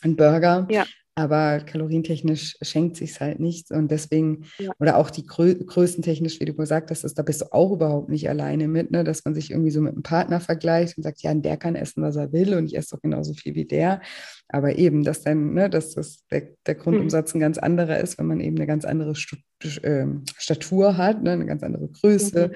ein 0.00 0.16
Burger. 0.16 0.66
Ja. 0.70 0.86
Aber 1.18 1.60
kalorientechnisch 1.60 2.56
schenkt 2.60 2.96
sich 2.96 3.20
halt 3.20 3.40
nichts. 3.40 3.70
Und 3.70 3.90
deswegen, 3.90 4.44
Ja. 4.58 4.70
oder 4.78 4.96
auch 4.98 5.08
die 5.10 5.24
Grö 5.24 5.54
größentechnisch, 5.54 6.40
wie 6.40 6.44
du 6.44 6.54
gesagt 6.54 6.90
hast, 6.90 7.04
ist, 7.04 7.18
da 7.18 7.22
bist 7.22 7.40
du 7.40 7.52
auch 7.52 7.72
überhaupt 7.72 8.10
nicht 8.10 8.28
alleine 8.28 8.68
mit, 8.68 8.90
ne? 8.90 9.02
dass 9.02 9.24
man 9.24 9.34
sich 9.34 9.50
irgendwie 9.50 9.70
so 9.70 9.80
mit 9.80 9.94
einem 9.94 10.02
Partner 10.02 10.40
vergleicht 10.40 10.96
und 10.96 11.02
sagt, 11.04 11.22
ja, 11.22 11.32
der 11.32 11.56
kann 11.56 11.74
essen, 11.74 12.02
was 12.02 12.16
er 12.16 12.32
will 12.32 12.54
und 12.54 12.66
ich 12.66 12.76
esse 12.76 12.94
doch 12.96 13.02
genauso 13.02 13.32
viel 13.32 13.54
wie 13.54 13.64
der. 13.64 14.02
Aber 14.48 14.76
eben, 14.76 15.04
dass 15.04 15.22
dann, 15.22 15.54
ne, 15.54 15.70
dass 15.70 15.94
das 15.94 16.26
der, 16.30 16.48
der 16.66 16.74
Grundumsatz 16.74 17.34
ein 17.34 17.40
ganz 17.40 17.56
anderer 17.56 17.98
ist, 17.98 18.18
wenn 18.18 18.26
man 18.26 18.40
eben 18.40 18.56
eine 18.56 18.66
ganz 18.66 18.84
andere 18.84 19.14
Stu 19.16 19.36
ähm, 19.82 20.24
Statur 20.36 20.98
hat, 20.98 21.22
ne? 21.22 21.32
eine 21.32 21.46
ganz 21.46 21.62
andere 21.62 21.88
Größe. 21.88 22.48
Mhm. 22.48 22.52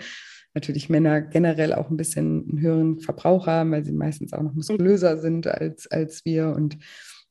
Natürlich 0.55 0.89
Männer 0.89 1.21
generell 1.21 1.73
auch 1.73 1.91
ein 1.91 1.97
bisschen 1.97 2.49
einen 2.49 2.61
höheren 2.61 3.01
Verbrauch 3.01 3.47
haben, 3.47 3.71
weil 3.71 3.85
sie 3.85 3.93
meistens 3.93 4.33
auch 4.33 4.43
noch 4.43 4.55
muskulöser 4.55 5.19
sind 5.19 5.47
als, 5.47 5.87
als 5.87 6.25
wir. 6.25 6.49
Und 6.49 6.79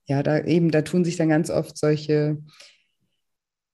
ja, 0.06 0.24
da 0.24 0.44
eben, 0.44 0.72
da 0.72 0.82
tun 0.82 1.04
sich 1.04 1.18
dann 1.18 1.30
ganz 1.30 1.50
oft 1.50 1.78
solche 1.78 2.38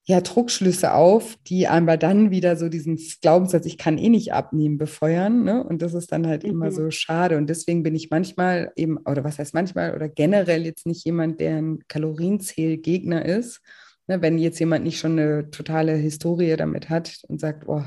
ja, 0.08 0.21
Druckschlüsse 0.21 0.93
auf, 0.93 1.36
die 1.47 1.67
aber 1.67 1.97
dann 1.97 2.29
wieder 2.29 2.55
so 2.58 2.69
diesen 2.69 2.99
Glaubenssatz, 3.21 3.65
ich 3.65 3.79
kann 3.79 3.97
eh 3.97 4.10
nicht 4.10 4.34
abnehmen, 4.34 4.77
befeuern. 4.77 5.43
Ne? 5.43 5.63
Und 5.63 5.81
das 5.81 5.95
ist 5.95 6.12
dann 6.12 6.27
halt 6.27 6.43
Mhm. 6.43 6.49
immer 6.51 6.71
so 6.71 6.91
schade. 6.91 7.38
Und 7.38 7.47
deswegen 7.49 7.81
bin 7.81 7.95
ich 7.95 8.12
manchmal 8.12 8.71
eben, 8.75 8.97
oder 8.97 9.23
was 9.23 9.39
heißt 9.39 9.55
manchmal, 9.55 9.95
oder 9.95 10.08
generell 10.08 10.63
jetzt 10.63 10.86
nicht 10.86 11.05
jemand, 11.05 11.39
der 11.41 11.58
ein 11.58 11.79
Kalorienzählgegner 11.88 13.25
ist. 13.25 13.62
Ne? 14.08 14.21
Wenn 14.21 14.38
jetzt 14.38 14.60
jemand 14.60 14.86
nicht 14.86 14.99
schon 14.99 15.13
eine 15.13 15.49
totale 15.49 15.93
Historie 15.95 16.55
damit 16.55 16.89
hat 16.89 17.21
und 17.27 17.41
sagt, 17.41 17.67
oh, 17.67 17.84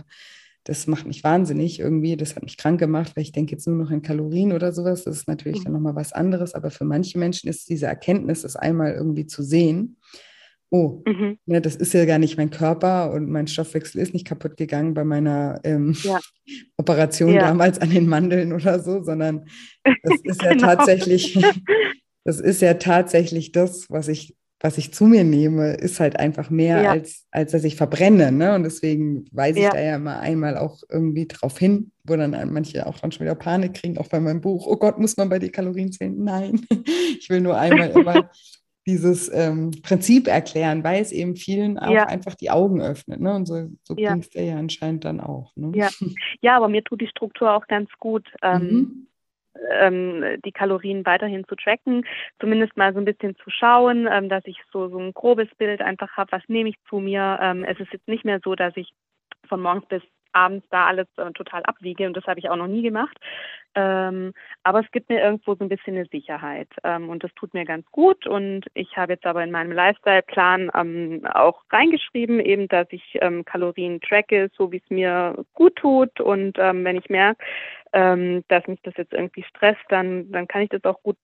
das 0.69 0.87
macht 0.87 1.07
mich 1.07 1.25
wahnsinnig 1.25 1.81
irgendwie, 1.81 2.15
das 2.19 2.37
hat 2.37 2.43
mich 2.43 2.59
krank 2.59 2.79
gemacht, 2.79 3.13
weil 3.17 3.23
ich 3.23 3.33
denke 3.33 3.53
jetzt 3.53 3.67
nur 3.67 3.77
noch 3.77 3.91
in 3.91 4.03
Kalorien 4.03 4.53
oder 4.53 4.71
sowas. 4.73 5.05
Das 5.05 5.17
ist 5.17 5.27
natürlich 5.29 5.61
Mhm. 5.61 5.65
dann 5.65 5.73
nochmal 5.73 5.97
was 5.97 6.13
anderes, 6.13 6.53
aber 6.55 6.71
für 6.71 6.85
manche 6.85 7.19
Menschen 7.19 7.49
ist 7.49 7.71
diese 7.71 7.87
Erkenntnis, 7.87 8.43
das 8.43 8.55
einmal 8.55 8.93
irgendwie 8.93 9.25
zu 9.27 9.43
sehen, 9.43 9.97
oh, 10.71 11.03
Mhm. 11.07 11.39
ne, 11.47 11.63
das 11.63 11.75
ist 11.77 11.95
ja 11.95 12.05
gar 12.05 12.19
nicht 12.19 12.37
mein 12.37 12.51
Körper 12.51 13.11
und 13.13 13.31
mein 13.31 13.47
Stoffwechsel 13.47 13.99
ist 14.03 14.13
nicht 14.13 14.27
kaputt 14.27 14.59
gegangen 14.59 14.93
bei 14.93 15.05
meiner 15.05 15.59
ähm, 15.65 15.97
Ja. 16.05 16.21
Operation 16.77 17.33
Ja. 17.33 17.41
damals 17.41 17.79
an 17.81 17.89
den 17.91 18.07
Mandeln 18.07 18.53
oder 18.53 18.79
so, 18.81 19.03
sondern 19.03 19.47
das 20.03 20.21
ist 20.25 20.43
ja 20.43 20.51
Genau. 20.53 20.67
tatsächlich, 20.67 21.35
das 22.25 22.41
ist 22.41 22.61
ja 22.61 22.75
tatsächlich 22.75 23.53
das, 23.53 23.87
was 23.89 24.09
ich 24.09 24.37
was 24.61 24.77
ich 24.77 24.93
zu 24.93 25.05
mir 25.05 25.23
nehme, 25.25 25.75
ist 25.75 26.01
halt 26.01 26.19
einfach 26.19 26.51
mehr, 26.51 26.83
Ja. 26.83 26.91
als, 26.91 27.27
als 27.31 27.53
dass 27.53 27.63
ich 27.65 27.77
verbrenne. 27.77 28.33
Ne? 28.33 28.55
Und 28.57 28.65
deswegen 28.65 29.25
weise 29.31 29.59
ich 29.61 29.65
Ja. 29.67 29.71
da 29.71 29.81
ja 29.81 29.97
immer 29.97 30.19
einmal 30.19 30.57
auch 30.59 30.83
irgendwie 30.91 31.27
drauf 31.29 31.59
hin, 31.59 31.93
wo 32.05 32.17
dann 32.17 32.33
manche 32.53 32.87
auch 32.87 32.99
dann 32.99 33.13
schon 33.13 33.25
wieder 33.27 33.37
Panik 33.37 33.75
kriegen, 33.75 33.99
auch 33.99 34.09
bei 34.09 34.19
meinem 34.19 34.41
Buch. 34.41 34.67
Oh 34.67 34.77
Gott, 34.77 34.99
muss 34.99 35.17
man 35.17 35.29
bei 35.29 35.39
dir 35.39 35.53
Kalorien 35.53 35.93
zählen? 35.93 36.17
Nein, 36.25 36.61
ich 37.21 37.29
will 37.31 37.41
nur 37.41 37.57
einmal 37.57 37.91
immer 37.91 38.31
dieses 38.87 39.31
ähm, 39.33 39.71
Prinzip 39.83 40.27
erklären, 40.29 40.83
weil 40.83 41.03
es 41.03 41.13
eben 41.13 41.37
vielen 41.37 41.79
auch 41.79 41.93
Ja. 41.93 42.07
einfach 42.07 42.35
die 42.35 42.51
Augen 42.51 42.81
öffnet. 42.81 43.21
Ne? 43.21 43.35
Und 43.35 43.47
so, 43.47 43.69
so 43.85 43.95
Ja. 43.99 44.13
ging 44.13 44.23
es 44.23 44.31
dir 44.31 44.43
ja 44.45 44.57
anscheinend 44.57 45.05
dann 45.05 45.21
auch. 45.21 45.53
Ne? 45.57 45.73
Ja. 45.77 45.89
Ja, 46.41 46.57
aber 46.57 46.69
mir 46.69 46.83
tut 46.83 47.01
die 47.01 47.07
Struktur 47.09 47.53
auch 47.53 47.67
ganz 47.67 47.91
gut. 47.99 48.27
Ähm, 48.43 48.63
Mhm. 48.63 49.07
Ähm, 49.71 50.41
die 50.45 50.53
Kalorien 50.53 51.05
weiterhin 51.07 51.47
zu 51.47 51.55
tracken, 51.57 52.05
zumindest 52.41 52.77
mal 52.77 52.93
so 52.93 52.99
ein 52.99 53.05
bisschen 53.05 53.37
zu 53.37 53.51
schauen, 53.51 54.09
ähm, 54.11 54.29
dass 54.29 54.45
ich 54.47 54.59
so, 54.73 54.89
so 54.89 54.99
ein 54.99 55.13
grobes 55.13 55.49
Bild 55.57 55.81
einfach 55.81 56.17
habe, 56.17 56.33
was 56.33 56.43
nehme 56.49 56.69
ich 56.69 56.77
zu 56.89 56.99
mir. 56.99 57.39
Ähm, 57.41 57.65
es 57.65 57.79
ist 57.81 57.93
jetzt 57.93 58.09
nicht 58.09 58.25
mehr 58.25 58.41
so, 58.43 58.55
dass 58.55 58.77
ich 58.77 58.93
von 59.49 59.61
morgens 59.61 59.87
bis 59.87 60.03
abends 60.33 60.67
da 60.71 60.87
alles 60.87 61.07
äh, 61.17 61.31
total 61.33 61.63
abwiege 61.65 62.07
und 62.07 62.17
das 62.17 62.25
habe 62.27 62.39
ich 62.39 62.51
auch 62.51 62.57
noch 62.57 62.67
nie 62.67 62.83
gemacht. 62.83 63.17
Ähm, 63.75 64.33
aber 64.63 64.81
es 64.81 64.91
gibt 64.91 65.09
mir 65.09 65.21
irgendwo 65.21 65.55
so 65.55 65.65
ein 65.65 65.69
bisschen 65.69 65.95
eine 65.95 66.07
Sicherheit 66.07 66.69
ähm, 66.85 67.11
und 67.11 67.23
das 67.23 67.33
tut 67.35 67.55
mir 67.55 67.65
ganz 67.65 67.87
gut 67.91 68.27
und 68.27 68.67
ich 68.75 68.97
habe 68.97 69.13
jetzt 69.13 69.27
aber 69.27 69.45
in 69.45 69.51
meinem 69.51 69.73
Lifestyle-Plan 69.73 70.71
ähm, 70.75 71.27
auch 71.33 71.63
reingeschrieben, 71.71 72.41
eben, 72.41 72.69
dass 72.69 72.87
ich 72.91 73.19
ähm, 73.21 73.45
Kalorien 73.45 74.01
tracke, 74.01 74.51
so 74.57 74.73
wie 74.73 74.79
es 74.79 74.91
mir 74.91 75.45
gut 75.55 75.77
tut 75.77 76.21
und 76.21 76.59
ähm, 76.59 76.85
wenn 76.85 76.97
ich 76.97 77.09
merke, 77.09 77.45
ähm, 77.93 78.45
dass 78.49 78.67
mich 78.67 78.81
das 78.83 78.95
jetzt 78.97 79.13
irgendwie 79.13 79.45
stresst, 79.45 79.85
dann, 79.89 80.31
dann 80.31 80.49
kann 80.49 80.63
ich 80.63 80.71
das 80.71 80.85
auch 80.85 81.03
gut 81.03 81.19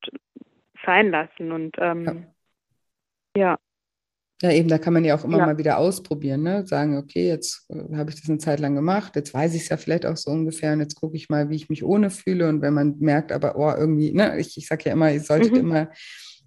sein 0.84 1.10
lassen 1.10 1.52
und 1.52 1.76
ja. 1.78 1.94
ja. 3.36 3.58
Ja, 4.42 4.50
eben, 4.50 4.68
da 4.68 4.78
kann 4.78 4.92
man 4.92 5.04
ja 5.04 5.16
auch 5.16 5.24
immer 5.24 5.38
ja. 5.38 5.46
mal 5.46 5.58
wieder 5.58 5.78
ausprobieren, 5.78 6.42
ne? 6.42 6.66
Sagen, 6.66 6.98
okay, 6.98 7.28
jetzt 7.28 7.66
äh, 7.70 7.96
habe 7.96 8.10
ich 8.10 8.20
das 8.20 8.28
eine 8.28 8.38
Zeit 8.38 8.60
lang 8.60 8.74
gemacht, 8.74 9.16
jetzt 9.16 9.32
weiß 9.32 9.54
ich 9.54 9.62
es 9.62 9.68
ja 9.68 9.76
vielleicht 9.76 10.04
auch 10.04 10.16
so 10.16 10.30
ungefähr 10.32 10.72
und 10.72 10.80
jetzt 10.80 10.96
gucke 10.96 11.16
ich 11.16 11.30
mal, 11.30 11.48
wie 11.48 11.56
ich 11.56 11.70
mich 11.70 11.84
ohne 11.84 12.10
fühle. 12.10 12.48
Und 12.48 12.60
wenn 12.60 12.74
man 12.74 12.96
merkt, 12.98 13.32
aber 13.32 13.56
oh, 13.56 13.72
irgendwie, 13.74 14.12
ne, 14.12 14.38
ich, 14.38 14.56
ich 14.58 14.66
sage 14.66 14.82
ja 14.86 14.92
immer, 14.92 15.10
ihr 15.10 15.20
solltet 15.20 15.52
mhm. 15.52 15.60
immer 15.60 15.90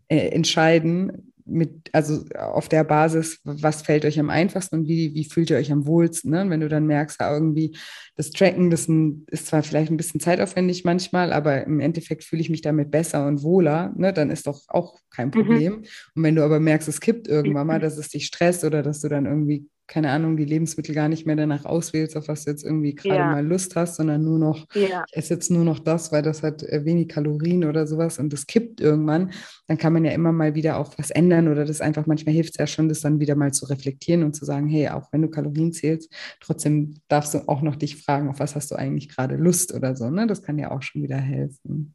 äh, 0.10 0.28
entscheiden, 0.28 1.34
mit, 1.48 1.90
also 1.94 2.26
auf 2.36 2.70
der 2.70 2.84
Basis, 2.84 3.40
was 3.44 3.82
fällt 3.82 4.06
euch 4.06 4.20
am 4.20 4.30
einfachsten 4.30 4.76
und 4.76 4.88
wie, 4.88 5.14
wie 5.14 5.26
fühlt 5.26 5.50
ihr 5.50 5.58
euch 5.58 5.72
am 5.72 5.88
wohlsten? 5.88 6.32
Ne? 6.32 6.42
Und 6.42 6.50
wenn 6.50 6.60
du 6.60 6.70
dann 6.70 6.86
merkst, 6.86 7.20
ja, 7.20 7.34
irgendwie 7.34 7.76
das 8.16 8.32
Tracken, 8.32 8.70
das 8.70 8.88
ist 9.28 9.48
zwar 9.48 9.64
vielleicht 9.64 9.92
ein 9.92 9.98
bisschen 9.98 10.20
zeitaufwendig 10.20 10.84
manchmal, 10.84 11.32
aber 11.32 11.66
im 11.66 11.80
Endeffekt 11.80 12.24
fühle 12.24 12.42
ich 12.42 12.50
mich 12.50 12.62
damit 12.62 12.92
besser 12.92 13.26
und 13.28 13.44
wohler, 13.44 13.94
ne? 13.96 14.14
dann 14.14 14.30
ist 14.30 14.48
doch 14.48 14.64
auch 14.68 15.00
kein 15.10 15.28
mhm. 15.28 15.32
Problem. 15.32 15.74
Mhm. 15.74 15.86
Und 16.16 16.24
wenn 16.24 16.36
du 16.36 16.44
aber 16.44 16.60
merkst, 16.60 16.88
es 16.88 17.02
kippt 17.02 17.28
irgendwann 17.28 17.68
mal, 17.68 17.80
dass 17.80 17.98
es 17.98 18.10
dich 18.10 18.26
stresst 18.26 18.64
oder 18.64 18.84
dass 18.84 19.02
du 19.02 19.08
dann 19.08 19.26
irgendwie 19.26 19.68
keine 19.88 20.12
Ahnung, 20.12 20.36
die 20.36 20.46
Lebensmittel 20.46 20.94
gar 20.94 21.08
nicht 21.08 21.26
mehr 21.26 21.36
danach 21.36 21.66
auswählst, 21.66 22.18
auf 22.18 22.28
was 22.28 22.44
du 22.44 22.52
jetzt 22.52 22.64
irgendwie 22.64 22.94
gerade 22.94 23.20
ja. 23.20 23.32
mal 23.32 23.46
Lust 23.46 23.76
hast, 23.76 23.96
sondern 23.96 24.24
nur 24.24 24.38
noch, 24.38 24.68
ja. 24.74 25.06
ich 25.08 25.18
esse 25.18 25.34
jetzt 25.34 25.50
nur 25.50 25.64
noch 25.64 25.80
das, 25.80 26.12
weil 26.12 26.22
das 26.22 26.44
hat 26.44 26.62
äh, 26.64 26.84
wenig 26.84 27.08
Kalorien 27.08 27.64
oder 27.64 27.88
sowas 27.88 28.20
und 28.20 28.32
das 28.34 28.46
kippt 28.48 28.82
irgendwann, 28.82 29.32
dann 29.68 29.78
kann 29.78 29.94
man 29.94 30.04
ja 30.04 30.12
immer 30.12 30.32
mal 30.32 30.56
wieder 30.56 30.78
auch 30.78 30.94
was 30.98 31.10
ändern 31.10 31.48
oder 31.48 31.66
das 31.66 31.82
einfach, 31.82 32.06
manchmal 32.06 32.36
hilft 32.36 32.52
es 32.52 32.58
ja 32.58 32.68
schon, 32.68 32.90
das 32.90 33.02
dann 33.02 33.20
wieder 33.20 33.36
mal 33.36 33.54
zu 33.54 33.66
reflektieren 33.66 34.24
und 34.24 34.36
zu 34.36 34.46
sagen, 34.46 34.68
hey, 34.68 34.90
auch 34.90 35.12
wenn 35.12 35.22
du 35.22 35.30
Kalorien 35.30 35.72
zählst, 35.72 36.12
trotzdem 36.42 36.96
darfst 37.08 37.34
du 37.34 37.48
auch 37.48 37.62
noch 37.62 37.78
dich 37.78 37.96
fragen, 37.96 38.30
auf 38.30 38.40
was 38.40 38.56
hast 38.56 38.70
du 38.72 38.76
eigentlich 38.76 39.10
gerade 39.10 39.36
Lust 39.36 39.74
oder 39.74 39.96
so, 39.96 40.10
ne? 40.10 40.28
Das 40.28 40.44
kann 40.44 40.60
ja 40.60 40.72
auch 40.72 40.82
schon 40.82 41.02
wieder 41.04 41.18
helfen. 41.18 41.94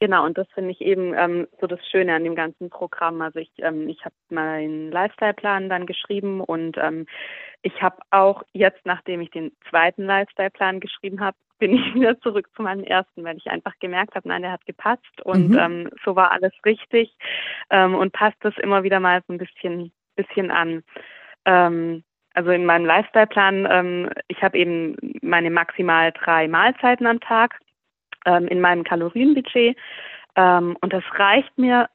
Genau, 0.00 0.24
und 0.24 0.38
das 0.38 0.48
finde 0.54 0.70
ich 0.70 0.80
eben 0.80 1.12
ähm, 1.14 1.46
so 1.60 1.66
das 1.66 1.78
Schöne 1.90 2.14
an 2.14 2.24
dem 2.24 2.34
ganzen 2.34 2.70
Programm. 2.70 3.20
Also 3.20 3.38
ich, 3.38 3.52
ähm, 3.58 3.86
ich 3.86 4.02
habe 4.02 4.14
meinen 4.30 4.90
Lifestyle-Plan 4.90 5.68
dann 5.68 5.84
geschrieben 5.84 6.40
und 6.40 6.78
ähm, 6.78 7.04
ich 7.60 7.82
habe 7.82 7.98
auch 8.10 8.42
jetzt, 8.54 8.80
nachdem 8.86 9.20
ich 9.20 9.30
den 9.30 9.52
zweiten 9.68 10.04
Lifestyle-Plan 10.06 10.80
geschrieben 10.80 11.20
habe, 11.20 11.36
bin 11.58 11.74
ich 11.74 11.94
wieder 11.94 12.18
zurück 12.20 12.48
zu 12.56 12.62
meinem 12.62 12.82
ersten, 12.82 13.22
weil 13.24 13.36
ich 13.36 13.48
einfach 13.48 13.74
gemerkt 13.78 14.14
habe, 14.14 14.26
nein, 14.26 14.40
der 14.40 14.52
hat 14.52 14.64
gepasst 14.64 15.20
und 15.24 15.50
mhm. 15.50 15.58
ähm, 15.58 15.90
so 16.02 16.16
war 16.16 16.30
alles 16.30 16.54
richtig 16.64 17.14
ähm, 17.68 17.94
und 17.94 18.14
passt 18.14 18.38
das 18.40 18.56
immer 18.56 18.82
wieder 18.82 19.00
mal 19.00 19.20
so 19.26 19.34
ein 19.34 19.38
bisschen, 19.38 19.92
bisschen 20.16 20.50
an. 20.50 20.82
Ähm, 21.44 22.04
also 22.32 22.50
in 22.52 22.64
meinem 22.64 22.86
Lifestyle-Plan, 22.86 23.68
ähm, 23.70 24.10
ich 24.28 24.42
habe 24.42 24.56
eben 24.56 24.96
meine 25.20 25.50
maximal 25.50 26.10
drei 26.12 26.48
Mahlzeiten 26.48 27.06
am 27.06 27.20
Tag 27.20 27.58
ähm, 28.26 28.46
in 28.48 28.60
meinem 28.60 28.84
Kalorienbudget. 28.84 29.76
Ähm, 30.36 30.76
und 30.80 30.92
das 30.92 31.04
reicht 31.14 31.56
mir 31.58 31.88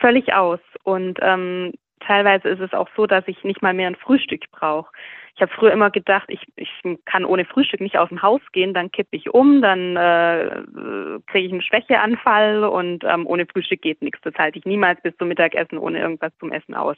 völlig 0.00 0.32
aus. 0.32 0.60
Und 0.84 1.18
ähm, 1.22 1.72
teilweise 2.00 2.48
ist 2.48 2.60
es 2.60 2.72
auch 2.72 2.88
so, 2.96 3.06
dass 3.06 3.26
ich 3.26 3.42
nicht 3.44 3.62
mal 3.62 3.74
mehr 3.74 3.88
ein 3.88 3.96
Frühstück 3.96 4.50
brauche. 4.50 4.90
Ich 5.34 5.40
habe 5.42 5.52
früher 5.52 5.72
immer 5.72 5.90
gedacht, 5.90 6.26
ich, 6.28 6.40
ich 6.56 6.70
kann 7.04 7.24
ohne 7.24 7.44
Frühstück 7.44 7.80
nicht 7.80 7.98
aus 7.98 8.10
dem 8.10 8.22
Haus 8.22 8.40
gehen, 8.52 8.74
dann 8.74 8.90
kippe 8.90 9.16
ich 9.16 9.30
um, 9.30 9.62
dann 9.62 9.96
äh, 9.96 10.62
kriege 11.26 11.46
ich 11.46 11.52
einen 11.52 11.62
Schwächeanfall 11.62 12.64
und 12.64 13.04
ähm, 13.04 13.26
ohne 13.26 13.46
Frühstück 13.46 13.82
geht 13.82 14.02
nichts. 14.02 14.20
Das 14.22 14.34
halte 14.34 14.58
ich 14.58 14.66
niemals 14.66 15.00
bis 15.02 15.16
zum 15.16 15.28
Mittagessen 15.28 15.78
ohne 15.78 16.00
irgendwas 16.00 16.32
zum 16.38 16.52
Essen 16.52 16.74
aus. 16.74 16.96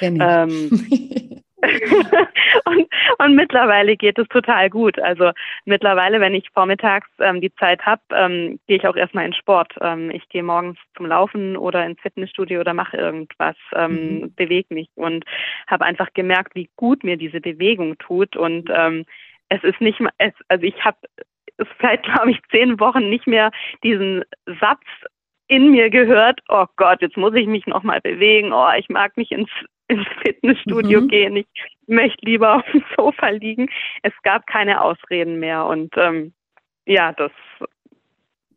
Ähm, 0.00 1.42
und, 2.64 2.88
und 3.18 3.34
mittlerweile 3.36 3.96
geht 3.96 4.18
es 4.18 4.26
total 4.28 4.68
gut. 4.68 4.98
Also 4.98 5.30
mittlerweile, 5.64 6.20
wenn 6.20 6.34
ich 6.34 6.50
vormittags 6.52 7.08
ähm, 7.20 7.40
die 7.40 7.54
Zeit 7.54 7.82
habe, 7.82 8.02
ähm, 8.12 8.58
gehe 8.66 8.78
ich 8.78 8.86
auch 8.86 8.96
erstmal 8.96 9.26
in 9.26 9.32
Sport. 9.32 9.72
Ähm, 9.80 10.10
ich 10.10 10.28
gehe 10.28 10.42
morgens 10.42 10.78
zum 10.96 11.06
Laufen 11.06 11.56
oder 11.56 11.86
ins 11.86 12.00
Fitnessstudio 12.00 12.60
oder 12.60 12.74
mache 12.74 12.96
irgendwas, 12.96 13.56
ähm, 13.74 13.92
mhm. 13.92 14.34
bewege 14.34 14.74
mich 14.74 14.88
und 14.96 15.24
habe 15.68 15.84
einfach 15.84 16.12
gemerkt, 16.14 16.54
wie 16.54 16.68
gut 16.76 17.04
mir 17.04 17.16
diese 17.16 17.40
Bewegung 17.40 17.71
tut. 17.98 18.36
Und 18.36 18.70
ähm, 18.72 19.04
es 19.48 19.62
ist 19.64 19.80
nicht 19.80 20.00
mal, 20.00 20.12
es, 20.18 20.32
also 20.48 20.64
ich 20.64 20.84
habe 20.84 20.98
seit, 21.80 22.02
glaube 22.04 22.30
ich, 22.30 22.40
zehn 22.50 22.80
Wochen 22.80 23.08
nicht 23.08 23.26
mehr 23.26 23.50
diesen 23.82 24.24
Satz 24.60 24.84
in 25.48 25.70
mir 25.70 25.90
gehört, 25.90 26.40
oh 26.48 26.66
Gott, 26.76 27.02
jetzt 27.02 27.16
muss 27.16 27.34
ich 27.34 27.46
mich 27.46 27.66
nochmal 27.66 28.00
bewegen, 28.00 28.52
oh, 28.52 28.70
ich 28.78 28.88
mag 28.88 29.16
nicht 29.16 29.32
ins 29.32 29.50
ins 29.88 30.06
Fitnessstudio 30.22 31.02
mhm. 31.02 31.08
gehen. 31.08 31.36
Ich 31.36 31.46
möchte 31.86 32.24
lieber 32.24 32.56
auf 32.56 32.64
dem 32.72 32.82
Sofa 32.96 33.28
liegen. 33.28 33.68
Es 34.02 34.12
gab 34.22 34.46
keine 34.46 34.80
Ausreden 34.80 35.38
mehr. 35.38 35.66
Und 35.66 35.92
ähm, 35.96 36.32
ja, 36.86 37.12
das, 37.12 37.32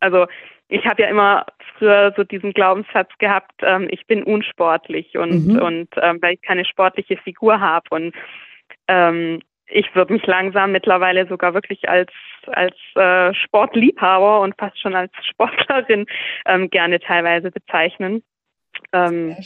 also 0.00 0.26
ich 0.68 0.84
habe 0.86 1.02
ja 1.02 1.08
immer 1.08 1.44
früher 1.76 2.12
so 2.16 2.24
diesen 2.24 2.52
Glaubenssatz 2.52 3.10
gehabt, 3.18 3.52
ähm, 3.62 3.88
ich 3.90 4.06
bin 4.06 4.22
unsportlich 4.22 5.16
und, 5.16 5.46
mhm. 5.46 5.58
und 5.58 5.88
ähm, 5.96 6.18
weil 6.22 6.34
ich 6.34 6.42
keine 6.42 6.64
sportliche 6.64 7.16
Figur 7.18 7.60
habe. 7.60 7.86
Und 7.90 8.14
ähm, 8.88 9.40
ich 9.68 9.94
würde 9.94 10.12
mich 10.12 10.26
langsam 10.26 10.72
mittlerweile 10.72 11.26
sogar 11.26 11.54
wirklich 11.54 11.88
als 11.88 12.10
als 12.46 12.76
äh, 12.94 13.34
Sportliebhaber 13.34 14.40
und 14.40 14.54
fast 14.56 14.78
schon 14.80 14.94
als 14.94 15.12
Sportlerin 15.30 16.06
ähm, 16.46 16.70
gerne 16.70 17.00
teilweise 17.00 17.50
bezeichnen, 17.50 18.22
ähm, 18.92 19.36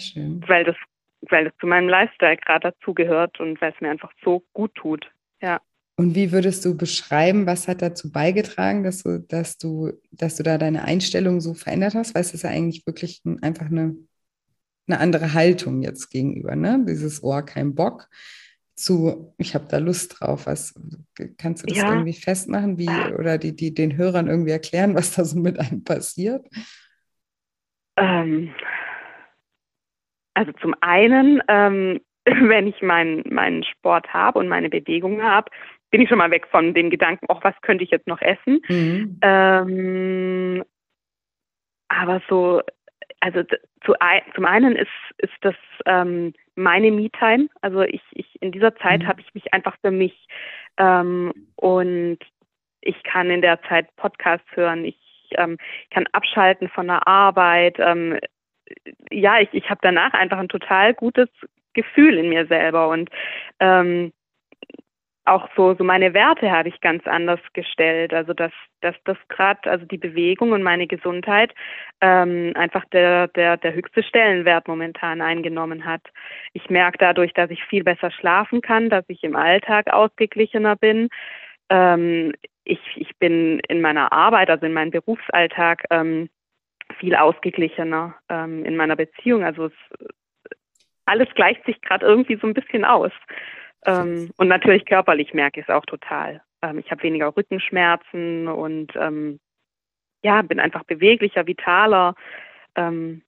weil 0.46 0.64
das 0.64 0.76
weil 1.28 1.46
es 1.46 1.52
zu 1.60 1.66
meinem 1.66 1.88
Lifestyle 1.88 2.36
gerade 2.36 2.72
dazugehört 2.72 3.40
und 3.40 3.60
weil 3.60 3.72
es 3.72 3.80
mir 3.80 3.90
einfach 3.90 4.12
so 4.24 4.42
gut 4.52 4.74
tut. 4.74 5.10
Ja. 5.42 5.60
Und 5.96 6.14
wie 6.14 6.32
würdest 6.32 6.64
du 6.64 6.76
beschreiben, 6.76 7.44
was 7.44 7.68
hat 7.68 7.82
dazu 7.82 8.10
beigetragen, 8.10 8.84
dass 8.84 9.02
du, 9.02 9.20
dass 9.20 9.58
du, 9.58 9.92
dass 10.12 10.36
du 10.36 10.42
da 10.42 10.56
deine 10.56 10.84
Einstellung 10.84 11.42
so 11.42 11.52
verändert 11.52 11.94
hast? 11.94 12.14
Weil 12.14 12.22
es 12.22 12.32
ist 12.32 12.42
ja 12.42 12.48
eigentlich 12.48 12.86
wirklich 12.86 13.20
einfach 13.42 13.66
eine, 13.66 13.96
eine 14.88 14.98
andere 14.98 15.34
Haltung 15.34 15.82
jetzt 15.82 16.08
gegenüber, 16.08 16.56
ne? 16.56 16.82
Dieses 16.88 17.22
Ohr, 17.22 17.42
kein 17.42 17.74
Bock 17.74 18.08
zu, 18.82 19.34
ich 19.38 19.54
habe 19.54 19.66
da 19.68 19.78
Lust 19.78 20.20
drauf. 20.20 20.46
Was 20.46 20.74
kannst 21.38 21.62
du 21.62 21.66
das 21.66 21.78
ja. 21.78 21.92
irgendwie 21.92 22.14
festmachen, 22.14 22.78
wie 22.78 22.88
oder 23.18 23.38
die, 23.38 23.54
die 23.54 23.74
den 23.74 23.96
Hörern 23.96 24.28
irgendwie 24.28 24.50
erklären, 24.50 24.94
was 24.96 25.14
da 25.14 25.24
so 25.24 25.38
mit 25.38 25.58
einem 25.58 25.84
passiert? 25.84 26.46
Ähm, 27.96 28.54
also 30.34 30.52
zum 30.60 30.74
einen, 30.80 31.42
ähm, 31.48 32.00
wenn 32.24 32.66
ich 32.66 32.80
meinen 32.82 33.22
meinen 33.32 33.64
Sport 33.64 34.12
habe 34.12 34.38
und 34.38 34.48
meine 34.48 34.68
Bewegung 34.68 35.22
habe, 35.22 35.50
bin 35.90 36.00
ich 36.00 36.08
schon 36.08 36.18
mal 36.18 36.30
weg 36.30 36.46
von 36.50 36.72
dem 36.72 36.90
Gedanken, 36.90 37.26
auch 37.28 37.42
was 37.42 37.54
könnte 37.62 37.84
ich 37.84 37.90
jetzt 37.90 38.06
noch 38.06 38.20
essen. 38.20 38.60
Mhm. 38.68 39.18
Ähm, 39.22 40.64
aber 41.88 42.22
so, 42.28 42.62
also 43.20 43.42
zu, 43.84 43.94
zum 44.34 44.44
einen 44.46 44.76
ist, 44.76 44.88
ist 45.18 45.32
das 45.42 45.54
ähm, 45.86 46.32
meine 46.54 46.90
Me-Time. 46.90 47.48
Also 47.60 47.82
ich, 47.82 48.02
ich 48.12 48.26
in 48.42 48.52
dieser 48.52 48.74
Zeit 48.76 49.02
mhm. 49.02 49.06
habe 49.06 49.20
ich 49.20 49.32
mich 49.34 49.52
einfach 49.52 49.76
für 49.80 49.90
mich 49.90 50.26
ähm, 50.78 51.32
und 51.56 52.18
ich 52.80 53.02
kann 53.02 53.30
in 53.30 53.42
der 53.42 53.62
Zeit 53.62 53.94
Podcasts 53.96 54.48
hören, 54.54 54.84
ich 54.84 54.96
ähm, 55.32 55.58
kann 55.90 56.06
abschalten 56.12 56.68
von 56.68 56.86
der 56.86 57.06
Arbeit. 57.06 57.76
Ähm, 57.78 58.18
ja, 59.10 59.38
ich, 59.40 59.52
ich 59.52 59.68
habe 59.68 59.80
danach 59.82 60.12
einfach 60.14 60.38
ein 60.38 60.48
total 60.48 60.94
gutes 60.94 61.28
Gefühl 61.74 62.18
in 62.18 62.28
mir 62.30 62.46
selber 62.46 62.88
und 62.88 63.10
ähm, 63.60 64.12
auch 65.30 65.48
so, 65.56 65.74
so 65.74 65.84
meine 65.84 66.12
Werte 66.12 66.50
habe 66.50 66.68
ich 66.68 66.80
ganz 66.80 67.06
anders 67.06 67.40
gestellt. 67.52 68.12
Also 68.12 68.34
dass, 68.34 68.52
dass 68.80 68.96
das 69.04 69.16
gerade, 69.28 69.70
also 69.70 69.86
die 69.86 69.98
Bewegung 69.98 70.52
und 70.52 70.62
meine 70.62 70.86
Gesundheit 70.86 71.54
ähm, 72.00 72.52
einfach 72.56 72.84
der, 72.86 73.28
der, 73.28 73.56
der 73.56 73.74
höchste 73.74 74.02
Stellenwert 74.02 74.68
momentan 74.68 75.20
eingenommen 75.20 75.84
hat. 75.84 76.02
Ich 76.52 76.68
merke 76.68 76.98
dadurch, 76.98 77.32
dass 77.32 77.50
ich 77.50 77.62
viel 77.64 77.84
besser 77.84 78.10
schlafen 78.10 78.60
kann, 78.60 78.90
dass 78.90 79.04
ich 79.08 79.22
im 79.22 79.36
Alltag 79.36 79.92
ausgeglichener 79.92 80.76
bin. 80.76 81.08
Ähm, 81.68 82.32
ich, 82.64 82.80
ich 82.96 83.16
bin 83.18 83.60
in 83.68 83.80
meiner 83.80 84.12
Arbeit, 84.12 84.50
also 84.50 84.66
in 84.66 84.72
meinem 84.72 84.90
Berufsalltag, 84.90 85.84
ähm, 85.90 86.28
viel 86.98 87.14
ausgeglichener 87.14 88.16
ähm, 88.28 88.64
in 88.64 88.76
meiner 88.76 88.96
Beziehung. 88.96 89.44
Also 89.44 89.66
es, 89.66 89.72
alles 91.06 91.28
gleicht 91.34 91.64
sich 91.64 91.80
gerade 91.82 92.04
irgendwie 92.04 92.36
so 92.36 92.46
ein 92.46 92.54
bisschen 92.54 92.84
aus. 92.84 93.12
Ähm, 93.86 94.30
und 94.36 94.48
natürlich 94.48 94.84
körperlich 94.84 95.34
merke 95.34 95.60
ich 95.60 95.68
es 95.68 95.74
auch 95.74 95.86
total. 95.86 96.42
Ähm, 96.62 96.78
ich 96.78 96.90
habe 96.90 97.02
weniger 97.02 97.34
Rückenschmerzen 97.36 98.48
und 98.48 98.92
ähm, 98.96 99.40
ja, 100.22 100.42
bin 100.42 100.60
einfach 100.60 100.84
beweglicher, 100.84 101.46
vitaler. 101.46 102.14
Ähm, 102.74 103.22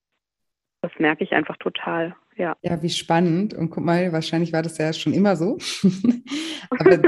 das 0.82 0.92
merke 0.98 1.24
ich 1.24 1.32
einfach 1.32 1.56
total. 1.56 2.14
Ja. 2.36 2.56
ja, 2.62 2.82
wie 2.82 2.90
spannend. 2.90 3.52
Und 3.52 3.70
guck 3.70 3.84
mal, 3.84 4.10
wahrscheinlich 4.12 4.52
war 4.52 4.62
das 4.62 4.78
ja 4.78 4.92
schon 4.92 5.12
immer 5.12 5.36
so. 5.36 5.58
Aber 6.70 6.98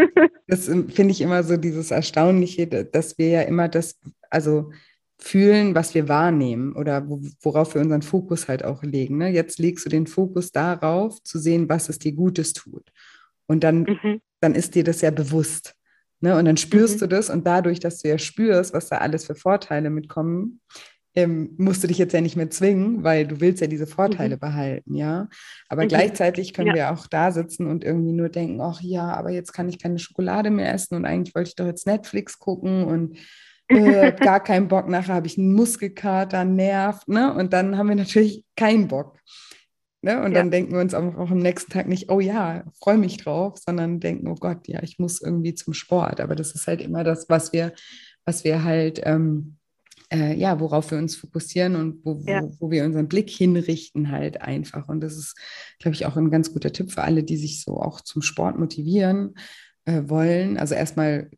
das 0.46 0.66
finde 0.66 1.10
ich 1.10 1.20
immer 1.22 1.42
so 1.42 1.56
dieses 1.56 1.90
Erstaunliche, 1.90 2.66
dass 2.66 3.16
wir 3.18 3.28
ja 3.28 3.42
immer 3.42 3.68
das, 3.68 3.98
also 4.28 4.70
fühlen, 5.18 5.74
was 5.74 5.94
wir 5.94 6.08
wahrnehmen 6.08 6.74
oder 6.74 7.08
worauf 7.40 7.74
wir 7.74 7.80
unseren 7.80 8.02
Fokus 8.02 8.48
halt 8.48 8.64
auch 8.64 8.82
legen. 8.82 9.18
Ne? 9.18 9.30
Jetzt 9.30 9.58
legst 9.58 9.86
du 9.86 9.90
den 9.90 10.06
Fokus 10.06 10.52
darauf, 10.52 11.22
zu 11.22 11.38
sehen, 11.38 11.68
was 11.68 11.88
es 11.88 11.98
dir 11.98 12.12
Gutes 12.12 12.52
tut. 12.52 12.92
Und 13.46 13.64
dann, 13.64 13.80
mhm. 13.82 14.20
dann 14.40 14.54
ist 14.54 14.74
dir 14.74 14.84
das 14.84 15.00
ja 15.00 15.10
bewusst. 15.10 15.74
Ne? 16.20 16.36
Und 16.36 16.46
dann 16.46 16.56
spürst 16.56 16.96
mhm. 16.96 17.00
du 17.00 17.06
das 17.08 17.30
und 17.30 17.46
dadurch, 17.46 17.80
dass 17.80 18.00
du 18.00 18.08
ja 18.08 18.18
spürst, 18.18 18.72
was 18.72 18.88
da 18.88 18.98
alles 18.98 19.26
für 19.26 19.34
Vorteile 19.34 19.90
mitkommen, 19.90 20.60
ähm, 21.16 21.54
musst 21.58 21.82
du 21.82 21.86
dich 21.86 21.98
jetzt 21.98 22.12
ja 22.12 22.20
nicht 22.20 22.36
mehr 22.36 22.50
zwingen, 22.50 23.04
weil 23.04 23.26
du 23.26 23.40
willst 23.40 23.60
ja 23.60 23.66
diese 23.66 23.86
Vorteile 23.86 24.36
mhm. 24.36 24.40
behalten, 24.40 24.94
ja. 24.94 25.28
Aber 25.68 25.84
mhm. 25.84 25.88
gleichzeitig 25.88 26.52
können 26.52 26.68
ja. 26.68 26.74
wir 26.74 26.92
auch 26.92 27.06
da 27.06 27.30
sitzen 27.30 27.66
und 27.66 27.84
irgendwie 27.84 28.12
nur 28.12 28.28
denken, 28.28 28.60
ach 28.60 28.80
ja, 28.80 29.12
aber 29.12 29.30
jetzt 29.30 29.52
kann 29.52 29.68
ich 29.68 29.78
keine 29.78 29.98
Schokolade 29.98 30.50
mehr 30.50 30.72
essen 30.72 30.96
und 30.96 31.04
eigentlich 31.04 31.34
wollte 31.34 31.50
ich 31.50 31.56
doch 31.56 31.66
jetzt 31.66 31.86
Netflix 31.86 32.38
gucken 32.38 32.84
und 32.84 33.18
äh, 33.68 34.12
gar 34.20 34.42
keinen 34.42 34.66
Bock, 34.66 34.88
nachher 34.88 35.14
habe 35.14 35.26
ich 35.26 35.38
einen 35.38 35.54
Muskelkater, 35.54 36.44
Nerv, 36.44 37.06
ne? 37.06 37.32
Und 37.32 37.52
dann 37.52 37.78
haben 37.78 37.88
wir 37.88 37.96
natürlich 37.96 38.44
keinen 38.56 38.88
Bock. 38.88 39.18
Ne? 40.04 40.22
Und 40.22 40.32
ja. 40.32 40.38
dann 40.38 40.50
denken 40.50 40.72
wir 40.72 40.80
uns 40.80 40.94
auch, 40.94 41.16
auch, 41.16 41.30
am 41.30 41.38
nächsten 41.38 41.72
Tag 41.72 41.88
nicht, 41.88 42.10
oh 42.10 42.20
ja, 42.20 42.64
freue 42.78 42.98
mich 42.98 43.16
drauf, 43.16 43.58
sondern 43.58 44.00
denken, 44.00 44.28
oh 44.28 44.34
Gott, 44.34 44.68
ja, 44.68 44.82
ich 44.82 44.98
muss 44.98 45.22
irgendwie 45.22 45.54
zum 45.54 45.72
Sport. 45.72 46.20
Aber 46.20 46.34
das 46.34 46.54
ist 46.54 46.66
halt 46.66 46.82
immer 46.82 47.04
das, 47.04 47.28
was 47.28 47.52
wir, 47.52 47.72
was 48.26 48.44
wir 48.44 48.64
halt 48.64 49.00
ähm, 49.04 49.56
äh, 50.12 50.34
ja, 50.34 50.60
worauf 50.60 50.90
wir 50.90 50.98
uns 50.98 51.16
fokussieren 51.16 51.74
und 51.74 52.04
wo, 52.04 52.22
ja. 52.26 52.42
wo, 52.42 52.54
wo, 52.60 52.70
wir 52.70 52.84
unseren 52.84 53.08
Blick 53.08 53.30
hinrichten 53.30 54.10
halt 54.10 54.42
einfach. 54.42 54.88
Und 54.88 55.00
das 55.00 55.16
ist, 55.16 55.36
glaube 55.80 55.94
ich, 55.94 56.06
auch 56.06 56.16
ein 56.16 56.30
ganz 56.30 56.52
guter 56.52 56.72
Tipp 56.72 56.92
für 56.92 57.02
alle, 57.02 57.24
die 57.24 57.36
sich 57.36 57.62
so 57.62 57.80
auch 57.80 58.00
zum 58.00 58.22
Sport 58.22 58.58
motivieren 58.58 59.34
äh, 59.86 60.02
wollen. 60.06 60.58
Also 60.58 60.74
erstmal 60.74 61.30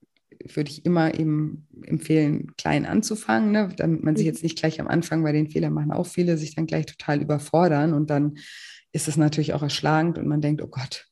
würde 0.54 0.70
ich 0.70 0.84
immer 0.84 1.18
eben 1.18 1.66
empfehlen, 1.82 2.54
klein 2.56 2.86
anzufangen, 2.86 3.52
ne? 3.52 3.72
damit 3.76 4.04
man 4.04 4.16
sich 4.16 4.26
mhm. 4.26 4.32
jetzt 4.32 4.42
nicht 4.42 4.58
gleich 4.58 4.80
am 4.80 4.88
Anfang, 4.88 5.22
bei 5.22 5.32
den 5.32 5.48
Fehlern 5.48 5.72
machen 5.72 5.92
auch 5.92 6.06
viele, 6.06 6.36
sich 6.36 6.54
dann 6.54 6.66
gleich 6.66 6.86
total 6.86 7.22
überfordern 7.22 7.94
und 7.94 8.10
dann 8.10 8.34
ist 8.92 9.08
es 9.08 9.16
natürlich 9.16 9.54
auch 9.54 9.62
erschlagend 9.62 10.18
und 10.18 10.26
man 10.26 10.40
denkt, 10.40 10.62
oh 10.62 10.68
Gott, 10.68 11.06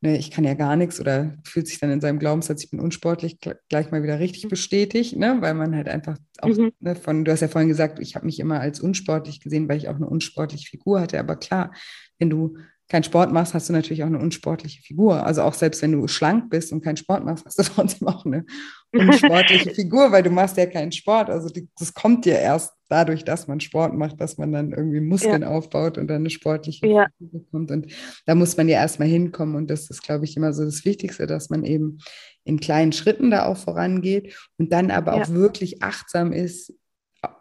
ne, 0.00 0.16
ich 0.18 0.30
kann 0.30 0.44
ja 0.44 0.54
gar 0.54 0.76
nichts 0.76 1.00
oder 1.00 1.36
fühlt 1.44 1.68
sich 1.68 1.78
dann 1.78 1.90
in 1.90 2.00
seinem 2.00 2.18
Glaubenssatz, 2.18 2.64
ich 2.64 2.70
bin 2.70 2.80
unsportlich, 2.80 3.38
gleich 3.68 3.90
mal 3.90 4.02
wieder 4.02 4.18
richtig 4.18 4.44
mhm. 4.44 4.48
bestätigt, 4.48 5.16
ne, 5.16 5.36
weil 5.40 5.54
man 5.54 5.74
halt 5.74 5.88
einfach 5.88 6.16
auch 6.40 6.48
mhm. 6.48 6.72
ne, 6.80 6.96
von, 6.96 7.24
du 7.24 7.32
hast 7.32 7.40
ja 7.40 7.48
vorhin 7.48 7.68
gesagt, 7.68 7.98
ich 8.00 8.14
habe 8.14 8.26
mich 8.26 8.40
immer 8.40 8.60
als 8.60 8.80
unsportlich 8.80 9.40
gesehen, 9.40 9.68
weil 9.68 9.78
ich 9.78 9.88
auch 9.88 9.96
eine 9.96 10.08
unsportliche 10.08 10.68
Figur 10.68 11.00
hatte. 11.00 11.18
Aber 11.18 11.36
klar, 11.36 11.72
wenn 12.18 12.30
du 12.30 12.56
keinen 12.90 13.04
Sport 13.04 13.32
machst, 13.32 13.54
hast 13.54 13.68
du 13.68 13.72
natürlich 13.72 14.02
auch 14.02 14.08
eine 14.08 14.18
unsportliche 14.18 14.82
Figur. 14.82 15.24
Also 15.24 15.42
auch 15.42 15.54
selbst 15.54 15.80
wenn 15.80 15.92
du 15.92 16.08
schlank 16.08 16.50
bist 16.50 16.72
und 16.72 16.82
keinen 16.82 16.96
Sport 16.96 17.24
machst, 17.24 17.46
hast 17.46 17.58
du 17.58 17.62
trotzdem 17.74 18.08
auch 18.08 18.26
eine 18.26 18.44
unsportliche 18.92 19.70
Figur, 19.74 20.10
weil 20.10 20.24
du 20.24 20.30
machst 20.30 20.56
ja 20.56 20.66
keinen 20.66 20.90
Sport. 20.90 21.30
Also 21.30 21.48
die, 21.48 21.68
das 21.78 21.94
kommt 21.94 22.24
dir 22.24 22.36
erst 22.36 22.72
dadurch, 22.88 23.24
dass 23.24 23.46
man 23.46 23.60
Sport 23.60 23.94
macht, 23.94 24.20
dass 24.20 24.38
man 24.38 24.50
dann 24.50 24.72
irgendwie 24.72 25.00
Muskeln 25.00 25.42
ja. 25.42 25.48
aufbaut 25.48 25.98
und 25.98 26.08
dann 26.08 26.22
eine 26.22 26.30
sportliche 26.30 26.84
ja. 26.88 27.06
Figur 27.16 27.40
bekommt. 27.40 27.70
Und 27.70 27.86
da 28.26 28.34
muss 28.34 28.56
man 28.56 28.68
ja 28.68 28.80
erstmal 28.80 29.06
hinkommen. 29.06 29.54
Und 29.54 29.70
das 29.70 29.88
ist, 29.88 30.02
glaube 30.02 30.24
ich, 30.24 30.36
immer 30.36 30.52
so 30.52 30.64
das 30.64 30.84
Wichtigste, 30.84 31.28
dass 31.28 31.48
man 31.48 31.62
eben 31.62 31.98
in 32.42 32.58
kleinen 32.58 32.90
Schritten 32.90 33.30
da 33.30 33.46
auch 33.46 33.56
vorangeht 33.56 34.36
und 34.58 34.72
dann 34.72 34.90
aber 34.90 35.16
ja. 35.16 35.22
auch 35.22 35.28
wirklich 35.28 35.80
achtsam 35.84 36.32
ist, 36.32 36.74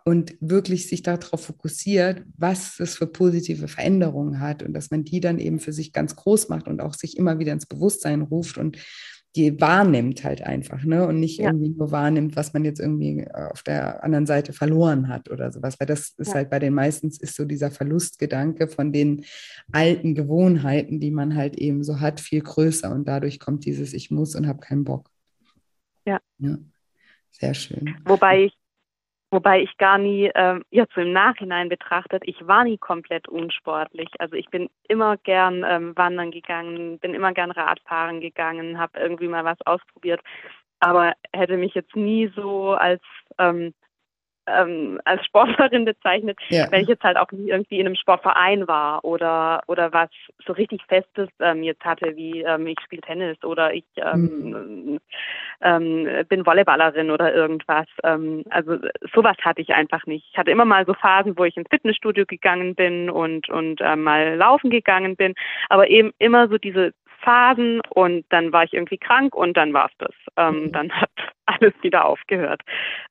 und 0.06 0.36
wirklich 0.40 0.88
sich 0.88 1.04
darauf 1.04 1.46
fokussiert, 1.46 2.24
was 2.38 2.80
es 2.80 2.96
für 2.96 3.08
positive 3.08 3.68
Veränderungen 3.68 4.40
hat 4.40 4.64
und 4.64 4.74
dass 4.74 4.92
man 4.92 5.04
die 5.04 5.20
dann 5.20 5.40
eben 5.40 5.60
für 5.60 5.74
sich 5.74 5.94
ganz 5.94 6.16
groß 6.16 6.50
macht 6.50 6.68
und 6.68 6.82
auch 6.82 6.94
sich 6.94 7.18
immer 7.18 7.40
wieder 7.40 7.54
ins 7.54 7.66
Bewusstsein 7.66 8.22
ruft 8.22 8.58
und 8.58 8.78
die 9.36 9.62
wahrnimmt 9.62 10.24
halt 10.24 10.42
einfach, 10.42 10.84
ne? 10.84 11.06
Und 11.06 11.20
nicht 11.20 11.38
ja. 11.38 11.46
irgendwie 11.46 11.70
nur 11.70 11.92
wahrnimmt, 11.92 12.36
was 12.36 12.54
man 12.54 12.66
jetzt 12.66 12.80
irgendwie 12.80 13.28
auf 13.32 13.62
der 13.62 14.04
anderen 14.04 14.26
Seite 14.26 14.54
verloren 14.54 15.08
hat 15.08 15.30
oder 15.30 15.52
sowas. 15.52 15.80
Weil 15.80 15.86
das 15.86 16.16
ist 16.18 16.30
ja. 16.30 16.34
halt 16.36 16.50
bei 16.50 16.58
den 16.58 16.74
meisten 16.74 17.08
ist 17.10 17.36
so 17.36 17.46
dieser 17.46 17.70
Verlustgedanke 17.70 18.68
von 18.68 18.92
den 18.92 19.26
alten 19.72 20.16
Gewohnheiten, 20.16 21.00
die 21.00 21.12
man 21.12 21.36
halt 21.36 21.58
eben 21.58 21.84
so 21.84 22.00
hat, 22.00 22.20
viel 22.20 22.42
größer. 22.42 22.92
Und 22.92 23.08
dadurch 23.08 23.40
kommt 23.40 23.66
dieses 23.66 23.94
Ich 23.94 24.10
muss 24.10 24.34
und 24.34 24.48
habe 24.48 24.62
keinen 24.62 24.84
Bock. 24.84 25.12
Ja. 26.06 26.20
ja. 26.40 26.58
Sehr 27.30 27.54
schön. 27.54 27.96
Wobei 28.06 28.46
ich 28.46 28.54
Wobei 29.32 29.62
ich 29.62 29.78
gar 29.78 30.00
nie, 30.00 30.32
ähm, 30.34 30.64
jetzt 30.72 30.98
im 30.98 31.14
Nachhinein 31.14 31.70
betrachtet, 31.70 32.24
ich 32.26 32.48
war 32.48 32.64
nie 32.64 32.80
komplett 32.80 33.28
unsportlich. 33.28 34.10
Also 34.18 34.36
ich 34.36 34.50
bin 34.50 34.70
immer 34.88 35.18
gern 35.18 35.64
ähm, 35.68 35.96
wandern 35.96 36.32
gegangen, 36.32 36.98
bin 36.98 37.14
immer 37.14 37.32
gern 37.34 37.52
Radfahren 37.52 38.22
gegangen, 38.22 38.80
habe 38.80 39.00
irgendwie 39.00 39.28
mal 39.28 39.46
was 39.46 39.62
ausprobiert, 39.68 40.22
aber 40.80 41.14
hätte 41.32 41.58
mich 41.58 41.76
jetzt 41.76 41.96
nie 41.96 42.32
so 42.36 42.74
als 42.74 43.04
ähm, 43.38 43.74
ähm, 44.58 45.00
als 45.06 45.26
Sportlerin 45.26 45.86
bezeichnet, 45.86 46.38
ja. 46.50 46.68
wenn 46.72 46.82
ich 46.82 46.88
jetzt 46.88 47.04
halt 47.04 47.18
auch 47.18 47.32
nie 47.32 47.50
irgendwie 47.50 47.80
in 47.80 47.86
einem 47.86 47.96
Sportverein 47.96 48.68
war 48.68 49.04
oder 49.04 49.62
oder 49.68 49.94
was 49.94 50.10
so 50.46 50.54
richtig 50.54 50.82
Festes 50.88 51.30
ähm, 51.40 51.64
jetzt 51.64 51.84
hatte, 51.84 52.16
wie 52.16 52.42
ähm, 52.42 52.68
ich 52.68 52.80
spiele 52.84 53.02
Tennis 53.02 53.44
oder 53.44 53.74
ich 53.74 53.86
ähm, 53.98 54.22
mhm. 54.22 55.00
ähm, 55.62 56.26
bin 56.28 56.46
Volleyballerin 56.46 57.12
oder 57.12 57.34
irgendwas. 57.34 57.88
Ähm, 58.04 58.44
also 58.50 58.78
sowas 59.14 59.38
hatte 59.42 59.62
ich 59.62 59.74
einfach 59.74 60.06
nicht. 60.06 60.28
Ich 60.32 60.38
hatte 60.38 60.52
immer 60.52 60.66
mal 60.66 60.86
so 60.86 60.94
Phasen, 60.94 61.38
wo 61.38 61.44
ich 61.44 61.58
ins 61.58 61.70
Fitnessstudio 61.70 62.26
gegangen 62.26 62.76
bin 62.76 63.10
und 63.10 63.50
und 63.50 63.82
äh, 63.82 63.96
mal 63.96 64.36
laufen 64.36 64.70
gegangen 64.70 65.16
bin, 65.16 65.36
aber 65.70 65.90
eben 65.90 66.12
immer 66.20 66.48
so 66.48 66.58
diese 66.58 66.94
Phasen 67.22 67.82
und 67.90 68.26
dann 68.30 68.52
war 68.54 68.64
ich 68.64 68.74
irgendwie 68.74 68.98
krank 68.98 69.36
und 69.36 69.56
dann 69.58 69.74
war 69.74 69.88
es 69.88 69.98
das. 69.98 70.16
Ähm, 70.38 70.64
mhm. 70.64 70.72
Dann 70.72 70.92
hat 70.92 71.10
alles 71.50 71.74
wieder 71.82 72.06
aufgehört. 72.06 72.62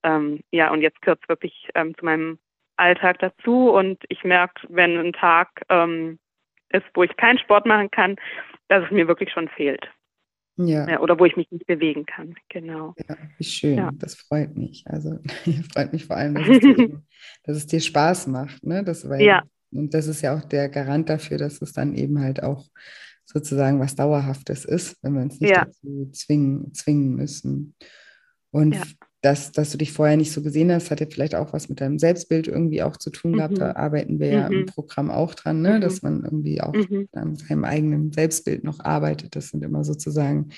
Ähm, 0.02 0.40
ja, 0.50 0.70
und 0.70 0.82
jetzt 0.82 1.00
gehört 1.02 1.20
es 1.22 1.28
wirklich 1.28 1.68
ähm, 1.74 1.96
zu 1.96 2.04
meinem 2.04 2.38
Alltag 2.76 3.18
dazu 3.18 3.70
und 3.70 4.02
ich 4.08 4.22
merke, 4.24 4.66
wenn 4.68 4.96
ein 4.96 5.12
Tag 5.12 5.48
ähm, 5.68 6.18
ist, 6.70 6.84
wo 6.94 7.02
ich 7.02 7.16
keinen 7.16 7.38
Sport 7.38 7.66
machen 7.66 7.90
kann, 7.90 8.16
dass 8.68 8.84
es 8.84 8.90
mir 8.90 9.08
wirklich 9.08 9.32
schon 9.32 9.48
fehlt. 9.48 9.88
Ja. 10.56 10.88
ja. 10.88 11.00
Oder 11.00 11.18
wo 11.18 11.24
ich 11.24 11.36
mich 11.36 11.50
nicht 11.50 11.66
bewegen 11.66 12.04
kann, 12.04 12.34
genau. 12.48 12.94
Ja, 13.08 13.16
wie 13.36 13.44
schön, 13.44 13.78
ja. 13.78 13.90
das 13.94 14.16
freut 14.16 14.56
mich. 14.56 14.84
Also 14.86 15.18
freut 15.72 15.92
mich 15.92 16.06
vor 16.06 16.16
allem, 16.16 16.34
dass 16.34 16.48
es 16.48 16.60
dir, 16.60 17.02
dass 17.44 17.56
es 17.56 17.66
dir 17.66 17.80
Spaß 17.80 18.26
macht. 18.26 18.64
Ne? 18.64 18.82
Das, 18.84 19.08
weil, 19.08 19.22
ja. 19.22 19.42
Und 19.70 19.94
das 19.94 20.06
ist 20.06 20.22
ja 20.22 20.36
auch 20.36 20.44
der 20.44 20.68
Garant 20.68 21.08
dafür, 21.08 21.38
dass 21.38 21.62
es 21.62 21.72
dann 21.72 21.94
eben 21.94 22.20
halt 22.20 22.42
auch 22.42 22.64
sozusagen 23.24 23.78
was 23.78 23.94
Dauerhaftes 23.94 24.64
ist, 24.64 24.96
wenn 25.02 25.14
wir 25.14 25.22
uns 25.22 25.40
nicht 25.40 25.50
ja. 25.50 25.66
dazu 25.66 26.10
zwingen, 26.12 26.72
zwingen 26.72 27.14
müssen. 27.14 27.74
Und 28.50 28.74
ja. 28.74 28.82
dass, 29.22 29.52
dass 29.52 29.70
du 29.70 29.78
dich 29.78 29.92
vorher 29.92 30.16
nicht 30.16 30.32
so 30.32 30.42
gesehen 30.42 30.72
hast, 30.72 30.90
hat 30.90 31.00
ja 31.00 31.06
vielleicht 31.10 31.34
auch 31.34 31.52
was 31.52 31.68
mit 31.68 31.80
deinem 31.80 31.98
Selbstbild 31.98 32.48
irgendwie 32.48 32.82
auch 32.82 32.96
zu 32.96 33.10
tun 33.10 33.34
gehabt. 33.34 33.54
Mhm. 33.54 33.58
Da 33.58 33.72
arbeiten 33.76 34.18
wir 34.20 34.28
mhm. 34.28 34.32
ja 34.32 34.46
im 34.46 34.60
mhm. 34.60 34.66
Programm 34.66 35.10
auch 35.10 35.34
dran, 35.34 35.62
ne? 35.62 35.76
Mhm. 35.76 35.80
dass 35.80 36.02
man 36.02 36.24
irgendwie 36.24 36.60
auch 36.60 36.74
mhm. 36.74 37.08
an 37.12 37.36
seinem 37.36 37.64
eigenen 37.64 38.12
Selbstbild 38.12 38.64
noch 38.64 38.80
arbeitet. 38.80 39.36
Das 39.36 39.48
sind 39.48 39.64
immer 39.64 39.84
sozusagen 39.84 40.50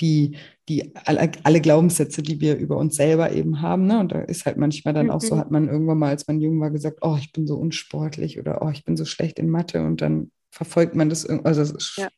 die, 0.00 0.36
die 0.68 0.94
alle, 1.04 1.30
alle, 1.42 1.60
Glaubenssätze, 1.60 2.22
die 2.22 2.40
wir 2.40 2.56
über 2.56 2.78
uns 2.78 2.96
selber 2.96 3.32
eben 3.32 3.60
haben. 3.60 3.86
Ne? 3.86 4.00
Und 4.00 4.12
da 4.12 4.20
ist 4.20 4.46
halt 4.46 4.56
manchmal 4.56 4.94
dann 4.94 5.10
auch 5.10 5.20
so, 5.20 5.34
mhm. 5.34 5.40
hat 5.40 5.50
man 5.50 5.68
irgendwann 5.68 5.98
mal, 5.98 6.08
als 6.08 6.26
man 6.26 6.40
jung 6.40 6.58
war, 6.60 6.70
gesagt, 6.70 7.00
oh, 7.02 7.16
ich 7.18 7.32
bin 7.32 7.46
so 7.46 7.56
unsportlich 7.56 8.38
oder 8.38 8.62
oh, 8.62 8.70
ich 8.70 8.84
bin 8.84 8.96
so 8.96 9.04
schlecht 9.04 9.38
in 9.38 9.50
Mathe. 9.50 9.84
Und 9.84 10.00
dann 10.00 10.30
verfolgt 10.50 10.94
man 10.94 11.08
das, 11.08 11.26
also 11.26 11.76
ja. 11.96 12.08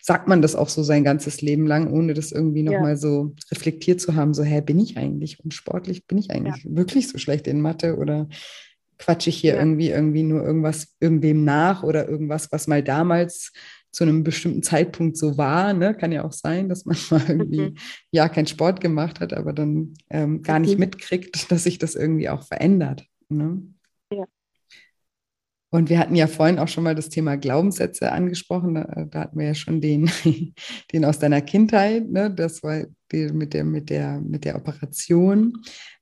sagt 0.00 0.28
man 0.28 0.42
das 0.42 0.54
auch 0.54 0.68
so 0.68 0.82
sein 0.82 1.04
ganzes 1.04 1.42
Leben 1.42 1.66
lang, 1.66 1.90
ohne 1.90 2.14
das 2.14 2.32
irgendwie 2.32 2.62
nochmal 2.62 2.90
ja. 2.92 2.96
so 2.96 3.34
reflektiert 3.50 4.00
zu 4.00 4.14
haben, 4.14 4.34
so, 4.34 4.42
hä, 4.42 4.60
bin 4.60 4.78
ich 4.78 4.96
eigentlich 4.96 5.40
unsportlich? 5.42 6.06
Bin 6.06 6.18
ich 6.18 6.30
eigentlich 6.30 6.64
ja. 6.64 6.76
wirklich 6.76 7.08
so 7.08 7.18
schlecht 7.18 7.46
in 7.46 7.60
Mathe 7.60 7.96
oder 7.96 8.28
quatsche 8.98 9.30
ich 9.30 9.36
hier 9.36 9.54
ja. 9.54 9.60
irgendwie 9.60 9.90
irgendwie 9.90 10.22
nur 10.22 10.44
irgendwas 10.44 10.94
irgendwem 11.00 11.44
nach 11.44 11.82
oder 11.82 12.08
irgendwas, 12.08 12.52
was 12.52 12.68
mal 12.68 12.82
damals 12.82 13.52
zu 13.90 14.04
einem 14.04 14.24
bestimmten 14.24 14.62
Zeitpunkt 14.62 15.16
so 15.16 15.36
war. 15.36 15.74
Ne? 15.74 15.94
Kann 15.94 16.12
ja 16.12 16.24
auch 16.24 16.32
sein, 16.32 16.68
dass 16.68 16.84
man 16.84 16.96
mal 17.10 17.22
irgendwie 17.28 17.70
mhm. 17.70 17.74
ja 18.10 18.28
keinen 18.28 18.46
Sport 18.46 18.80
gemacht 18.80 19.20
hat, 19.20 19.32
aber 19.32 19.52
dann 19.52 19.94
ähm, 20.10 20.42
gar 20.42 20.58
nicht 20.58 20.74
mhm. 20.74 20.80
mitkriegt, 20.80 21.50
dass 21.50 21.64
sich 21.64 21.78
das 21.78 21.94
irgendwie 21.94 22.28
auch 22.28 22.42
verändert. 22.42 23.04
Ne? 23.28 23.62
Und 25.72 25.88
wir 25.88 25.98
hatten 25.98 26.14
ja 26.14 26.26
vorhin 26.26 26.58
auch 26.58 26.68
schon 26.68 26.84
mal 26.84 26.94
das 26.94 27.08
Thema 27.08 27.36
Glaubenssätze 27.36 28.12
angesprochen. 28.12 28.74
Da, 28.74 29.06
da 29.10 29.20
hatten 29.20 29.38
wir 29.38 29.46
ja 29.46 29.54
schon 29.54 29.80
den, 29.80 30.10
den 30.92 31.04
aus 31.06 31.18
deiner 31.18 31.40
Kindheit, 31.40 32.10
ne? 32.10 32.30
das 32.30 32.62
war 32.62 32.84
die, 33.10 33.32
mit, 33.32 33.54
der, 33.54 33.64
mit, 33.64 33.88
der, 33.88 34.20
mit 34.20 34.44
der 34.44 34.56
Operation. 34.56 35.54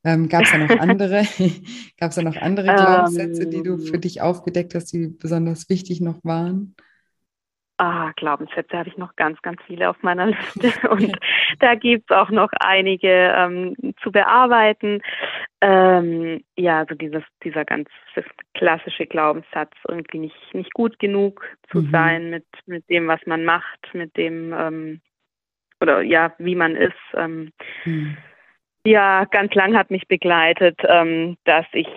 Ähm, 0.02 0.28
gab 0.28 0.42
es 0.42 0.50
da 0.50 0.58
noch 0.58 0.70
andere, 0.70 1.24
gab 2.00 2.10
es 2.10 2.16
da 2.16 2.22
noch 2.22 2.36
andere 2.36 2.66
Glaubenssätze, 2.66 3.46
die 3.46 3.62
du 3.62 3.78
für 3.78 3.94
ähm. 3.94 4.00
dich 4.00 4.20
aufgedeckt 4.20 4.74
hast, 4.74 4.92
die 4.92 5.06
besonders 5.06 5.68
wichtig 5.68 6.00
noch 6.00 6.18
waren? 6.24 6.74
Ah, 7.82 8.12
Glaubenssätze 8.16 8.76
habe 8.76 8.90
ich 8.90 8.98
noch 8.98 9.16
ganz, 9.16 9.40
ganz 9.40 9.58
viele 9.66 9.88
auf 9.88 9.96
meiner 10.02 10.26
Liste 10.26 10.70
und 10.90 11.16
da 11.60 11.74
gibt 11.76 12.10
es 12.10 12.14
auch 12.14 12.28
noch 12.28 12.50
einige 12.60 13.08
ähm, 13.34 13.74
zu 14.02 14.12
bearbeiten. 14.12 15.00
Ähm, 15.62 16.44
ja, 16.56 16.80
also 16.80 16.94
dieses, 16.94 17.22
dieser 17.42 17.64
ganz 17.64 17.88
klassische 18.52 19.06
Glaubenssatz, 19.06 19.72
irgendwie 19.88 20.18
nicht, 20.18 20.36
nicht 20.52 20.74
gut 20.74 20.98
genug 20.98 21.42
zu 21.70 21.78
mhm. 21.78 21.90
sein 21.90 22.28
mit, 22.28 22.44
mit 22.66 22.86
dem, 22.90 23.08
was 23.08 23.20
man 23.24 23.46
macht, 23.46 23.94
mit 23.94 24.14
dem, 24.18 24.52
ähm, 24.52 25.00
oder 25.80 26.02
ja, 26.02 26.34
wie 26.36 26.56
man 26.56 26.76
ist. 26.76 26.92
Ähm, 27.14 27.50
mhm. 27.86 28.18
Ja, 28.84 29.24
ganz 29.24 29.54
lang 29.54 29.74
hat 29.74 29.90
mich 29.90 30.06
begleitet, 30.06 30.78
ähm, 30.86 31.38
dass 31.44 31.64
ich 31.72 31.88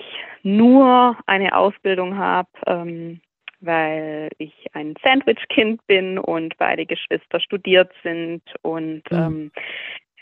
nur 0.43 1.17
eine 1.25 1.57
Ausbildung 1.57 2.17
habe 2.17 2.47
ähm, 2.67 3.19
weil 3.63 4.29
ich 4.37 4.67
ein 4.73 4.95
Sandwich-Kind 5.03 5.85
bin 5.87 6.19
und 6.19 6.57
beide 6.57 6.85
Geschwister 6.85 7.39
studiert 7.39 7.91
sind 8.03 8.41
und 8.61 9.03
mhm. 9.11 9.17
ähm, 9.17 9.51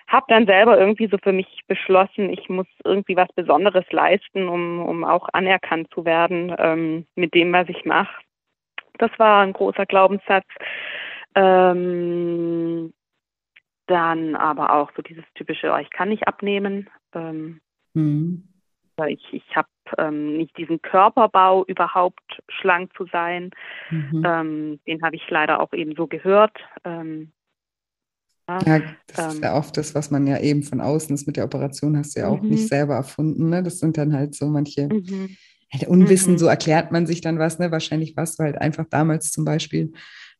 habe 0.08 0.26
dann 0.28 0.46
selber 0.46 0.78
irgendwie 0.78 1.08
so 1.08 1.18
für 1.18 1.32
mich 1.32 1.62
beschlossen, 1.68 2.30
ich 2.32 2.50
muss 2.50 2.68
irgendwie 2.84 3.16
was 3.16 3.32
Besonderes 3.34 3.86
leisten, 3.92 4.50
um, 4.50 4.82
um 4.82 5.04
auch 5.04 5.30
anerkannt 5.32 5.88
zu 5.94 6.04
werden 6.06 6.54
ähm, 6.58 7.06
mit 7.16 7.34
dem, 7.34 7.54
was 7.54 7.70
ich 7.70 7.86
mache. 7.86 8.14
Das 8.98 9.12
war 9.18 9.42
ein 9.42 9.54
großer 9.54 9.86
Glaubenssatz. 9.86 10.48
Ähm, 11.34 12.94
dann 13.88 14.36
aber 14.36 14.74
auch 14.74 14.92
so 14.96 15.02
dieses 15.02 15.24
typische, 15.36 15.72
oh, 15.72 15.78
ich 15.78 15.89
kann 15.92 16.10
nicht 16.10 16.28
abnehmen. 16.28 16.89
Ähm, 17.14 17.62
mhm. 17.94 18.51
Ich, 19.08 19.26
ich 19.32 19.56
habe 19.56 19.68
ähm, 19.98 20.38
nicht 20.38 20.56
diesen 20.58 20.82
Körperbau, 20.82 21.66
überhaupt 21.66 22.42
schlank 22.48 22.92
zu 22.96 23.06
sein. 23.12 23.52
Mhm. 23.89 24.24
Ähm, 24.26 24.80
den 24.86 25.02
habe 25.02 25.16
ich 25.16 25.30
leider 25.30 25.60
auch 25.60 25.74
eben 25.74 25.96
so 25.96 26.08
gehört. 26.08 26.58
Ähm, 26.84 27.32
ja, 28.48 28.82
das 29.08 29.28
ist 29.28 29.36
ähm, 29.38 29.44
ja 29.44 29.58
oft 29.58 29.78
das, 29.78 29.96
was 29.96 30.12
man 30.12 30.28
ja 30.28 30.39
eben 30.39 30.64
von 30.64 30.82
außen, 30.82 31.16
das 31.16 31.26
mit 31.26 31.38
der 31.38 31.46
Operation 31.46 31.98
hast 31.98 32.16
du 32.16 32.22
ja 32.22 32.28
auch 32.28 32.42
mhm. 32.42 32.50
nicht 32.50 32.68
selber 32.68 32.96
erfunden. 32.96 33.50
Ne? 33.50 33.64
Das 33.64 33.80
sind 33.80 33.98
dann 33.98 34.14
halt 34.14 34.36
so 34.36 34.48
manche 34.48 34.89
mhm. 34.89 35.38
Unwissen, 35.88 36.34
mhm. 36.34 36.38
so 36.38 36.48
erklärt 36.48 36.92
man 36.92 37.08
sich 37.08 37.22
dann 37.22 37.39
was. 37.39 37.60
Ne? 37.60 37.72
Wahrscheinlich 37.72 38.18
warst 38.18 38.39
du 38.39 38.44
halt 38.44 38.58
einfach 38.60 38.86
damals 38.89 39.32
zum 39.32 39.46
Beispiel 39.46 39.94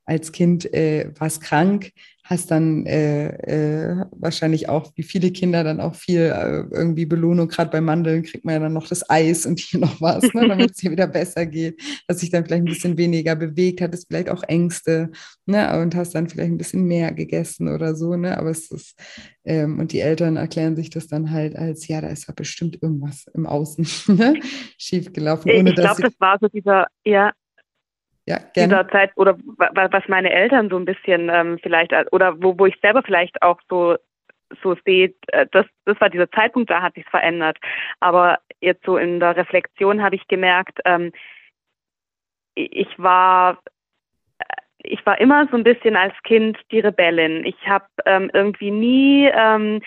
als 0.06 0.32
Kind 0.32 0.72
äh, 0.74 1.12
warst 1.18 1.42
krank, 1.42 1.92
hast 2.32 2.50
dann 2.50 2.86
äh, 2.86 3.28
äh, 3.28 4.06
wahrscheinlich 4.12 4.70
auch, 4.70 4.94
wie 4.96 5.04
viele 5.04 5.32
Kinder, 5.32 5.66
dann 5.66 5.82
auch 5.82 5.96
viel 5.96 6.22
äh, 6.22 6.64
irgendwie 6.74 7.06
Belohnung. 7.06 7.50
Gerade 7.50 7.70
bei 7.70 7.82
Mandeln 7.82 8.24
kriegt 8.24 8.46
man 8.46 8.54
ja 8.54 8.60
dann 8.60 8.74
noch 8.74 8.88
das 8.88 9.08
Eis 9.10 9.46
und 9.46 9.60
hier 9.60 9.82
noch 9.82 10.00
was, 10.00 10.24
ne, 10.34 10.48
damit 10.48 10.72
es 10.72 10.78
dir 10.78 10.92
wieder 10.92 11.08
besser 11.08 11.46
geht, 11.46 11.82
dass 12.08 12.22
sich 12.22 12.30
dann 12.30 12.46
vielleicht 12.46 12.64
ein 12.64 12.72
bisschen 12.72 12.98
weniger 12.98 13.36
bewegt, 13.36 13.82
hattest 13.82 14.08
vielleicht 14.08 14.30
auch 14.30 14.44
Ängste 14.44 15.12
ne, 15.46 15.78
und 15.82 15.94
hast 15.94 16.16
dann 16.16 16.30
vielleicht 16.30 16.52
ein 16.52 16.58
bisschen 16.58 16.86
mehr 16.86 17.12
gegessen 17.12 17.68
oder 17.68 17.96
so. 17.96 18.16
Ne, 18.16 18.38
aber 18.38 18.52
es 18.52 18.72
ist, 18.72 18.98
ähm, 19.44 19.80
und 19.80 19.92
die 19.92 20.00
Eltern 20.00 20.38
erklären 20.38 20.78
sich 20.78 20.90
das 20.90 21.08
dann 21.08 21.32
halt 21.32 21.58
als, 21.58 21.90
ja, 21.90 22.00
da 22.00 22.08
ist 22.08 22.30
ja 22.30 22.34
bestimmt 22.34 22.82
irgendwas 22.82 23.26
im 23.34 23.46
Außen 23.46 23.86
ne, 24.16 24.40
schiefgelaufen. 24.78 25.52
Ohne, 25.52 25.72
ich 25.72 25.76
glaube, 25.76 26.02
das 26.02 26.14
war 26.20 26.38
so 26.40 26.48
dieser, 26.48 26.88
ja, 27.04 27.34
ja, 28.26 28.38
gerne. 28.54 28.70
dieser 28.70 28.88
Zeit 28.90 29.12
oder 29.16 29.38
was 29.58 30.08
meine 30.08 30.32
Eltern 30.32 30.70
so 30.70 30.78
ein 30.78 30.86
bisschen 30.86 31.30
ähm, 31.30 31.60
vielleicht 31.62 31.94
oder 32.12 32.42
wo, 32.42 32.58
wo 32.58 32.66
ich 32.66 32.78
selber 32.82 33.02
vielleicht 33.04 33.42
auch 33.42 33.60
so 33.70 33.98
so 34.62 34.76
sehe, 34.86 35.14
äh, 35.28 35.48
das, 35.52 35.66
das 35.86 36.00
war 36.02 36.10
dieser 36.10 36.30
Zeitpunkt, 36.32 36.70
da 36.70 36.82
hat 36.82 36.96
sich 36.96 37.06
verändert. 37.06 37.58
Aber 38.00 38.40
jetzt 38.60 38.86
so 38.86 38.98
in 38.98 39.20
der 39.20 39.36
Reflexion 39.38 40.02
habe 40.02 40.16
ich 40.16 40.28
gemerkt, 40.28 40.80
ähm, 40.86 41.12
ich 42.56 42.90
war 42.98 43.60
äh, 44.40 44.44
ich 44.84 45.06
war 45.06 45.20
immer 45.20 45.48
so 45.50 45.58
ein 45.58 45.64
bisschen 45.64 45.96
als 45.96 46.14
Kind 46.24 46.58
die 46.72 46.80
Rebellin. 46.80 47.46
Ich 47.46 47.68
habe 47.68 47.86
ähm, 48.06 48.30
irgendwie 48.34 48.72
nie 48.72 49.30
ähm, 49.34 49.82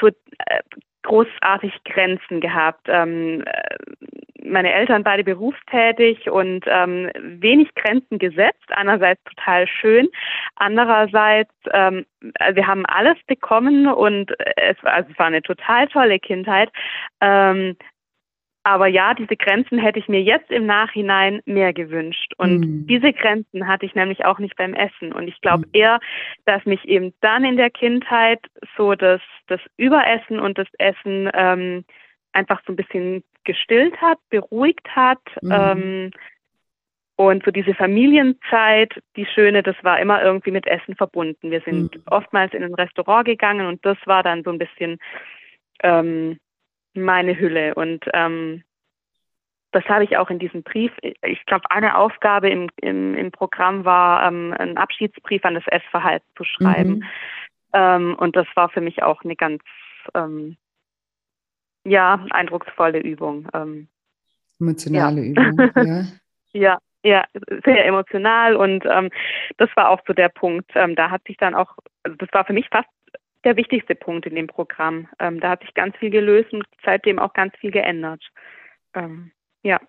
so 0.00 0.08
äh, 0.08 0.62
großartig 1.08 1.72
Grenzen 1.84 2.40
gehabt. 2.40 2.86
Ähm, 2.88 3.42
äh, 3.46 4.06
meine 4.44 4.72
Eltern 4.72 5.02
beide 5.02 5.24
berufstätig 5.24 6.30
und 6.30 6.64
ähm, 6.66 7.10
wenig 7.20 7.74
Grenzen 7.74 8.18
gesetzt. 8.18 8.64
Einerseits 8.68 9.22
total 9.24 9.66
schön, 9.66 10.08
andererseits 10.56 11.52
ähm, 11.72 12.06
wir 12.52 12.66
haben 12.66 12.86
alles 12.86 13.16
bekommen 13.26 13.86
und 13.86 14.32
es, 14.56 14.76
also 14.82 15.10
es 15.10 15.18
war 15.18 15.26
eine 15.26 15.42
total 15.42 15.86
tolle 15.88 16.18
Kindheit. 16.18 16.70
Ähm, 17.20 17.76
aber 18.64 18.86
ja, 18.86 19.14
diese 19.14 19.36
Grenzen 19.36 19.78
hätte 19.78 19.98
ich 19.98 20.08
mir 20.08 20.22
jetzt 20.22 20.50
im 20.50 20.66
Nachhinein 20.66 21.40
mehr 21.46 21.72
gewünscht. 21.72 22.34
Und 22.36 22.60
mhm. 22.60 22.86
diese 22.86 23.12
Grenzen 23.12 23.66
hatte 23.66 23.86
ich 23.86 23.94
nämlich 23.94 24.24
auch 24.24 24.38
nicht 24.38 24.56
beim 24.56 24.74
Essen. 24.74 25.12
Und 25.12 25.28
ich 25.28 25.40
glaube 25.40 25.66
mhm. 25.66 25.72
eher, 25.72 26.00
dass 26.44 26.64
mich 26.66 26.84
eben 26.84 27.14
dann 27.20 27.44
in 27.44 27.56
der 27.56 27.70
Kindheit 27.70 28.40
so 28.76 28.94
das, 28.94 29.20
das 29.46 29.60
Überessen 29.76 30.38
und 30.38 30.58
das 30.58 30.68
Essen 30.78 31.30
ähm, 31.32 31.84
einfach 32.32 32.60
so 32.66 32.72
ein 32.72 32.76
bisschen 32.76 33.24
gestillt 33.44 33.96
hat, 34.00 34.18
beruhigt 34.28 34.88
hat. 34.94 35.22
Mhm. 35.40 35.52
Ähm, 35.52 36.10
und 37.16 37.44
so 37.44 37.50
diese 37.50 37.74
Familienzeit, 37.74 38.92
die 39.16 39.26
schöne, 39.26 39.62
das 39.62 39.74
war 39.82 39.98
immer 39.98 40.22
irgendwie 40.22 40.52
mit 40.52 40.66
Essen 40.66 40.94
verbunden. 40.94 41.50
Wir 41.50 41.62
sind 41.62 41.96
mhm. 41.96 42.02
oftmals 42.06 42.54
in 42.54 42.62
ein 42.62 42.74
Restaurant 42.74 43.24
gegangen 43.24 43.66
und 43.66 43.84
das 43.84 43.98
war 44.04 44.22
dann 44.22 44.44
so 44.44 44.50
ein 44.50 44.58
bisschen 44.58 44.98
ähm, 45.82 46.38
meine 47.02 47.38
Hülle. 47.38 47.74
Und 47.74 48.04
ähm, 48.12 48.62
das 49.72 49.84
habe 49.84 50.04
ich 50.04 50.16
auch 50.16 50.30
in 50.30 50.38
diesem 50.38 50.62
Brief. 50.62 50.92
Ich 51.02 51.44
glaube, 51.46 51.70
eine 51.70 51.96
Aufgabe 51.96 52.48
im, 52.48 52.70
im, 52.76 53.14
im 53.14 53.30
Programm 53.30 53.84
war, 53.84 54.26
ähm, 54.26 54.54
einen 54.58 54.78
Abschiedsbrief 54.78 55.44
an 55.44 55.54
das 55.54 55.66
Essverhalten 55.66 56.28
zu 56.36 56.44
schreiben. 56.44 56.90
Mhm. 56.90 57.04
Ähm, 57.74 58.14
und 58.18 58.36
das 58.36 58.46
war 58.54 58.70
für 58.70 58.80
mich 58.80 59.02
auch 59.02 59.22
eine 59.22 59.36
ganz 59.36 59.62
ähm, 60.14 60.56
ja, 61.84 62.24
eindrucksvolle 62.30 63.00
Übung. 63.00 63.48
Ähm, 63.52 63.88
Emotionale 64.60 65.22
ja. 65.22 65.26
Übung, 65.26 65.70
ja. 65.76 66.04
ja. 66.52 66.78
Ja, 67.04 67.24
sehr 67.64 67.86
emotional 67.86 68.56
und 68.56 68.84
ähm, 68.84 69.10
das 69.56 69.70
war 69.76 69.90
auch 69.90 70.00
so 70.04 70.12
der 70.12 70.28
Punkt. 70.28 70.72
Ähm, 70.74 70.96
da 70.96 71.10
hat 71.10 71.22
sich 71.28 71.36
dann 71.36 71.54
auch, 71.54 71.76
also 72.02 72.16
das 72.16 72.28
war 72.32 72.44
für 72.44 72.52
mich 72.52 72.68
fast 72.70 72.88
der 73.44 73.56
wichtigste 73.56 73.94
Punkt 73.94 74.26
in 74.26 74.34
dem 74.34 74.46
Programm. 74.46 75.08
Ähm, 75.18 75.40
da 75.40 75.50
hat 75.50 75.60
sich 75.62 75.74
ganz 75.74 75.96
viel 75.96 76.10
gelöst 76.10 76.52
und 76.52 76.64
seitdem 76.84 77.18
auch 77.18 77.32
ganz 77.32 77.54
viel 77.56 77.70
geändert. 77.70 78.22
Ähm, 78.94 79.32
ja. 79.62 79.80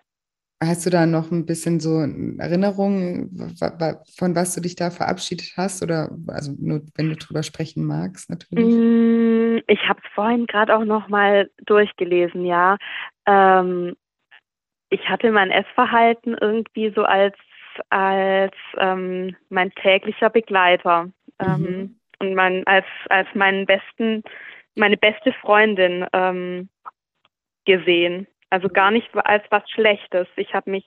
Hast 0.61 0.85
du 0.85 0.89
da 0.89 1.05
noch 1.05 1.31
ein 1.31 1.45
bisschen 1.45 1.79
so 1.79 1.99
Erinnerungen, 1.99 3.55
von 4.17 4.35
was 4.35 4.55
du 4.55 4.61
dich 4.61 4.75
da 4.75 4.89
verabschiedet 4.89 5.53
hast? 5.55 5.81
Oder 5.81 6.09
also 6.27 6.53
nur 6.59 6.81
wenn 6.95 7.09
du 7.09 7.15
drüber 7.15 7.43
sprechen 7.43 7.85
magst, 7.85 8.29
natürlich. 8.29 8.65
Mm, 8.65 9.59
ich 9.67 9.87
habe 9.87 10.01
es 10.03 10.11
vorhin 10.13 10.47
gerade 10.47 10.75
auch 10.75 10.83
noch 10.83 11.07
mal 11.07 11.49
durchgelesen, 11.65 12.45
ja. 12.45 12.77
Ähm, 13.25 13.95
ich 14.89 15.07
hatte 15.07 15.31
mein 15.31 15.49
Essverhalten 15.49 16.35
irgendwie 16.39 16.91
so 16.93 17.03
als 17.03 17.35
als 17.89 18.55
ähm, 18.77 19.37
mein 19.47 19.71
täglicher 19.71 20.29
Begleiter. 20.29 21.09
Ähm, 21.39 21.61
mhm 21.61 21.98
und 22.19 22.35
mein, 22.35 22.65
als, 22.67 22.85
als 23.09 23.27
meinen 23.33 23.65
besten, 23.65 24.23
meine 24.75 24.97
beste 24.97 25.33
Freundin 25.33 26.05
ähm, 26.13 26.69
gesehen. 27.65 28.27
Also 28.49 28.67
gar 28.69 28.91
nicht 28.91 29.09
als 29.15 29.43
was 29.49 29.69
Schlechtes. 29.69 30.27
Ich 30.35 30.53
habe 30.53 30.71
mich 30.71 30.85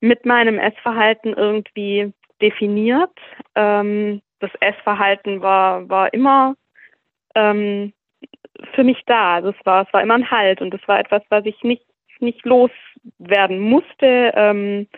mit 0.00 0.24
meinem 0.24 0.58
Essverhalten 0.58 1.34
irgendwie 1.34 2.12
definiert. 2.40 3.12
Ähm, 3.54 4.22
das 4.40 4.50
Essverhalten 4.60 5.40
war, 5.42 5.88
war 5.88 6.12
immer 6.12 6.54
ähm, 7.34 7.92
für 8.74 8.84
mich 8.84 9.02
da. 9.06 9.34
Also 9.34 9.50
es 9.50 9.66
war, 9.66 9.86
es 9.86 9.92
war 9.92 10.02
immer 10.02 10.14
ein 10.14 10.30
Halt 10.30 10.60
und 10.60 10.74
es 10.74 10.86
war 10.88 10.98
etwas, 10.98 11.22
was 11.28 11.44
ich 11.44 11.62
nicht, 11.62 11.84
nicht 12.20 12.44
loswerden 12.44 13.60
musste. 13.60 14.32
Ähm, 14.34 14.88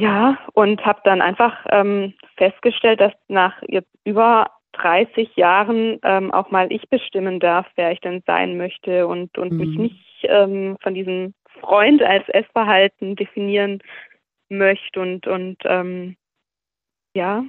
ja, 0.00 0.38
und 0.54 0.84
habe 0.84 1.00
dann 1.04 1.22
einfach 1.22 1.66
ähm, 1.70 2.14
festgestellt, 2.36 3.00
dass 3.00 3.12
nach 3.28 3.62
jetzt 3.68 3.90
über 4.04 4.50
30 4.72 5.36
Jahren 5.36 6.00
ähm, 6.02 6.32
auch 6.32 6.50
mal 6.50 6.72
ich 6.72 6.88
bestimmen 6.88 7.38
darf, 7.38 7.66
wer 7.76 7.92
ich 7.92 8.00
denn 8.00 8.22
sein 8.26 8.56
möchte 8.56 9.06
und, 9.06 9.38
und 9.38 9.52
mhm. 9.52 9.58
mich 9.58 9.78
nicht 9.78 10.24
ähm, 10.24 10.76
von 10.82 10.94
diesem 10.94 11.34
Freund 11.60 12.02
als 12.02 12.28
Essverhalten 12.28 13.14
definieren 13.14 13.82
möchte 14.48 15.00
und, 15.00 15.26
und 15.26 15.58
ähm, 15.64 16.16
ja. 17.14 17.44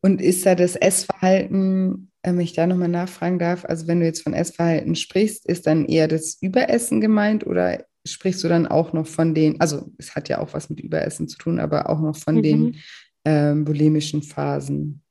Und 0.00 0.20
ist 0.20 0.46
da 0.46 0.54
das 0.54 0.76
Essverhalten, 0.76 2.10
wenn 2.22 2.40
ich 2.40 2.54
da 2.54 2.66
nochmal 2.66 2.88
nachfragen 2.88 3.38
darf, 3.38 3.64
also 3.64 3.86
wenn 3.86 4.00
du 4.00 4.06
jetzt 4.06 4.22
von 4.22 4.34
Essverhalten 4.34 4.94
sprichst, 4.96 5.46
ist 5.46 5.66
dann 5.66 5.84
eher 5.84 6.08
das 6.08 6.38
Überessen 6.40 7.00
gemeint 7.00 7.46
oder 7.46 7.84
sprichst 8.06 8.44
du 8.44 8.48
dann 8.48 8.66
auch 8.66 8.92
noch 8.92 9.06
von 9.06 9.34
den, 9.34 9.60
also 9.60 9.86
es 9.98 10.14
hat 10.14 10.28
ja 10.28 10.40
auch 10.40 10.52
was 10.54 10.70
mit 10.70 10.80
Überessen 10.80 11.28
zu 11.28 11.38
tun, 11.38 11.58
aber 11.58 11.88
auch 11.88 12.00
noch 12.00 12.16
von 12.16 12.36
mhm. 12.36 12.42
den 12.42 12.76
ähm, 13.24 13.64
bulimischen 13.64 14.22
Phasen? 14.22 15.02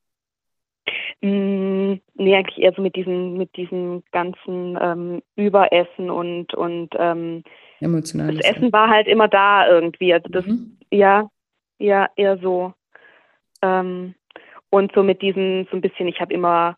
Mm, 1.22 1.94
nee, 2.16 2.36
eigentlich 2.36 2.58
eher 2.58 2.74
so 2.76 2.82
mit 2.82 2.96
diesem, 2.96 3.38
mit 3.38 3.56
diesem 3.56 4.04
ganzen 4.12 4.78
ähm, 4.82 5.22
Überessen 5.36 6.10
und, 6.10 6.54
und 6.54 6.90
ähm, 6.98 7.44
Emotionales. 7.80 8.42
Das 8.42 8.56
Essen 8.56 8.72
war 8.74 8.90
halt 8.90 9.08
immer 9.08 9.28
da 9.28 9.68
irgendwie. 9.68 10.14
Also 10.14 10.30
das, 10.30 10.46
mhm. 10.46 10.78
ja, 10.92 11.30
ja, 11.80 12.10
eher 12.16 12.38
so. 12.38 12.74
Ähm, 13.62 14.16
und 14.70 14.92
so 14.94 15.04
mit 15.04 15.22
diesem, 15.22 15.68
so 15.70 15.78
ein 15.78 15.82
bisschen, 15.82 16.08
ich 16.08 16.20
habe 16.20 16.34
immer 16.34 16.78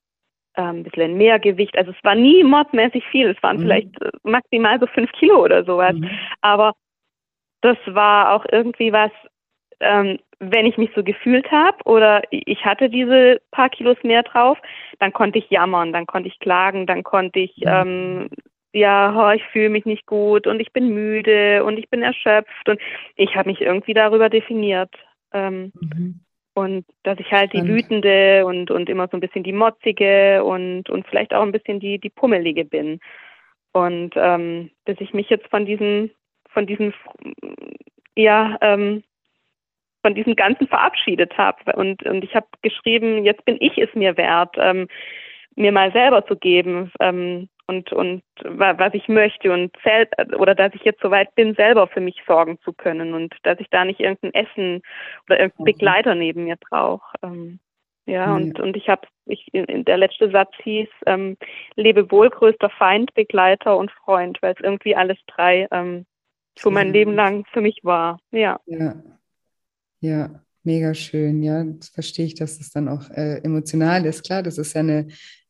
ein 0.61 0.83
bisschen 0.83 1.17
mehr 1.17 1.39
Gewicht. 1.39 1.77
Also 1.77 1.91
es 1.91 2.03
war 2.03 2.15
nie 2.15 2.43
mordmäßig 2.43 3.03
viel. 3.07 3.29
Es 3.29 3.43
waren 3.43 3.57
mhm. 3.57 3.61
vielleicht 3.61 4.01
äh, 4.01 4.11
maximal 4.23 4.79
so 4.79 4.87
fünf 4.87 5.11
Kilo 5.13 5.43
oder 5.43 5.63
sowas. 5.63 5.93
Mhm. 5.93 6.09
Aber 6.41 6.73
das 7.61 7.77
war 7.87 8.33
auch 8.33 8.45
irgendwie 8.51 8.91
was, 8.93 9.11
ähm, 9.79 10.19
wenn 10.39 10.65
ich 10.65 10.77
mich 10.77 10.91
so 10.95 11.03
gefühlt 11.03 11.49
habe 11.51 11.77
oder 11.85 12.21
ich 12.29 12.63
hatte 12.65 12.89
diese 12.89 13.41
paar 13.51 13.69
Kilos 13.69 13.97
mehr 14.03 14.23
drauf, 14.23 14.57
dann 14.99 15.13
konnte 15.13 15.39
ich 15.39 15.49
jammern, 15.49 15.93
dann 15.93 16.05
konnte 16.05 16.29
ich 16.29 16.39
klagen, 16.39 16.85
dann 16.85 17.03
konnte 17.03 17.39
ich 17.39 17.55
mhm. 17.57 17.67
ähm, 17.67 18.29
ja, 18.75 19.15
oh, 19.17 19.31
ich 19.31 19.43
fühle 19.53 19.69
mich 19.69 19.85
nicht 19.85 20.05
gut 20.05 20.47
und 20.47 20.59
ich 20.59 20.73
bin 20.73 20.89
müde 20.89 21.63
und 21.63 21.77
ich 21.77 21.89
bin 21.89 22.03
erschöpft 22.03 22.67
und 22.67 22.79
ich 23.15 23.33
habe 23.35 23.49
mich 23.49 23.61
irgendwie 23.61 23.93
darüber 23.93 24.29
definiert. 24.29 24.93
Ähm, 25.31 25.71
mhm. 25.79 26.24
Und 26.55 26.85
dass 27.03 27.19
ich 27.19 27.31
halt 27.31 27.51
die 27.51 27.67
wütende 27.67 28.45
und, 28.45 28.71
und 28.71 28.89
immer 28.89 29.09
so 29.09 29.17
ein 29.17 29.19
bisschen 29.19 29.43
die 29.43 29.51
motzige 29.51 30.41
und, 30.43 30.89
und 30.89 31.05
vielleicht 31.05 31.33
auch 31.33 31.43
ein 31.43 31.51
bisschen 31.51 31.81
die, 31.81 31.99
die 31.99 32.09
pummelige 32.09 32.63
bin. 32.63 33.01
Und 33.73 34.13
ähm, 34.15 34.71
dass 34.85 34.95
ich 35.01 35.13
mich 35.13 35.29
jetzt 35.29 35.47
von 35.49 35.65
diesen, 35.65 36.11
von 36.49 36.65
diesen, 36.65 36.93
ja, 38.15 38.57
ähm, 38.61 39.03
von 40.01 40.15
diesem 40.15 40.37
Ganzen 40.37 40.67
verabschiedet 40.67 41.37
habe. 41.37 41.73
Und, 41.73 42.03
und 42.03 42.23
ich 42.23 42.33
habe 42.35 42.47
geschrieben, 42.61 43.25
jetzt 43.25 43.43
bin 43.43 43.57
ich 43.59 43.77
es 43.77 43.93
mir 43.93 44.15
wert, 44.15 44.55
ähm, 44.57 44.87
mir 45.55 45.73
mal 45.73 45.91
selber 45.91 46.25
zu 46.25 46.37
geben, 46.37 46.91
ähm, 47.01 47.49
und, 47.67 47.91
und 47.91 48.23
was 48.43 48.93
ich 48.93 49.07
möchte 49.07 49.51
und 49.51 49.75
oder 50.37 50.55
dass 50.55 50.73
ich 50.73 50.83
jetzt 50.83 51.01
soweit 51.01 51.33
bin, 51.35 51.55
selber 51.55 51.87
für 51.87 52.01
mich 52.01 52.21
sorgen 52.27 52.59
zu 52.61 52.73
können 52.73 53.13
und 53.13 53.35
dass 53.43 53.59
ich 53.59 53.69
da 53.69 53.85
nicht 53.85 53.99
irgendein 53.99 54.33
Essen 54.33 54.81
oder 55.25 55.39
irgendein 55.39 55.63
mhm. 55.63 55.65
Begleiter 55.65 56.15
neben 56.15 56.43
mir 56.43 56.57
brauche. 56.57 57.15
Ähm, 57.23 57.59
ja, 58.05 58.27
mhm. 58.27 58.35
und, 58.35 58.59
und 58.59 58.77
ich 58.77 58.87
habe, 58.87 59.07
ich, 59.25 59.49
der 59.53 59.97
letzte 59.97 60.29
Satz 60.29 60.51
hieß, 60.63 60.89
ähm, 61.07 61.37
lebe 61.75 62.11
wohl, 62.11 62.29
größter 62.29 62.69
Feind, 62.69 63.13
Begleiter 63.15 63.77
und 63.77 63.91
Freund, 63.91 64.37
weil 64.41 64.53
es 64.53 64.63
irgendwie 64.63 64.95
alles 64.95 65.17
drei 65.27 65.67
ähm, 65.71 66.05
so 66.57 66.71
mein 66.71 66.93
Leben 66.93 67.15
lang 67.15 67.45
für 67.51 67.61
mich 67.61 67.79
war. 67.83 68.19
Ja. 68.31 68.59
Ja, 68.65 68.95
ja 69.99 70.29
mega 70.63 70.93
schön. 70.93 71.41
Ja, 71.41 71.63
das 71.63 71.89
verstehe 71.89 72.25
ich, 72.25 72.35
dass 72.35 72.59
es 72.59 72.71
dann 72.71 72.87
auch 72.87 73.09
äh, 73.09 73.39
emotional 73.43 74.05
ist. 74.05 74.23
Klar, 74.23 74.43
das 74.43 74.57
ist 74.57 74.73
ja 74.73 74.81
eine, 74.81 75.07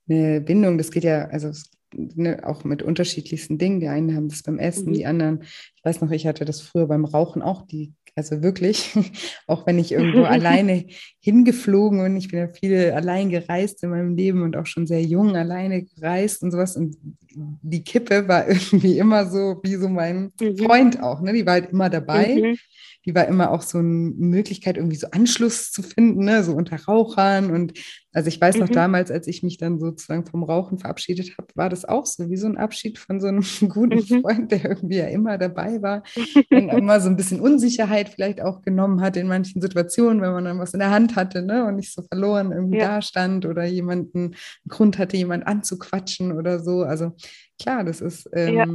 eine 0.09 0.41
Bindung. 0.41 0.77
Das 0.77 0.91
geht 0.91 1.03
ja, 1.03 1.25
also 1.25 1.49
es 1.49 1.74
ne, 1.95 2.39
auch 2.43 2.63
mit 2.63 2.83
unterschiedlichsten 2.83 3.57
Dingen. 3.57 3.79
Die 3.79 3.87
einen 3.87 4.15
haben 4.15 4.29
das 4.29 4.43
beim 4.43 4.59
Essen, 4.59 4.89
mhm. 4.89 4.93
die 4.93 5.05
anderen, 5.05 5.43
ich 5.75 5.83
weiß 5.83 6.01
noch, 6.01 6.11
ich 6.11 6.27
hatte 6.27 6.45
das 6.45 6.61
früher 6.61 6.87
beim 6.87 7.05
Rauchen 7.05 7.41
auch, 7.41 7.63
die, 7.63 7.93
also 8.15 8.41
wirklich, 8.41 8.93
auch 9.47 9.65
wenn 9.65 9.79
ich 9.79 9.91
irgendwo 9.91 10.23
alleine 10.23 10.85
hingeflogen 11.19 11.99
und 12.01 12.15
ich 12.17 12.29
bin 12.29 12.39
ja 12.39 12.47
viel 12.47 12.91
allein 12.91 13.29
gereist 13.29 13.83
in 13.83 13.89
meinem 13.89 14.15
Leben 14.15 14.41
und 14.43 14.57
auch 14.57 14.65
schon 14.65 14.87
sehr 14.87 15.01
jung 15.01 15.35
alleine 15.35 15.83
gereist 15.83 16.43
und 16.43 16.51
sowas. 16.51 16.75
Und 16.75 16.97
die 17.33 17.83
Kippe 17.83 18.27
war 18.27 18.47
irgendwie 18.47 18.97
immer 18.97 19.25
so 19.29 19.59
wie 19.63 19.75
so 19.75 19.89
mein 19.89 20.31
mhm. 20.39 20.57
Freund 20.57 21.01
auch, 21.01 21.21
ne? 21.21 21.33
Die 21.33 21.45
war 21.45 21.53
halt 21.53 21.71
immer 21.71 21.89
dabei. 21.89 22.35
Mhm 22.35 22.57
die 23.05 23.13
war 23.13 23.27
immer 23.27 23.51
auch 23.51 23.61
so 23.61 23.77
eine 23.77 23.87
Möglichkeit, 23.87 24.77
irgendwie 24.77 24.95
so 24.95 25.07
Anschluss 25.11 25.71
zu 25.71 25.83
finden, 25.83 26.25
ne? 26.25 26.43
so 26.43 26.53
unter 26.53 26.77
Rauchern. 26.85 27.51
Und 27.51 27.73
also 28.13 28.29
ich 28.29 28.39
weiß 28.39 28.57
noch 28.57 28.69
mhm. 28.69 28.73
damals, 28.73 29.11
als 29.11 29.27
ich 29.27 29.43
mich 29.43 29.57
dann 29.57 29.79
sozusagen 29.79 30.25
vom 30.25 30.43
Rauchen 30.43 30.79
verabschiedet 30.79 31.37
habe, 31.37 31.47
war 31.55 31.69
das 31.69 31.85
auch 31.85 32.05
so 32.05 32.29
wie 32.29 32.37
so 32.37 32.47
ein 32.47 32.57
Abschied 32.57 32.97
von 32.97 33.19
so 33.19 33.27
einem 33.27 33.43
guten 33.69 33.97
mhm. 33.97 34.21
Freund, 34.21 34.51
der 34.51 34.65
irgendwie 34.65 34.97
ja 34.97 35.07
immer 35.07 35.37
dabei 35.37 35.81
war 35.81 36.03
und 36.51 36.69
immer 36.69 36.99
so 36.99 37.09
ein 37.09 37.15
bisschen 37.15 37.39
Unsicherheit 37.39 38.09
vielleicht 38.09 38.41
auch 38.41 38.61
genommen 38.61 39.01
hat 39.01 39.17
in 39.17 39.27
manchen 39.27 39.61
Situationen, 39.61 40.21
wenn 40.21 40.31
man 40.31 40.45
dann 40.45 40.59
was 40.59 40.73
in 40.73 40.79
der 40.79 40.91
Hand 40.91 41.15
hatte 41.15 41.43
ne? 41.43 41.65
und 41.65 41.75
nicht 41.75 41.93
so 41.93 42.01
verloren 42.01 42.51
irgendwie 42.51 42.79
ja. 42.79 42.95
da 42.95 43.01
stand 43.01 43.45
oder 43.45 43.65
jemanden 43.65 44.17
einen 44.17 44.35
Grund 44.67 44.97
hatte, 44.97 45.17
jemand 45.17 45.45
anzuquatschen 45.45 46.31
oder 46.31 46.59
so. 46.59 46.83
Also 46.83 47.11
klar, 47.59 47.83
das 47.83 48.01
ist 48.01 48.29
ähm, 48.33 48.55
ja 48.55 48.65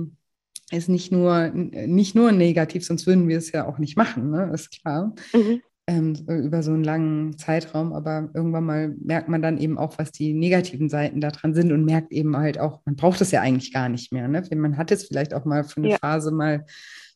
ist 0.70 0.88
nicht 0.88 1.12
nur, 1.12 1.48
nicht 1.48 2.14
nur 2.14 2.32
negativ, 2.32 2.84
sonst 2.84 3.06
würden 3.06 3.28
wir 3.28 3.38
es 3.38 3.52
ja 3.52 3.66
auch 3.66 3.78
nicht 3.78 3.96
machen, 3.96 4.30
ne? 4.30 4.50
ist 4.54 4.70
klar. 4.70 5.14
Mhm. 5.32 5.62
Ähm, 5.86 6.14
über 6.28 6.62
so 6.62 6.70
einen 6.70 6.84
langen 6.84 7.36
Zeitraum, 7.36 7.92
aber 7.92 8.30
irgendwann 8.34 8.64
mal 8.64 8.94
merkt 9.02 9.28
man 9.28 9.42
dann 9.42 9.58
eben 9.58 9.76
auch, 9.76 9.98
was 9.98 10.12
die 10.12 10.34
negativen 10.34 10.88
Seiten 10.88 11.20
daran 11.20 11.52
sind 11.52 11.72
und 11.72 11.84
merkt 11.84 12.12
eben 12.12 12.36
halt 12.36 12.60
auch, 12.60 12.80
man 12.84 12.94
braucht 12.94 13.20
es 13.20 13.32
ja 13.32 13.40
eigentlich 13.40 13.72
gar 13.72 13.88
nicht 13.88 14.12
mehr. 14.12 14.28
Ne? 14.28 14.44
Man 14.54 14.76
hat 14.76 14.92
es 14.92 15.08
vielleicht 15.08 15.34
auch 15.34 15.44
mal 15.44 15.64
für 15.64 15.78
eine 15.78 15.90
ja. 15.90 15.98
Phase 15.98 16.30
mal 16.30 16.64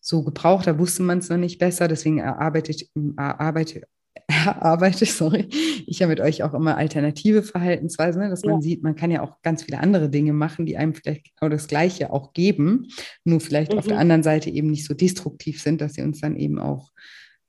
so 0.00 0.24
gebraucht, 0.24 0.66
da 0.66 0.78
wusste 0.78 1.02
man 1.02 1.18
es 1.18 1.28
noch 1.28 1.36
nicht 1.36 1.58
besser, 1.58 1.86
deswegen 1.86 2.18
erarbeitet, 2.18 2.88
erarbeitet, 3.16 3.84
erarbeite, 4.28 5.04
sorry, 5.06 5.48
ich 5.86 5.98
ja 5.98 6.06
mit 6.06 6.20
euch 6.20 6.42
auch 6.42 6.54
immer 6.54 6.76
alternative 6.76 7.42
Verhaltensweisen, 7.42 8.22
ne? 8.22 8.30
dass 8.30 8.42
ja. 8.42 8.50
man 8.50 8.62
sieht, 8.62 8.82
man 8.82 8.96
kann 8.96 9.10
ja 9.10 9.22
auch 9.22 9.42
ganz 9.42 9.64
viele 9.64 9.80
andere 9.80 10.08
Dinge 10.08 10.32
machen, 10.32 10.66
die 10.66 10.76
einem 10.76 10.94
vielleicht 10.94 11.36
genau 11.36 11.50
das 11.50 11.68
Gleiche 11.68 12.12
auch 12.12 12.32
geben, 12.32 12.88
nur 13.24 13.40
vielleicht 13.40 13.72
mhm. 13.72 13.78
auf 13.78 13.86
der 13.86 13.96
mhm. 13.96 14.02
anderen 14.02 14.22
Seite 14.22 14.50
eben 14.50 14.70
nicht 14.70 14.86
so 14.86 14.94
destruktiv 14.94 15.60
sind, 15.60 15.80
dass 15.80 15.94
sie 15.94 16.02
uns 16.02 16.20
dann 16.20 16.36
eben 16.36 16.58
auch 16.58 16.90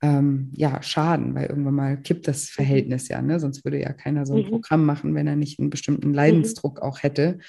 ähm, 0.01 0.51
ja, 0.53 0.82
schaden, 0.82 1.36
weil 1.36 1.47
irgendwann 1.47 1.76
mal 1.76 2.01
kippt 2.01 2.28
das 2.28 2.43
mhm. 2.43 2.53
Verhältnis 2.53 3.07
ja, 3.07 3.22
ne? 3.22 3.39
sonst 3.39 3.63
würde 3.63 3.80
ja 3.80 3.93
keiner 3.93 4.26
so 4.26 4.36
ein 4.36 4.45
mhm. 4.45 4.49
Programm 4.49 4.86
machen, 4.86 5.16
wenn 5.16 5.28
er 5.28 5.36
nicht 5.36 5.59
einen 5.59 5.70
bestimmten 5.70 6.09
mhm. 6.09 6.16
Leidensdruck 6.16 6.82
auch 6.82 7.03
hätte. 7.03 7.39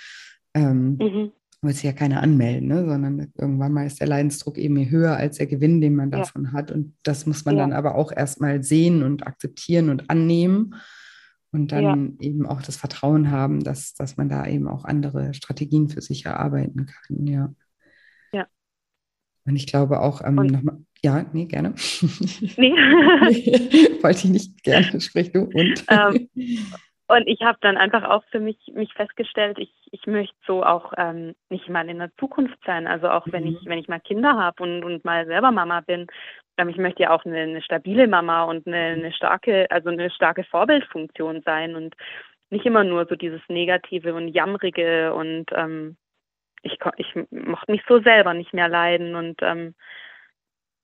Ähm, 0.55 1.33
muss 1.67 1.75
sich 1.77 1.85
ja 1.85 1.93
keiner 1.93 2.23
anmelden, 2.23 2.69
ne? 2.69 2.87
sondern 2.87 3.33
irgendwann 3.37 3.73
mal 3.73 3.87
ist 3.87 4.01
der 4.01 4.07
Leidensdruck 4.07 4.57
eben 4.57 4.89
höher 4.89 5.17
als 5.17 5.39
der 5.39 5.47
Gewinn, 5.47 5.81
den 5.81 5.95
man 5.95 6.11
davon 6.11 6.45
ja. 6.45 6.53
hat. 6.53 6.71
Und 6.71 6.95
das 7.03 7.27
muss 7.27 7.45
man 7.45 7.57
ja. 7.57 7.63
dann 7.63 7.73
aber 7.73 7.97
auch 7.97 8.13
erstmal 8.13 8.63
sehen 8.63 9.03
und 9.03 9.27
akzeptieren 9.27 9.91
und 9.91 10.09
annehmen 10.09 10.75
und 11.53 11.73
dann 11.73 12.17
ja. 12.21 12.27
eben 12.27 12.47
auch 12.47 12.63
das 12.63 12.77
Vertrauen 12.77 13.31
haben, 13.31 13.65
dass, 13.65 13.95
dass 13.95 14.17
man 14.17 14.29
da 14.29 14.47
eben 14.47 14.69
auch 14.69 14.85
andere 14.85 15.35
Strategien 15.35 15.89
für 15.89 16.01
sich 16.01 16.25
erarbeiten 16.25 16.87
kann. 16.87 17.27
Ja. 17.27 17.55
Ja. 18.33 18.47
Und 19.45 19.57
ich 19.57 19.67
glaube 19.67 20.01
auch, 20.01 20.23
ähm, 20.25 20.35
nochmal, 20.35 20.79
ja, 21.03 21.27
nee, 21.33 21.47
gerne. 21.47 21.75
Nee. 22.57 22.73
Wollte 24.03 24.19
ich 24.19 24.31
nicht 24.31 24.63
gerne, 24.63 25.01
sprich 25.01 25.33
du. 25.33 25.43
Und? 25.43 25.85
Ähm, 25.89 26.29
und 27.09 27.29
ich 27.29 27.41
habe 27.43 27.59
dann 27.61 27.77
einfach 27.77 28.03
auch 28.05 28.25
für 28.31 28.41
mich, 28.41 28.59
mich 28.75 28.93
festgestellt, 28.95 29.59
ich, 29.59 29.73
ich 29.93 30.07
möchte 30.07 30.35
so 30.47 30.65
auch 30.65 30.93
ähm, 30.97 31.35
nicht 31.51 31.69
mal 31.69 31.89
in 31.89 31.99
der 31.99 32.11
Zukunft 32.19 32.59
sein. 32.67 32.87
Also 32.89 33.09
auch 33.09 33.27
wenn 33.31 33.47
ich, 33.47 33.63
mhm. 33.63 33.69
wenn 33.71 33.79
ich 33.79 33.89
mal 33.89 34.01
Kinder 34.01 34.37
habe 34.37 34.63
und, 34.63 34.85
und 34.85 35.05
mal 35.05 35.25
selber 35.27 35.53
Mama 35.53 35.83
bin, 35.83 36.09
ähm, 36.57 36.69
ich 36.69 36.79
möchte 36.79 37.05
ja 37.05 37.11
auch 37.11 37.25
eine, 37.25 37.39
eine 37.39 37.63
stabile 37.63 38.09
Mama 38.09 38.45
und 38.45 38.67
eine, 38.67 38.77
eine 38.77 39.13
starke, 39.13 39.67
also 39.71 39.91
eine 39.91 40.11
starke 40.11 40.43
Vorbildfunktion 40.45 41.43
sein 41.45 41.77
und 41.77 41.95
nicht 42.51 42.67
immer 42.67 42.83
nur 42.83 43.07
so 43.07 43.15
dieses 43.15 43.41
Negative 43.49 44.15
und 44.15 44.29
Jammrige 44.29 45.15
und 45.15 45.47
ähm, 45.53 45.97
ich, 46.63 46.79
ich 46.97 47.15
mochte 47.31 47.71
mich 47.71 47.83
so 47.89 48.01
selber 48.01 48.35
nicht 48.35 48.53
mehr 48.53 48.69
leiden 48.69 49.15
und 49.15 49.41
ähm, 49.43 49.75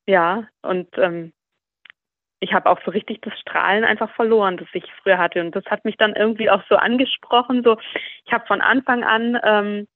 ja, 0.06 0.48
und 0.62 0.88
ähm, 0.98 1.32
ich 2.42 2.52
habe 2.52 2.68
auch 2.68 2.80
so 2.84 2.90
richtig 2.90 3.22
das 3.22 3.38
Strahlen 3.38 3.84
einfach 3.84 4.10
verloren, 4.14 4.56
das 4.56 4.66
ich 4.72 4.84
früher 5.02 5.16
hatte. 5.16 5.40
Und 5.40 5.54
das 5.54 5.64
hat 5.66 5.84
mich 5.84 5.96
dann 5.96 6.14
irgendwie 6.14 6.50
auch 6.50 6.62
so 6.68 6.74
angesprochen. 6.74 7.62
So, 7.62 7.78
ich 8.26 8.32
habe 8.32 8.44
von 8.46 8.60
Anfang 8.60 9.04
an 9.04 9.38
ähm, 9.44 9.88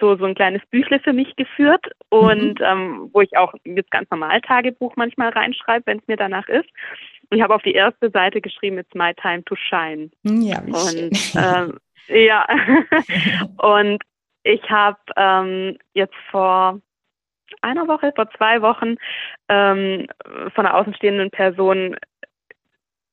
so 0.00 0.16
so 0.16 0.24
ein 0.24 0.34
kleines 0.34 0.62
Büchle 0.70 0.98
für 0.98 1.12
mich 1.12 1.36
geführt 1.36 1.86
und 2.08 2.58
mhm. 2.58 2.66
ähm, 2.66 3.10
wo 3.12 3.20
ich 3.20 3.36
auch 3.36 3.54
das 3.64 3.88
ganz 3.90 4.10
normal 4.10 4.40
Tagebuch 4.40 4.96
manchmal 4.96 5.28
reinschreibe, 5.28 5.86
wenn 5.86 5.98
es 5.98 6.08
mir 6.08 6.16
danach 6.16 6.48
ist. 6.48 6.68
Und 7.30 7.36
ich 7.36 7.42
habe 7.42 7.54
auf 7.54 7.62
die 7.62 7.74
erste 7.74 8.10
Seite 8.10 8.40
geschrieben, 8.40 8.78
it's 8.78 8.94
my 8.94 9.14
time 9.14 9.44
to 9.44 9.54
shine. 9.54 10.10
Ja, 10.24 10.66
wie 10.66 10.72
und 10.72 11.36
ähm, 11.36 11.78
ja, 12.08 12.46
und 13.58 14.02
ich 14.42 14.68
habe 14.68 14.98
ähm, 15.16 15.78
jetzt 15.92 16.16
vor 16.30 16.80
einer 17.62 17.88
Woche, 17.88 18.12
vor 18.14 18.30
zwei 18.30 18.62
Wochen 18.62 18.96
ähm, 19.48 20.06
von 20.54 20.66
einer 20.66 20.74
außenstehenden 20.74 21.30
Person, 21.30 21.96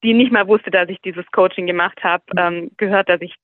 die 0.04 0.14
nicht 0.14 0.32
mal 0.32 0.48
wusste, 0.48 0.70
dass 0.70 0.90
ich 0.90 1.00
dieses 1.02 1.26
Coaching 1.32 1.66
gemacht 1.66 2.04
habe, 2.04 2.24
ähm, 2.38 2.72
gehört, 2.78 3.10
dass 3.10 3.22
ich, 3.22 3.36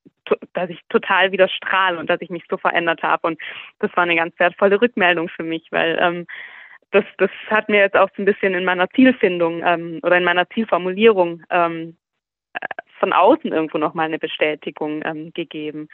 dass 0.54 0.70
ich 0.70 0.80
total 0.90 1.32
wieder 1.32 1.48
strahle 1.48 1.98
und 1.98 2.10
dass 2.10 2.22
ich 2.22 2.30
mich 2.30 2.44
so 2.50 2.58
verändert 2.58 3.02
habe. 3.02 3.28
Und 3.28 3.40
das 3.80 3.96
war 3.96 4.04
eine 4.04 4.16
ganz 4.16 4.38
wertvolle 4.40 4.82
Rückmeldung 4.82 5.30
für 5.30 5.44
mich, 5.44 5.68
weil 5.72 5.98
ähm, 6.02 6.28
das, 6.92 7.06
das 7.18 7.30
hat 7.50 7.70
mir 7.70 7.80
jetzt 7.80 7.96
auch 7.96 8.10
so 8.16 8.22
ein 8.22 8.26
bisschen 8.26 8.54
in 8.54 8.66
meiner 8.66 8.90
Zielfindung 8.90 9.62
ähm, 9.64 10.00
oder 10.04 10.18
in 10.18 10.24
meiner 10.24 10.50
Zielformulierung 10.50 11.44
ähm, 11.50 11.98
von 13.00 13.14
außen 13.14 13.52
irgendwo 13.52 13.78
nochmal 13.78 14.08
eine 14.08 14.20
Bestätigung 14.20 15.02
ähm, 15.06 15.32
gegeben. 15.34 15.88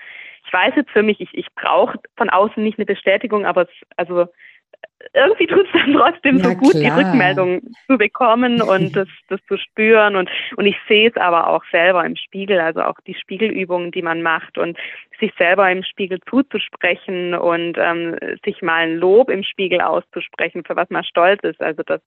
Ich 0.45 0.51
weiß 0.51 0.73
jetzt 0.75 0.91
für 0.91 1.03
mich, 1.03 1.19
ich, 1.21 1.33
ich 1.33 1.53
brauche 1.53 1.99
von 2.17 2.29
außen 2.29 2.63
nicht 2.63 2.79
eine 2.79 2.85
Bestätigung, 2.85 3.45
aber 3.45 3.63
es, 3.63 3.69
also 3.97 4.25
irgendwie 5.13 5.47
tut 5.47 5.65
es 5.65 5.71
dann 5.71 5.93
trotzdem 5.93 6.37
ja, 6.37 6.43
so 6.45 6.55
gut, 6.55 6.71
klar. 6.71 6.83
die 6.83 6.89
Rückmeldung 6.89 7.61
zu 7.87 7.97
bekommen 7.97 8.61
und 8.61 8.95
das, 8.95 9.07
das 9.29 9.39
zu 9.47 9.57
spüren. 9.57 10.15
Und, 10.15 10.29
und 10.57 10.65
ich 10.65 10.75
sehe 10.87 11.09
es 11.09 11.15
aber 11.17 11.49
auch 11.49 11.63
selber 11.71 12.05
im 12.05 12.15
Spiegel, 12.15 12.59
also 12.59 12.81
auch 12.81 12.99
die 13.07 13.15
Spiegelübungen, 13.15 13.91
die 13.91 14.01
man 14.01 14.21
macht 14.21 14.57
und 14.57 14.77
sich 15.19 15.31
selber 15.37 15.69
im 15.71 15.83
Spiegel 15.83 16.19
zuzusprechen 16.29 17.33
und 17.33 17.77
ähm, 17.77 18.17
sich 18.43 18.61
mal 18.61 18.83
ein 18.83 18.97
Lob 18.97 19.29
im 19.29 19.43
Spiegel 19.43 19.81
auszusprechen, 19.81 20.63
für 20.65 20.75
was 20.75 20.89
man 20.89 21.03
stolz 21.03 21.41
ist. 21.43 21.61
Also 21.61 21.83
das 21.83 22.01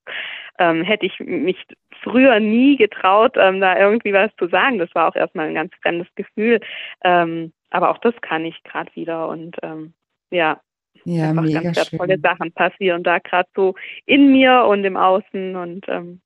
ähm, 0.59 0.83
hätte 0.83 1.07
ich 1.07 1.19
mich 1.21 1.57
früher 2.03 2.41
nie 2.41 2.77
getraut, 2.77 3.37
ähm, 3.37 3.61
da 3.61 3.79
irgendwie 3.79 4.13
was 4.13 4.31
zu 4.37 4.49
sagen. 4.49 4.79
Das 4.79 4.95
war 4.95 5.09
auch 5.09 5.17
erstmal 5.17 5.47
ein 5.47 5.55
ganz 5.55 5.73
fremdes 5.83 6.09
Gefühl. 6.15 6.61
Ähm, 7.05 7.53
aber 7.71 7.91
auch 7.91 7.99
das 7.99 8.15
kann 8.21 8.45
ich 8.45 8.63
gerade 8.65 8.95
wieder 8.95 9.29
und 9.29 9.57
ähm, 9.63 9.95
ja, 10.31 10.61
ja, 11.05 11.31
einfach 11.31 11.43
mega 11.43 11.61
ganz 11.61 11.77
wertvolle 11.77 12.15
schön. 12.15 12.23
Sachen 12.23 12.53
passieren 12.53 13.03
da 13.03 13.19
gerade 13.19 13.49
so 13.55 13.75
in 14.07 14.33
mir 14.33 14.65
und 14.69 14.85
im 14.85 14.97
Außen 14.97 15.57
und 15.57 15.87
ähm, 15.89 16.21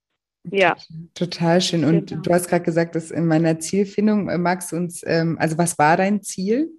ja. 0.51 0.77
Total 1.15 1.61
schön. 1.61 1.85
Und 1.85 2.09
genau. 2.09 2.23
du 2.23 2.33
hast 2.33 2.49
gerade 2.49 2.65
gesagt, 2.65 2.95
dass 2.95 3.11
in 3.11 3.27
meiner 3.27 3.59
Zielfindung 3.61 4.29
äh, 4.29 4.39
magst 4.39 4.73
du 4.73 4.77
uns, 4.77 5.03
ähm, 5.07 5.37
also 5.39 5.57
was 5.59 5.79
war 5.79 5.97
dein 5.97 6.23
Ziel? 6.23 6.71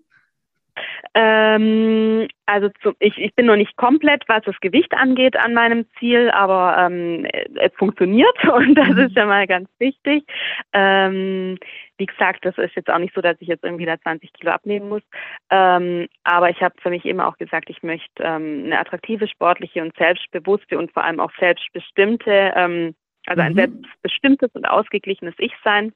Ähm, 1.13 2.27
also 2.45 2.69
zu, 2.81 2.93
ich, 2.99 3.17
ich 3.17 3.33
bin 3.35 3.45
noch 3.45 3.55
nicht 3.55 3.75
komplett, 3.77 4.23
was 4.27 4.43
das 4.43 4.59
Gewicht 4.59 4.93
angeht, 4.93 5.35
an 5.37 5.53
meinem 5.53 5.85
Ziel, 5.99 6.29
aber 6.31 6.77
ähm, 6.77 7.25
es 7.55 7.71
funktioniert 7.75 8.43
und 8.51 8.75
das 8.75 8.89
mhm. 8.89 8.97
ist 8.97 9.15
ja 9.15 9.25
mal 9.25 9.47
ganz 9.47 9.69
wichtig. 9.79 10.25
Ähm, 10.73 11.57
wie 11.97 12.05
gesagt, 12.05 12.43
das 12.45 12.57
ist 12.57 12.75
jetzt 12.75 12.89
auch 12.89 12.97
nicht 12.97 13.13
so, 13.13 13.21
dass 13.21 13.37
ich 13.39 13.47
jetzt 13.47 13.63
irgendwie 13.63 13.85
da 13.85 13.99
20 13.99 14.33
Kilo 14.33 14.51
abnehmen 14.51 14.89
muss. 14.89 15.03
Ähm, 15.51 16.07
aber 16.23 16.49
ich 16.49 16.61
habe 16.61 16.75
für 16.81 16.89
mich 16.89 17.05
immer 17.05 17.27
auch 17.27 17.37
gesagt, 17.37 17.69
ich 17.69 17.83
möchte 17.83 18.23
ähm, 18.23 18.63
eine 18.65 18.79
attraktive, 18.79 19.27
sportliche 19.27 19.81
und 19.81 19.95
selbstbewusste 19.97 20.77
und 20.77 20.91
vor 20.91 21.03
allem 21.03 21.19
auch 21.19 21.31
selbstbestimmte, 21.39 22.53
ähm, 22.55 22.95
also 23.27 23.41
ein 23.41 23.53
mhm. 23.53 23.57
selbstbestimmtes 23.57 24.51
und 24.53 24.67
ausgeglichenes 24.67 25.35
Ich 25.37 25.53
sein. 25.63 25.93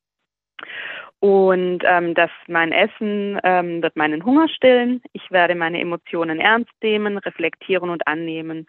Und 1.19 1.79
ähm, 1.83 2.13
dass 2.13 2.29
mein 2.47 2.71
Essen 2.71 3.39
ähm, 3.43 3.81
wird 3.81 3.95
meinen 3.95 4.23
Hunger 4.23 4.47
stillen. 4.49 5.01
Ich 5.13 5.31
werde 5.31 5.55
meine 5.55 5.81
Emotionen 5.81 6.39
ernst 6.39 6.73
nehmen, 6.81 7.17
reflektieren 7.17 7.89
und 7.89 8.05
annehmen. 8.07 8.67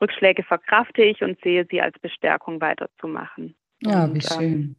Rückschläge 0.00 0.42
verkrafte 0.42 1.02
ich 1.02 1.22
und 1.22 1.38
sehe 1.42 1.66
sie 1.70 1.82
als 1.82 1.98
Bestärkung 1.98 2.60
weiterzumachen. 2.60 3.54
Ja, 3.82 4.04
und, 4.04 4.14
wie 4.14 4.18
ähm, 4.18 4.20
schön. 4.20 4.76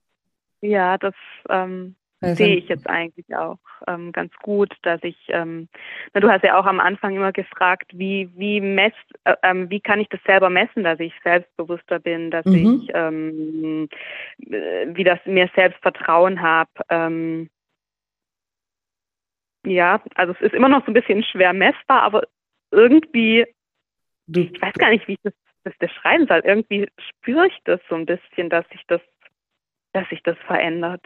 Ähm, 0.61 0.69
ja, 0.71 0.97
das 0.97 1.13
ähm, 1.49 1.95
also, 2.23 2.35
sehe 2.35 2.55
ich 2.57 2.67
jetzt 2.67 2.89
eigentlich 2.89 3.35
auch 3.35 3.59
ähm, 3.87 4.11
ganz 4.11 4.33
gut, 4.41 4.73
dass 4.81 5.03
ich, 5.03 5.17
ähm, 5.29 5.67
na, 6.13 6.21
du 6.21 6.29
hast 6.29 6.43
ja 6.43 6.59
auch 6.59 6.65
am 6.65 6.79
Anfang 6.79 7.15
immer 7.15 7.31
gefragt, 7.31 7.91
wie, 7.93 8.29
wie 8.35 8.61
mess, 8.61 8.93
äh, 9.23 9.35
ähm, 9.43 9.69
wie 9.69 9.79
kann 9.79 9.99
ich 9.99 10.09
das 10.09 10.21
selber 10.25 10.49
messen, 10.49 10.83
dass 10.83 10.99
ich 10.99 11.13
selbstbewusster 11.23 11.99
bin, 11.99 12.31
dass 12.31 12.45
mhm. 12.45 12.81
ich 12.83 12.91
ähm, 12.93 13.89
äh, 14.51 14.87
wie 14.87 15.03
das 15.03 15.19
mir 15.25 15.49
selbst 15.55 15.81
Vertrauen 15.81 16.41
habe. 16.41 16.69
Ähm, 16.89 17.49
ja, 19.65 20.01
also 20.15 20.33
es 20.33 20.41
ist 20.41 20.53
immer 20.53 20.69
noch 20.69 20.85
so 20.85 20.91
ein 20.91 20.93
bisschen 20.93 21.23
schwer 21.23 21.53
messbar, 21.53 22.01
aber 22.01 22.23
irgendwie, 22.71 23.45
du, 24.27 24.41
ich 24.41 24.61
weiß 24.61 24.73
gar 24.73 24.89
nicht, 24.89 25.07
wie 25.07 25.13
ich 25.13 25.21
das, 25.23 25.33
das 25.63 25.77
beschreiben 25.77 26.27
soll. 26.27 26.41
Irgendwie 26.43 26.89
spüre 26.97 27.47
ich 27.47 27.57
das 27.63 27.79
so 27.89 27.95
ein 27.95 28.05
bisschen, 28.05 28.49
dass 28.49 28.67
sich 28.69 28.81
das, 28.87 29.01
dass 29.93 30.07
sich 30.09 30.21
das 30.23 30.37
verändert. 30.39 31.03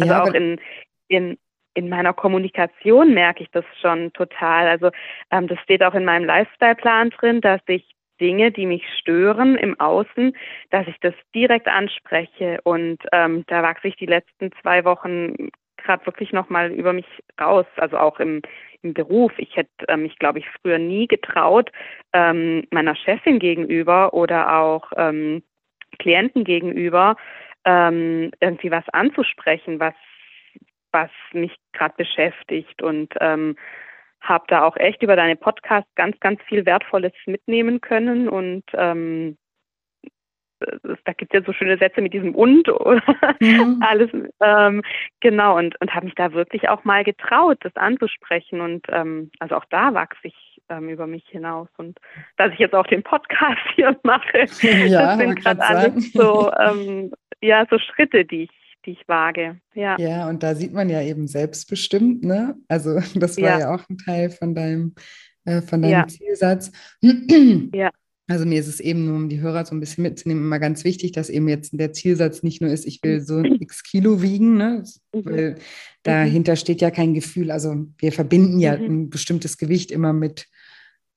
Also 0.00 0.12
ja, 0.12 0.22
auch 0.22 0.34
in, 0.34 0.60
in, 1.08 1.38
in 1.74 1.88
meiner 1.88 2.12
Kommunikation 2.12 3.14
merke 3.14 3.42
ich 3.42 3.50
das 3.50 3.64
schon 3.80 4.12
total. 4.12 4.68
Also 4.68 4.90
ähm, 5.30 5.48
das 5.48 5.58
steht 5.60 5.82
auch 5.82 5.94
in 5.94 6.04
meinem 6.04 6.24
Lifestyle-Plan 6.24 7.10
drin, 7.10 7.40
dass 7.40 7.60
ich 7.66 7.94
Dinge, 8.20 8.52
die 8.52 8.66
mich 8.66 8.84
stören 8.98 9.56
im 9.56 9.78
Außen, 9.80 10.36
dass 10.70 10.86
ich 10.86 10.96
das 11.00 11.14
direkt 11.34 11.66
anspreche. 11.66 12.60
Und 12.62 12.98
ähm, 13.12 13.44
da 13.48 13.62
wachse 13.62 13.88
ich 13.88 13.96
die 13.96 14.06
letzten 14.06 14.50
zwei 14.60 14.84
Wochen 14.84 15.50
gerade 15.76 16.06
wirklich 16.06 16.32
nochmal 16.32 16.70
über 16.70 16.92
mich 16.92 17.06
raus, 17.40 17.66
also 17.76 17.98
auch 17.98 18.20
im, 18.20 18.42
im 18.82 18.94
Beruf. 18.94 19.32
Ich 19.38 19.56
hätte 19.56 19.70
ähm, 19.88 20.02
mich, 20.02 20.18
glaube 20.18 20.38
ich, 20.38 20.46
früher 20.60 20.78
nie 20.78 21.08
getraut, 21.08 21.70
ähm, 22.12 22.66
meiner 22.70 22.94
Chefin 22.94 23.38
gegenüber 23.38 24.14
oder 24.14 24.56
auch 24.60 24.92
ähm, 24.96 25.42
Klienten 25.98 26.44
gegenüber 26.44 27.16
ähm, 27.64 28.30
irgendwie 28.40 28.70
was 28.70 28.88
anzusprechen, 28.90 29.80
was, 29.80 29.94
was 30.90 31.10
mich 31.32 31.54
gerade 31.72 31.94
beschäftigt. 31.96 32.82
Und 32.82 33.14
ähm, 33.20 33.56
habe 34.20 34.44
da 34.48 34.62
auch 34.64 34.76
echt 34.76 35.02
über 35.02 35.16
deine 35.16 35.36
Podcast 35.36 35.88
ganz, 35.96 36.18
ganz 36.20 36.40
viel 36.42 36.64
Wertvolles 36.64 37.12
mitnehmen 37.26 37.80
können. 37.80 38.28
Und 38.28 38.64
ähm, 38.72 39.36
da 41.04 41.12
gibt 41.12 41.34
es 41.34 41.40
ja 41.40 41.44
so 41.44 41.52
schöne 41.52 41.76
Sätze 41.78 42.00
mit 42.00 42.12
diesem 42.12 42.34
und 42.34 42.68
oder? 42.68 43.02
Mhm. 43.40 43.82
alles 43.88 44.10
ähm, 44.40 44.82
genau. 45.20 45.58
Und 45.58 45.80
und 45.80 45.94
habe 45.94 46.06
mich 46.06 46.14
da 46.14 46.32
wirklich 46.32 46.68
auch 46.68 46.84
mal 46.84 47.04
getraut, 47.04 47.58
das 47.60 47.74
anzusprechen. 47.76 48.60
Und 48.60 48.86
ähm, 48.90 49.30
also 49.40 49.56
auch 49.56 49.64
da 49.70 49.94
wachse 49.94 50.18
ich 50.28 50.62
ähm, 50.68 50.88
über 50.88 51.06
mich 51.06 51.26
hinaus. 51.28 51.68
Und 51.76 51.98
dass 52.36 52.52
ich 52.52 52.58
jetzt 52.58 52.74
auch 52.74 52.86
den 52.86 53.02
Podcast 53.02 53.60
hier 53.74 53.98
mache, 54.02 54.46
ja, 54.62 55.16
das 55.16 55.18
sind 55.18 55.36
gerade 55.36 55.62
alles 55.62 56.12
so 56.12 56.52
ähm, 56.60 57.12
ja, 57.42 57.66
so 57.68 57.78
Schritte, 57.78 58.24
die 58.24 58.44
ich, 58.44 58.50
die 58.86 58.92
ich 58.92 59.08
wage. 59.08 59.60
Ja. 59.74 59.98
ja, 59.98 60.28
und 60.28 60.42
da 60.42 60.54
sieht 60.54 60.72
man 60.72 60.88
ja 60.88 61.02
eben 61.02 61.26
selbstbestimmt, 61.26 62.24
ne? 62.24 62.56
Also 62.68 63.00
das 63.14 63.36
war 63.36 63.44
ja, 63.44 63.58
ja 63.60 63.74
auch 63.74 63.88
ein 63.88 63.98
Teil 63.98 64.30
von 64.30 64.54
deinem, 64.54 64.94
äh, 65.44 65.60
von 65.60 65.82
deinem 65.82 65.92
ja. 65.92 66.06
Zielsatz. 66.06 66.72
ja. 67.74 67.90
Also 68.28 68.46
mir 68.46 68.60
ist 68.60 68.68
es 68.68 68.80
eben 68.80 69.04
nur, 69.04 69.16
um 69.16 69.28
die 69.28 69.40
Hörer 69.40 69.66
so 69.66 69.74
ein 69.74 69.80
bisschen 69.80 70.02
mitzunehmen, 70.02 70.44
immer 70.44 70.60
ganz 70.60 70.84
wichtig, 70.84 71.12
dass 71.12 71.28
eben 71.28 71.48
jetzt 71.48 71.78
der 71.78 71.92
Zielsatz 71.92 72.42
nicht 72.42 72.62
nur 72.62 72.70
ist, 72.70 72.86
ich 72.86 73.02
will 73.02 73.20
so 73.20 73.42
x 73.42 73.82
Kilo 73.82 74.22
wiegen, 74.22 74.56
ne? 74.56 74.84
Mhm. 75.12 75.24
weil 75.24 75.54
dahinter 76.04 76.56
steht 76.56 76.80
ja 76.80 76.90
kein 76.90 77.14
Gefühl. 77.14 77.50
Also 77.50 77.86
wir 77.98 78.12
verbinden 78.12 78.60
ja 78.60 78.76
mhm. 78.76 78.84
ein 78.84 79.10
bestimmtes 79.10 79.58
Gewicht 79.58 79.90
immer 79.90 80.12
mit 80.12 80.46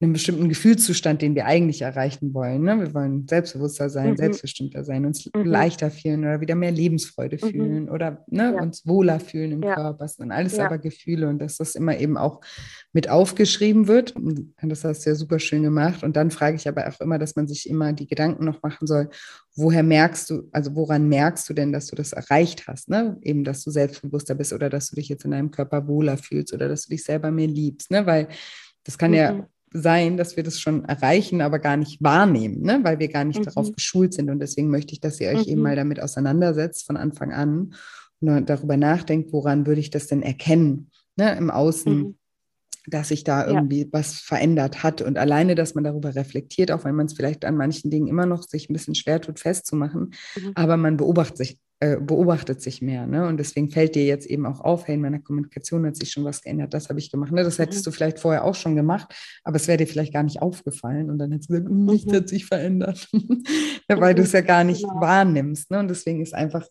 einem 0.05 0.13
bestimmten 0.13 0.47
Gefühlszustand, 0.47 1.21
den 1.21 1.35
wir 1.35 1.45
eigentlich 1.45 1.81
erreichen 1.81 2.33
wollen. 2.33 2.61
Ne? 2.61 2.79
Wir 2.79 2.93
wollen 2.93 3.27
selbstbewusster 3.27 3.89
sein, 3.89 4.11
mhm. 4.11 4.17
selbstbestimmter 4.17 4.83
sein, 4.83 5.05
uns 5.05 5.29
mhm. 5.33 5.43
leichter 5.43 5.91
fühlen 5.91 6.21
oder 6.21 6.41
wieder 6.41 6.55
mehr 6.55 6.71
Lebensfreude 6.71 7.37
mhm. 7.41 7.49
fühlen 7.49 7.89
oder 7.89 8.23
ne, 8.27 8.53
ja. 8.55 8.61
uns 8.61 8.85
wohler 8.85 9.19
fühlen 9.19 9.51
im 9.51 9.63
ja. 9.63 9.75
Körper. 9.75 9.97
Das 9.99 10.15
sind 10.15 10.31
alles 10.31 10.57
ja. 10.57 10.65
aber 10.65 10.77
Gefühle 10.77 11.27
und 11.27 11.39
dass 11.39 11.57
das 11.57 11.75
immer 11.75 11.97
eben 11.97 12.17
auch 12.17 12.41
mit 12.93 13.09
aufgeschrieben 13.09 13.87
wird. 13.87 14.15
Und 14.15 14.53
das 14.61 14.83
hast 14.83 15.05
du 15.05 15.09
ja 15.09 15.15
super 15.15 15.39
schön 15.39 15.63
gemacht. 15.63 16.03
Und 16.03 16.15
dann 16.15 16.31
frage 16.31 16.55
ich 16.55 16.67
aber 16.67 16.87
auch 16.87 17.01
immer, 17.01 17.19
dass 17.19 17.35
man 17.35 17.47
sich 17.47 17.69
immer 17.69 17.91
die 17.91 18.07
Gedanken 18.07 18.45
noch 18.45 18.61
machen 18.61 18.87
soll, 18.87 19.09
woher 19.55 19.83
merkst 19.83 20.29
du, 20.29 20.47
also 20.51 20.75
woran 20.75 21.09
merkst 21.09 21.49
du 21.49 21.53
denn, 21.53 21.73
dass 21.73 21.87
du 21.87 21.95
das 21.95 22.13
erreicht 22.13 22.67
hast? 22.67 22.89
Ne? 22.89 23.17
Eben, 23.21 23.43
dass 23.43 23.63
du 23.63 23.71
selbstbewusster 23.71 24.35
bist 24.35 24.53
oder 24.53 24.69
dass 24.69 24.89
du 24.89 24.95
dich 24.95 25.09
jetzt 25.09 25.25
in 25.25 25.31
deinem 25.31 25.51
Körper 25.51 25.87
wohler 25.87 26.17
fühlst 26.17 26.53
oder 26.53 26.69
dass 26.69 26.83
du 26.83 26.91
dich 26.91 27.03
selber 27.03 27.31
mehr 27.31 27.47
liebst. 27.47 27.91
Ne? 27.91 28.05
Weil 28.05 28.27
das 28.83 28.97
kann 28.97 29.13
ja 29.13 29.33
mhm 29.33 29.45
sein, 29.75 30.17
dass 30.17 30.37
wir 30.37 30.43
das 30.43 30.59
schon 30.59 30.85
erreichen, 30.85 31.41
aber 31.41 31.59
gar 31.59 31.77
nicht 31.77 32.01
wahrnehmen, 32.01 32.61
ne? 32.61 32.79
weil 32.83 32.99
wir 32.99 33.09
gar 33.09 33.25
nicht 33.25 33.39
mhm. 33.39 33.43
darauf 33.43 33.73
geschult 33.73 34.13
sind. 34.13 34.29
Und 34.29 34.39
deswegen 34.39 34.69
möchte 34.69 34.93
ich, 34.93 35.01
dass 35.01 35.19
ihr 35.19 35.29
euch 35.29 35.45
mhm. 35.45 35.51
eben 35.51 35.61
mal 35.61 35.75
damit 35.75 36.01
auseinandersetzt 36.01 36.85
von 36.85 36.97
Anfang 36.97 37.33
an 37.33 37.73
und 38.21 38.49
darüber 38.49 38.77
nachdenkt, 38.77 39.33
woran 39.33 39.67
würde 39.67 39.81
ich 39.81 39.89
das 39.89 40.07
denn 40.07 40.21
erkennen 40.21 40.89
ne? 41.15 41.35
im 41.37 41.51
Außen. 41.51 41.97
Mhm. 41.97 42.17
dass 42.87 43.07
sich 43.07 43.23
da 43.23 43.47
irgendwie 43.47 43.81
ja. 43.81 43.87
was 43.91 44.19
verändert 44.19 44.83
hat. 44.83 45.01
Und 45.01 45.17
alleine, 45.17 45.55
dass 45.55 45.73
man 45.73 45.83
darüber 45.83 46.13
reflektiert, 46.15 46.71
auch 46.71 46.85
wenn 46.85 46.95
man 46.95 47.07
es 47.07 47.13
vielleicht 47.13 47.43
an 47.43 47.57
manchen 47.57 47.89
Dingen 47.89 48.07
immer 48.07 48.27
noch 48.27 48.43
sich 48.43 48.69
ein 48.69 48.73
bisschen 48.73 48.93
schwer 48.93 49.19
tut, 49.19 49.39
festzumachen, 49.39 50.13
mhm. 50.35 50.51
aber 50.53 50.77
man 50.77 50.95
beobachtet 50.95 51.37
sich, 51.37 51.59
äh, 51.81 51.97
beobachtet 51.97 52.61
sich 52.61 52.81
mehr. 52.81 53.05
Ne? 53.05 53.27
Und 53.27 53.37
deswegen 53.37 53.69
fällt 53.69 53.95
dir 53.95 54.05
jetzt 54.05 54.25
eben 54.27 54.45
auch 54.45 54.61
auf, 54.61 54.87
hey, 54.87 54.95
in 54.95 55.01
meiner 55.01 55.19
Kommunikation 55.19 55.85
hat 55.85 55.97
sich 55.97 56.09
schon 56.09 56.23
was 56.23 56.41
geändert, 56.41 56.73
das 56.73 56.87
habe 56.87 56.99
ich 56.99 57.11
gemacht. 57.11 57.33
Ne? 57.33 57.43
Das 57.43 57.59
hättest 57.59 57.81
mhm. 57.81 57.83
du 57.83 57.91
vielleicht 57.91 58.19
vorher 58.19 58.45
auch 58.45 58.55
schon 58.55 58.77
gemacht, 58.77 59.13
aber 59.43 59.57
es 59.57 59.67
wäre 59.67 59.77
dir 59.77 59.87
vielleicht 59.87 60.13
gar 60.13 60.23
nicht 60.23 60.41
aufgefallen. 60.41 61.09
Und 61.09 61.17
dann 61.17 61.33
hättest 61.33 61.49
du 61.49 61.55
gesagt, 61.55 61.69
hm, 61.69 61.85
nichts 61.85 62.11
mhm. 62.11 62.15
hat 62.15 62.29
sich 62.29 62.45
verändert, 62.45 63.09
weil 63.89 64.15
du 64.15 64.21
es 64.21 64.31
ja 64.31 64.39
gar 64.39 64.63
nicht 64.63 64.83
genau. 64.83 65.01
wahrnimmst. 65.01 65.69
Ne? 65.69 65.79
Und 65.79 65.89
deswegen 65.89 66.21
ist 66.21 66.33
einfach, 66.33 66.65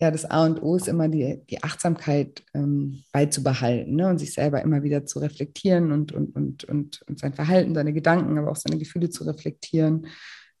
ja, 0.00 0.10
das 0.10 0.24
A 0.24 0.44
und 0.44 0.60
O 0.60 0.74
ist 0.74 0.88
immer 0.88 1.08
die, 1.08 1.40
die 1.48 1.62
Achtsamkeit 1.62 2.42
ähm, 2.52 3.04
beizubehalten 3.12 3.94
ne? 3.94 4.08
und 4.08 4.18
sich 4.18 4.34
selber 4.34 4.60
immer 4.62 4.82
wieder 4.82 5.06
zu 5.06 5.20
reflektieren 5.20 5.92
und, 5.92 6.10
und, 6.10 6.34
und, 6.34 6.64
und, 6.64 7.02
und 7.06 7.18
sein 7.20 7.32
Verhalten, 7.32 7.76
seine 7.76 7.92
Gedanken, 7.92 8.36
aber 8.38 8.50
auch 8.50 8.56
seine 8.56 8.78
Gefühle 8.78 9.08
zu 9.08 9.22
reflektieren. 9.22 10.08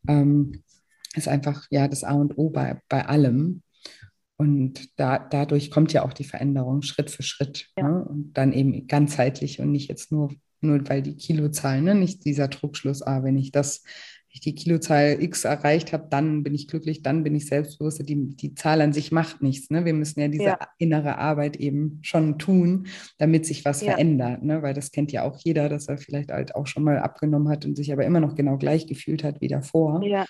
Ähm, 0.06 0.62
ist 1.16 1.26
einfach 1.26 1.66
ja 1.70 1.88
das 1.88 2.04
A 2.04 2.12
und 2.12 2.38
O 2.38 2.50
bei, 2.50 2.80
bei 2.88 3.04
allem. 3.04 3.62
Und 4.38 4.98
da, 4.98 5.18
dadurch 5.18 5.70
kommt 5.70 5.92
ja 5.92 6.04
auch 6.04 6.12
die 6.12 6.24
Veränderung 6.24 6.82
Schritt 6.82 7.10
für 7.10 7.22
Schritt. 7.22 7.68
Ja. 7.76 7.88
Ne? 7.88 8.04
Und 8.04 8.32
dann 8.34 8.52
eben 8.52 8.86
ganzheitlich 8.86 9.60
und 9.60 9.72
nicht 9.72 9.88
jetzt 9.88 10.12
nur, 10.12 10.32
nur 10.60 10.88
weil 10.88 11.02
die 11.02 11.16
Kilozahlen, 11.16 11.84
ne? 11.84 11.94
nicht 11.94 12.24
dieser 12.24 12.48
Druckschluss, 12.48 13.02
ah, 13.02 13.22
wenn 13.24 13.36
ich 13.36 13.52
das 13.52 13.82
ich 14.30 14.40
die 14.40 14.54
Kilozahl 14.54 15.22
X 15.22 15.44
erreicht 15.44 15.92
habe, 15.92 16.06
dann 16.10 16.42
bin 16.42 16.54
ich 16.54 16.68
glücklich, 16.68 17.02
dann 17.02 17.24
bin 17.24 17.34
ich 17.34 17.46
selbstbewusst. 17.46 18.06
Die, 18.08 18.36
die 18.36 18.54
Zahl 18.54 18.80
an 18.80 18.92
sich 18.92 19.10
macht 19.10 19.42
nichts. 19.42 19.70
Ne? 19.70 19.84
Wir 19.84 19.94
müssen 19.94 20.20
ja 20.20 20.28
diese 20.28 20.44
ja. 20.44 20.58
innere 20.78 21.18
Arbeit 21.18 21.56
eben 21.56 21.98
schon 22.02 22.38
tun, 22.38 22.88
damit 23.16 23.46
sich 23.46 23.64
was 23.64 23.80
ja. 23.80 23.92
verändert. 23.92 24.42
Ne? 24.42 24.62
Weil 24.62 24.74
das 24.74 24.92
kennt 24.92 25.12
ja 25.12 25.22
auch 25.24 25.38
jeder, 25.42 25.68
dass 25.68 25.88
er 25.88 25.98
vielleicht 25.98 26.30
halt 26.30 26.54
auch 26.54 26.66
schon 26.66 26.84
mal 26.84 26.98
abgenommen 26.98 27.48
hat 27.48 27.64
und 27.64 27.76
sich 27.76 27.92
aber 27.92 28.04
immer 28.04 28.20
noch 28.20 28.34
genau 28.34 28.58
gleich 28.58 28.86
gefühlt 28.86 29.24
hat 29.24 29.40
wie 29.40 29.48
davor. 29.48 30.02
Ja. 30.04 30.26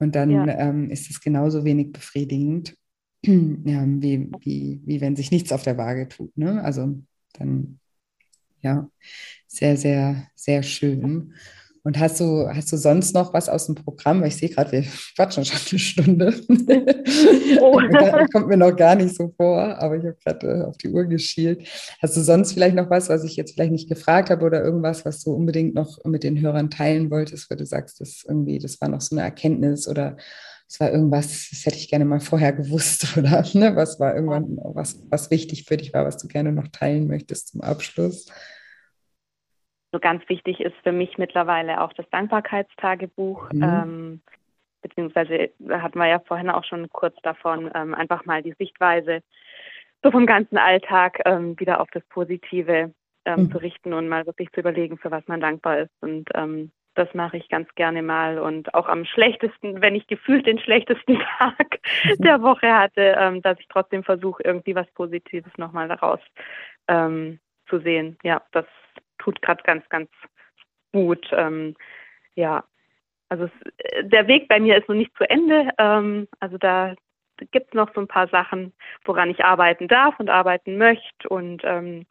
Und 0.00 0.14
dann 0.16 0.48
ähm, 0.48 0.90
ist 0.90 1.10
es 1.10 1.20
genauso 1.20 1.64
wenig 1.64 1.92
befriedigend, 1.92 2.74
wie, 3.22 4.30
wie, 4.40 4.80
wie 4.84 5.00
wenn 5.00 5.16
sich 5.16 5.30
nichts 5.30 5.52
auf 5.52 5.62
der 5.62 5.78
Waage 5.78 6.08
tut. 6.08 6.36
Ne? 6.36 6.62
Also 6.62 6.98
dann, 7.34 7.78
ja, 8.60 8.88
sehr, 9.46 9.76
sehr, 9.76 10.26
sehr 10.34 10.62
schön. 10.62 11.34
Und 11.82 11.98
hast 11.98 12.20
du, 12.20 12.46
hast 12.48 12.70
du 12.72 12.76
sonst 12.76 13.14
noch 13.14 13.32
was 13.32 13.48
aus 13.48 13.66
dem 13.66 13.74
Programm? 13.74 14.20
Weil 14.20 14.28
ich 14.28 14.36
sehe 14.36 14.50
gerade, 14.50 14.72
wir 14.72 14.84
quatschen 15.16 15.44
schon 15.44 15.58
eine 15.70 15.78
Stunde. 15.78 16.34
Oh. 17.62 17.78
kommt 18.32 18.46
mir 18.46 18.56
noch 18.56 18.74
gar 18.74 18.94
nicht 18.94 19.14
so 19.14 19.34
vor, 19.36 19.60
aber 19.60 19.96
ich 19.96 20.04
habe 20.04 20.16
gerade 20.24 20.46
äh, 20.46 20.62
auf 20.62 20.78
die 20.78 20.88
Uhr 20.88 21.04
geschielt. 21.04 21.66
Hast 22.00 22.16
du 22.16 22.20
sonst 22.20 22.52
vielleicht 22.52 22.76
noch 22.76 22.88
was, 22.88 23.08
was 23.08 23.24
ich 23.24 23.36
jetzt 23.36 23.52
vielleicht 23.52 23.72
nicht 23.72 23.88
gefragt 23.88 24.30
habe 24.30 24.46
oder 24.46 24.62
irgendwas, 24.62 25.04
was 25.04 25.22
du 25.22 25.32
unbedingt 25.32 25.74
noch 25.74 26.02
mit 26.04 26.22
den 26.22 26.40
Hörern 26.40 26.70
teilen 26.70 27.10
wolltest, 27.10 27.50
weil 27.50 27.58
du 27.58 27.66
sagst, 27.66 28.00
das 28.00 28.24
irgendwie, 28.26 28.58
das 28.58 28.80
war 28.80 28.88
noch 28.88 29.00
so 29.00 29.16
eine 29.16 29.24
Erkenntnis 29.24 29.88
oder 29.88 30.16
es 30.70 30.78
war 30.78 30.92
irgendwas, 30.92 31.50
das 31.50 31.66
hätte 31.66 31.78
ich 31.78 31.90
gerne 31.90 32.04
mal 32.04 32.20
vorher 32.20 32.52
gewusst 32.52 33.16
oder 33.18 33.42
ne, 33.54 33.74
was 33.74 33.98
war 33.98 34.14
irgendwann, 34.14 34.56
was, 34.62 35.04
was 35.10 35.30
wichtig 35.32 35.64
für 35.64 35.76
dich 35.76 35.92
war, 35.92 36.06
was 36.06 36.16
du 36.16 36.28
gerne 36.28 36.52
noch 36.52 36.68
teilen 36.68 37.08
möchtest 37.08 37.48
zum 37.48 37.60
Abschluss? 37.60 38.26
So 39.90 39.98
ganz 39.98 40.22
wichtig 40.28 40.60
ist 40.60 40.76
für 40.84 40.92
mich 40.92 41.18
mittlerweile 41.18 41.80
auch 41.80 41.92
das 41.94 42.08
Dankbarkeitstagebuch. 42.10 43.52
Mhm. 43.52 43.62
Ähm, 43.62 44.22
beziehungsweise 44.82 45.50
hatten 45.68 45.98
wir 45.98 46.06
ja 46.06 46.20
vorhin 46.20 46.50
auch 46.50 46.64
schon 46.64 46.88
kurz 46.90 47.16
davon, 47.24 47.68
ähm, 47.74 47.92
einfach 47.92 48.24
mal 48.24 48.40
die 48.40 48.54
Sichtweise 48.56 49.22
so 50.04 50.12
vom 50.12 50.24
ganzen 50.24 50.56
Alltag 50.56 51.20
ähm, 51.24 51.58
wieder 51.58 51.80
auf 51.80 51.88
das 51.92 52.04
Positive 52.04 52.94
ähm, 53.24 53.40
mhm. 53.40 53.50
zu 53.50 53.58
richten 53.58 53.92
und 53.92 54.08
mal 54.08 54.24
wirklich 54.24 54.52
zu 54.52 54.60
überlegen, 54.60 54.98
für 54.98 55.10
was 55.10 55.26
man 55.26 55.40
dankbar 55.40 55.80
ist. 55.80 55.92
Und 56.00 56.30
ähm, 56.34 56.70
das 57.00 57.14
mache 57.14 57.38
ich 57.38 57.48
ganz 57.48 57.74
gerne 57.76 58.02
mal 58.02 58.38
und 58.38 58.74
auch 58.74 58.86
am 58.86 59.06
schlechtesten, 59.06 59.80
wenn 59.80 59.94
ich 59.94 60.06
gefühlt 60.06 60.46
den 60.46 60.58
schlechtesten 60.58 61.18
Tag 61.38 61.80
der 62.18 62.42
Woche 62.42 62.70
hatte, 62.72 63.16
ähm, 63.18 63.40
dass 63.40 63.58
ich 63.58 63.66
trotzdem 63.68 64.04
versuche, 64.04 64.42
irgendwie 64.44 64.74
was 64.74 64.86
Positives 64.92 65.52
nochmal 65.56 65.88
daraus 65.88 66.20
ähm, 66.88 67.40
zu 67.68 67.80
sehen. 67.80 68.18
Ja, 68.22 68.42
das 68.52 68.66
tut 69.16 69.40
gerade 69.40 69.62
ganz, 69.62 69.88
ganz 69.88 70.10
gut. 70.92 71.26
Ähm, 71.32 71.74
ja, 72.34 72.64
also 73.30 73.44
es, 73.44 73.50
der 74.02 74.26
Weg 74.26 74.46
bei 74.48 74.60
mir 74.60 74.76
ist 74.76 74.88
noch 74.88 74.94
nicht 74.94 75.16
zu 75.16 75.28
Ende. 75.28 75.70
Ähm, 75.78 76.28
also 76.38 76.58
da 76.58 76.94
gibt 77.50 77.68
es 77.68 77.74
noch 77.74 77.94
so 77.94 78.02
ein 78.02 78.08
paar 78.08 78.28
Sachen, 78.28 78.74
woran 79.06 79.30
ich 79.30 79.42
arbeiten 79.42 79.88
darf 79.88 80.20
und 80.20 80.28
arbeiten 80.28 80.76
möchte. 80.76 81.30
Und 81.30 81.62
ähm, 81.64 82.04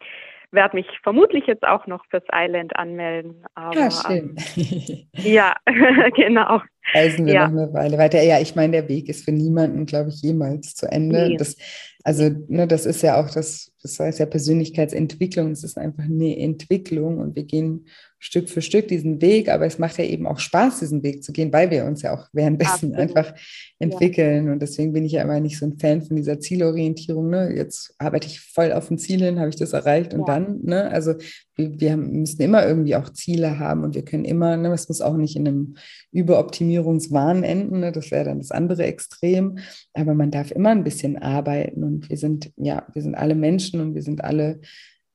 werde 0.52 0.78
mich 0.78 0.88
vermutlich 1.04 1.46
jetzt 1.48 1.64
auch 1.64 1.86
noch 1.88 2.04
fürs 2.10 2.24
Island 2.34 2.76
anmelden. 2.76 3.44
Aber, 3.56 3.76
ja, 3.78 3.92
schön. 3.92 4.36
Ähm, 4.56 5.08
ja, 5.14 5.56
genau. 6.16 6.62
Reisen 6.94 7.26
wir 7.26 7.34
ja. 7.34 7.48
noch 7.48 7.62
eine 7.62 7.74
Weile 7.74 7.98
weiter. 7.98 8.22
Ja, 8.22 8.40
ich 8.40 8.56
meine, 8.56 8.74
der 8.74 8.90
Weg 8.90 9.10
ist 9.10 9.26
für 9.26 9.32
niemanden, 9.32 9.86
glaube 9.86 10.10
ich, 10.10 10.22
jemals 10.22 10.76
zu 10.76 10.92
Ende. 10.92 11.30
Nee. 11.30 11.38
Das, 11.38 11.56
also, 12.04 12.30
ne, 12.48 12.68
das 12.68 12.86
ist 12.86 13.04
ja 13.04 13.22
auch 13.22 13.30
das, 13.30 13.72
das 13.82 14.00
heißt 14.00 14.20
ja 14.20 14.26
Persönlichkeitsentwicklung. 14.26 15.52
Es 15.52 15.64
ist 15.64 15.78
einfach 15.78 16.04
eine 16.04 16.38
Entwicklung 16.38 17.20
und 17.20 17.36
wir 17.36 17.44
gehen 17.44 17.86
Stück 18.20 18.50
für 18.50 18.62
Stück 18.62 18.90
diesen 18.90 19.22
Weg, 19.22 19.50
aber 19.50 19.66
es 19.66 19.80
macht 19.80 19.98
ja 19.98 20.04
eben 20.04 20.28
auch 20.28 20.40
Spaß, 20.40 20.80
diesen 20.80 21.04
Weg 21.04 21.24
zu 21.24 21.32
gehen, 21.32 21.54
weil 21.54 21.72
wir 21.72 21.86
uns 21.86 22.02
ja 22.02 22.14
auch 22.14 22.28
währenddessen 22.34 22.94
Absolut. 22.94 22.98
einfach 22.98 23.34
entwickeln. 23.80 24.48
Ja. 24.48 24.52
Und 24.52 24.62
deswegen 24.62 24.92
bin 24.92 25.06
ich 25.06 25.14
ja 25.14 25.22
immer 25.22 25.40
nicht 25.40 25.58
so 25.58 25.66
ein 25.66 25.80
Fan 25.80 26.02
von 26.02 26.18
dieser 26.18 26.40
Zielorientierung. 26.40 27.30
Ne? 27.30 27.54
Jetzt 27.56 27.96
arbeite 27.98 28.28
ich 28.28 28.42
voll 28.42 28.74
auf 28.74 28.92
ein 28.92 28.98
Ziel 28.98 29.24
hin, 29.24 29.40
habe 29.40 29.50
ich 29.50 29.56
das 29.56 29.72
erreicht 29.72 30.14
und 30.14 30.22
ja. 30.22 30.26
dann, 30.26 30.60
ne? 30.64 30.92
Also 30.92 31.16
wir, 31.56 31.80
wir, 31.80 31.98
müssen 31.98 32.42
immer 32.42 32.66
irgendwie 32.66 32.96
auch 32.96 33.10
Ziele 33.10 33.60
haben 33.60 33.84
und 33.84 33.96
wir 33.96 34.04
können 34.04 34.26
immer, 34.26 34.58
ne, 34.58 34.72
es 34.74 34.88
muss 34.88 35.02
auch 35.02 35.18
nicht 35.18 35.36
in 35.36 35.48
einem 35.48 35.76
Überoptimierungswahn 36.12 37.44
enden, 37.44 37.82
ne? 37.82 37.92
das 37.92 38.12
wäre 38.12 38.26
dann 38.26 38.40
das 38.40 38.52
andere 38.52 38.84
Extrem, 38.84 39.58
aber 39.94 40.14
man 40.14 40.32
darf 40.32 40.52
immer 40.52 40.70
ein 40.70 40.84
bisschen 40.84 41.18
arbeiten 41.18 41.84
und 41.84 42.10
wir 42.10 42.18
sind, 42.18 42.52
ja, 42.56 42.88
wir 42.94 43.02
sind 43.02 43.16
alle 43.16 43.36
Menschen 43.36 43.82
und 43.82 43.94
wir 43.94 44.04
sind 44.04 44.24
alle 44.24 44.62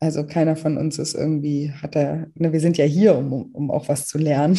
also 0.05 0.27
keiner 0.27 0.55
von 0.55 0.77
uns 0.77 0.99
ist 0.99 1.15
irgendwie, 1.15 1.73
hat 1.73 1.97
er, 1.97 2.27
ne, 2.35 2.53
wir 2.53 2.61
sind 2.61 2.77
ja 2.77 2.85
hier, 2.85 3.17
um, 3.17 3.33
um 3.33 3.71
auch 3.71 3.89
was 3.89 4.07
zu 4.07 4.19
lernen 4.19 4.59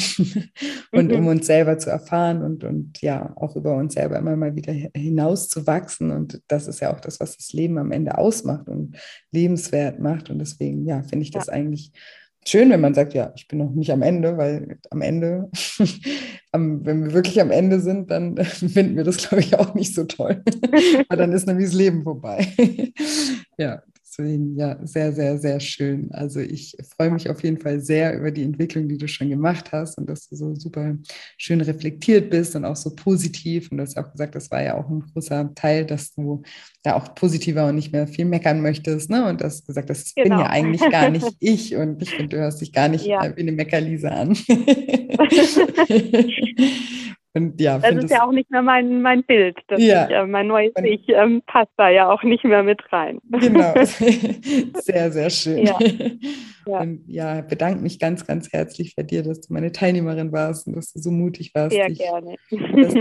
und 0.92 1.12
mhm. 1.12 1.18
um 1.18 1.28
uns 1.28 1.46
selber 1.46 1.78
zu 1.78 1.92
erfahren 1.92 2.42
und, 2.42 2.64
und 2.64 3.00
ja, 3.02 3.32
auch 3.36 3.56
über 3.56 3.76
uns 3.76 3.94
selber 3.94 4.18
immer 4.18 4.36
mal 4.36 4.56
wieder 4.56 4.74
hinaus 4.74 5.48
zu 5.48 5.68
wachsen. 5.68 6.10
Und 6.10 6.42
das 6.48 6.68
ist 6.68 6.80
ja 6.80 6.92
auch 6.92 7.00
das, 7.00 7.20
was 7.20 7.38
das 7.38 7.54
Leben 7.54 7.78
am 7.78 7.92
Ende 7.92 8.18
ausmacht 8.18 8.68
und 8.68 8.98
lebenswert 9.32 10.00
macht. 10.00 10.32
Und 10.32 10.40
deswegen, 10.40 10.86
ja, 10.86 11.04
finde 11.04 11.24
ich 11.24 11.32
das 11.32 11.48
ja. 11.48 11.54
eigentlich 11.54 11.92
schön, 12.48 12.72
wenn 12.72 12.82
man 12.82 12.96
sagt, 12.96 13.14
ja, 13.14 13.32
ich 13.36 13.48
bin 13.48 13.60
noch 13.60 13.72
nicht 13.72 13.92
am 13.92 14.02
Ende, 14.02 14.38
weil 14.38 14.80
am 14.90 15.02
Ende, 15.02 15.50
wenn 16.54 17.06
wir 17.06 17.14
wirklich 17.14 17.40
am 17.40 17.52
Ende 17.52 17.80
sind, 17.80 18.10
dann 18.10 18.38
finden 18.44 18.96
wir 18.96 19.04
das, 19.04 19.18
glaube 19.18 19.42
ich, 19.42 19.56
auch 19.60 19.76
nicht 19.76 19.94
so 19.94 20.06
toll. 20.06 20.44
weil 21.08 21.18
dann 21.18 21.34
ist 21.34 21.46
nämlich 21.46 21.68
das 21.68 21.76
Leben 21.76 22.04
vorbei. 22.04 22.48
ja, 23.60 23.84
Deswegen, 24.18 24.58
ja, 24.58 24.78
sehr, 24.84 25.12
sehr, 25.12 25.38
sehr 25.38 25.60
schön. 25.60 26.10
Also 26.12 26.40
ich 26.40 26.78
freue 26.96 27.12
mich 27.12 27.30
auf 27.30 27.44
jeden 27.44 27.60
Fall 27.60 27.82
sehr 27.82 28.18
über 28.18 28.32
die 28.32 28.44
Entwicklung, 28.44 28.88
die 28.88 28.98
du 28.98 29.10
schon 29.10 29.30
gemacht 29.30 29.74
hast 29.74 29.98
und 29.98 30.10
dass 30.10 30.30
du 30.30 30.38
so 30.38 30.56
super 30.56 30.96
schön 31.38 31.60
reflektiert 31.60 32.30
bist 32.30 32.56
und 32.56 32.64
auch 32.64 32.78
so 32.78 32.96
positiv. 32.96 33.70
Und 33.72 33.78
du 33.78 33.84
hast 33.84 33.98
auch 33.98 34.10
gesagt, 34.12 34.36
das 34.36 34.50
war 34.52 34.64
ja 34.64 34.78
auch 34.78 34.90
ein 34.90 35.04
großer 35.12 35.52
Teil, 35.56 35.86
dass 35.86 36.14
du 36.14 36.44
da 36.84 36.96
auch 36.96 37.14
positiver 37.14 37.68
und 37.68 37.76
nicht 37.76 37.92
mehr 37.92 38.08
viel 38.08 38.24
meckern 38.26 38.62
möchtest. 38.62 39.10
Ne? 39.10 39.28
Und 39.28 39.42
du 39.42 39.46
hast 39.46 39.68
gesagt, 39.68 39.90
das 39.90 40.16
genau. 40.16 40.24
bin 40.24 40.32
ja 40.32 40.38
genau. 40.38 40.50
eigentlich 40.50 40.90
gar 40.90 41.10
nicht 41.10 41.28
ich 41.40 41.76
und 41.76 42.02
ich 42.02 42.12
finde, 42.12 42.38
du 42.38 42.40
hörst 42.42 42.62
dich 42.62 42.72
gar 42.72 42.88
nicht 42.88 43.06
ja. 43.06 43.36
wie 43.36 43.42
eine 43.42 43.52
Meckerlise 43.52 44.12
an. 44.12 44.34
Und 47.36 47.60
ja, 47.60 47.78
das 47.80 48.06
ist 48.06 48.12
ja 48.12 48.26
auch 48.26 48.32
nicht 48.32 48.50
mehr 48.50 48.62
mein, 48.62 49.02
mein 49.02 49.24
Bild. 49.24 49.58
Ja. 49.78 50.06
Ich, 50.06 50.12
äh, 50.12 50.26
mein 50.26 50.48
neues 50.48 50.72
und, 50.76 50.86
Ich 50.86 51.08
ähm, 51.10 51.42
passt 51.46 51.72
da 51.76 51.90
ja 51.90 52.10
auch 52.10 52.24
nicht 52.24 52.46
mehr 52.46 52.64
mit 52.64 52.82
rein. 52.94 53.20
Genau. 53.30 53.74
Sehr, 53.84 55.12
sehr 55.12 55.30
schön. 55.30 55.66
Ja. 55.66 55.78
Ja. 56.68 56.82
Und 56.82 57.04
ja, 57.08 57.42
bedanke 57.42 57.80
mich 57.84 58.00
ganz, 58.00 58.26
ganz 58.26 58.52
herzlich 58.52 58.96
bei 58.96 59.04
dir, 59.04 59.22
dass 59.22 59.42
du 59.42 59.54
meine 59.54 59.72
Teilnehmerin 59.72 60.32
warst 60.32 60.66
und 60.66 60.76
dass 60.76 60.94
du 60.94 61.00
so 61.00 61.12
mutig 61.12 61.54
warst, 61.54 61.76
Sehr 61.76 61.90
dich, 61.90 62.00
gerne. 62.00 62.38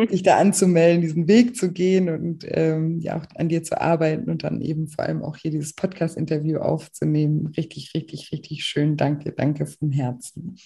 dich 0.06 0.22
da 0.22 0.36
anzumelden, 0.36 1.00
diesen 1.00 1.28
Weg 1.28 1.56
zu 1.56 1.72
gehen 1.72 2.10
und 2.10 2.44
ähm, 2.46 2.98
ja 3.00 3.16
auch 3.16 3.24
an 3.36 3.48
dir 3.48 3.62
zu 3.62 3.80
arbeiten 3.80 4.30
und 4.30 4.44
dann 4.44 4.60
eben 4.60 4.88
vor 4.88 5.06
allem 5.06 5.22
auch 5.22 5.38
hier 5.38 5.50
dieses 5.50 5.74
Podcast-Interview 5.74 6.58
aufzunehmen. 6.58 7.54
Richtig, 7.56 7.92
richtig, 7.94 8.32
richtig 8.32 8.64
schön. 8.64 8.98
Danke, 8.98 9.32
danke 9.32 9.64
von 9.64 9.90
Herzen. 9.92 10.56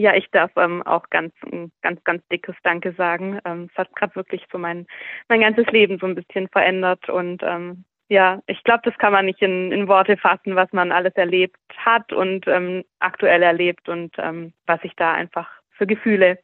Ja, 0.00 0.14
ich 0.14 0.30
darf 0.30 0.50
ähm, 0.56 0.82
auch 0.82 1.10
ganz, 1.10 1.34
ganz, 1.82 2.02
ganz 2.04 2.26
dickes 2.28 2.56
Danke 2.62 2.92
sagen. 2.92 3.38
Ähm, 3.44 3.68
es 3.70 3.76
hat 3.76 3.94
gerade 3.94 4.16
wirklich 4.16 4.42
so 4.50 4.56
mein, 4.56 4.86
mein 5.28 5.40
ganzes 5.40 5.66
Leben 5.66 5.98
so 5.98 6.06
ein 6.06 6.14
bisschen 6.14 6.48
verändert 6.48 7.10
und 7.10 7.42
ähm, 7.42 7.84
ja, 8.08 8.42
ich 8.46 8.64
glaube, 8.64 8.80
das 8.84 8.96
kann 8.96 9.12
man 9.12 9.26
nicht 9.26 9.42
in, 9.42 9.70
in 9.70 9.88
Worte 9.88 10.16
fassen, 10.16 10.56
was 10.56 10.72
man 10.72 10.90
alles 10.90 11.12
erlebt 11.16 11.58
hat 11.76 12.14
und 12.14 12.48
ähm, 12.48 12.82
aktuell 12.98 13.42
erlebt 13.42 13.90
und 13.90 14.16
ähm, 14.18 14.54
was 14.66 14.80
sich 14.80 14.96
da 14.96 15.12
einfach 15.12 15.48
für 15.70 15.86
Gefühle 15.86 16.38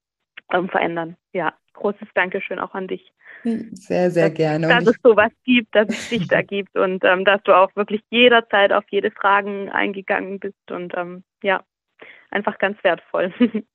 ähm, 0.53 0.69
verändern. 0.69 1.17
Ja, 1.33 1.55
großes 1.73 2.09
Dankeschön 2.15 2.59
auch 2.59 2.75
an 2.75 2.89
dich. 2.89 3.11
Sehr, 3.43 4.11
sehr 4.11 4.29
dass, 4.29 4.37
gerne. 4.37 4.69
Dass 4.69 4.87
es 4.87 4.97
sowas 5.03 5.33
gibt, 5.45 5.75
dass 5.75 5.89
es 5.89 6.11
dich 6.11 6.29
da 6.29 6.43
gibt 6.43 6.77
und 6.77 7.03
dass 7.03 7.43
du 7.43 7.53
auch 7.53 7.75
wirklich 7.75 8.03
jederzeit 8.11 8.73
auf 8.73 8.85
jede 8.91 9.11
Fragen 9.11 9.71
eingegangen 9.71 10.39
bist 10.39 10.71
und 10.71 10.95
ja, 11.43 11.63
einfach 12.31 12.59
ganz 12.59 12.83
wertvoll. 12.83 13.33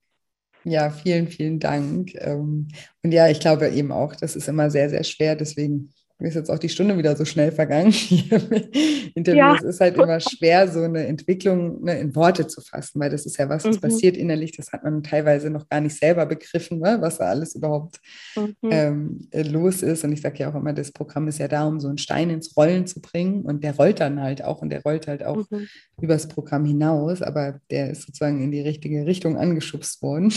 Ja, 0.63 0.91
vielen, 0.91 1.27
vielen 1.27 1.59
Dank. 1.59 2.13
Ähm, 2.15 2.67
und 3.01 3.11
ja, 3.11 3.27
ich 3.29 3.39
glaube 3.39 3.69
eben 3.69 3.91
auch, 3.91 4.15
das 4.15 4.35
ist 4.35 4.47
immer 4.47 4.69
sehr, 4.69 4.91
sehr 4.91 5.03
schwer. 5.03 5.35
Deswegen 5.35 5.91
mir 6.21 6.27
ist 6.27 6.35
jetzt 6.35 6.49
auch 6.49 6.59
die 6.59 6.69
Stunde 6.69 6.97
wieder 6.97 7.15
so 7.15 7.25
schnell 7.25 7.51
vergangen. 7.51 7.91
Interviews 9.15 9.37
ja. 9.37 9.55
Es 9.55 9.63
ist 9.63 9.81
halt 9.81 9.95
immer 9.95 10.19
schwer, 10.19 10.67
so 10.67 10.81
eine 10.81 11.07
Entwicklung 11.07 11.83
ne, 11.83 11.99
in 11.99 12.15
Worte 12.15 12.47
zu 12.47 12.61
fassen, 12.61 12.99
weil 12.99 13.09
das 13.09 13.25
ist 13.25 13.37
ja 13.37 13.49
was, 13.49 13.65
was 13.65 13.77
mhm. 13.77 13.81
passiert 13.81 14.17
innerlich, 14.17 14.55
das 14.55 14.71
hat 14.71 14.83
man 14.83 15.03
teilweise 15.03 15.49
noch 15.49 15.67
gar 15.67 15.81
nicht 15.81 15.97
selber 15.97 16.25
begriffen, 16.25 16.79
ne, 16.79 16.97
was 17.01 17.17
da 17.17 17.25
alles 17.25 17.55
überhaupt 17.55 17.99
mhm. 18.35 18.55
ähm, 18.69 19.27
äh, 19.31 19.41
los 19.41 19.81
ist. 19.81 20.03
Und 20.03 20.13
ich 20.13 20.21
sage 20.21 20.39
ja 20.39 20.51
auch 20.51 20.55
immer, 20.55 20.73
das 20.73 20.91
Programm 20.91 21.27
ist 21.27 21.39
ja 21.39 21.47
da, 21.47 21.65
um 21.67 21.79
so 21.79 21.87
einen 21.87 21.97
Stein 21.97 22.29
ins 22.29 22.55
Rollen 22.55 22.85
zu 22.85 23.01
bringen. 23.01 23.41
Und 23.41 23.63
der 23.63 23.75
rollt 23.75 23.99
dann 23.99 24.21
halt 24.21 24.43
auch 24.43 24.61
und 24.61 24.69
der 24.69 24.83
rollt 24.83 25.07
halt 25.07 25.23
auch 25.23 25.49
mhm. 25.49 25.67
übers 25.99 26.27
Programm 26.27 26.65
hinaus, 26.65 27.21
aber 27.21 27.59
der 27.71 27.91
ist 27.91 28.03
sozusagen 28.03 28.43
in 28.43 28.51
die 28.51 28.61
richtige 28.61 29.05
Richtung 29.05 29.37
angeschubst 29.37 30.01
worden. 30.01 30.31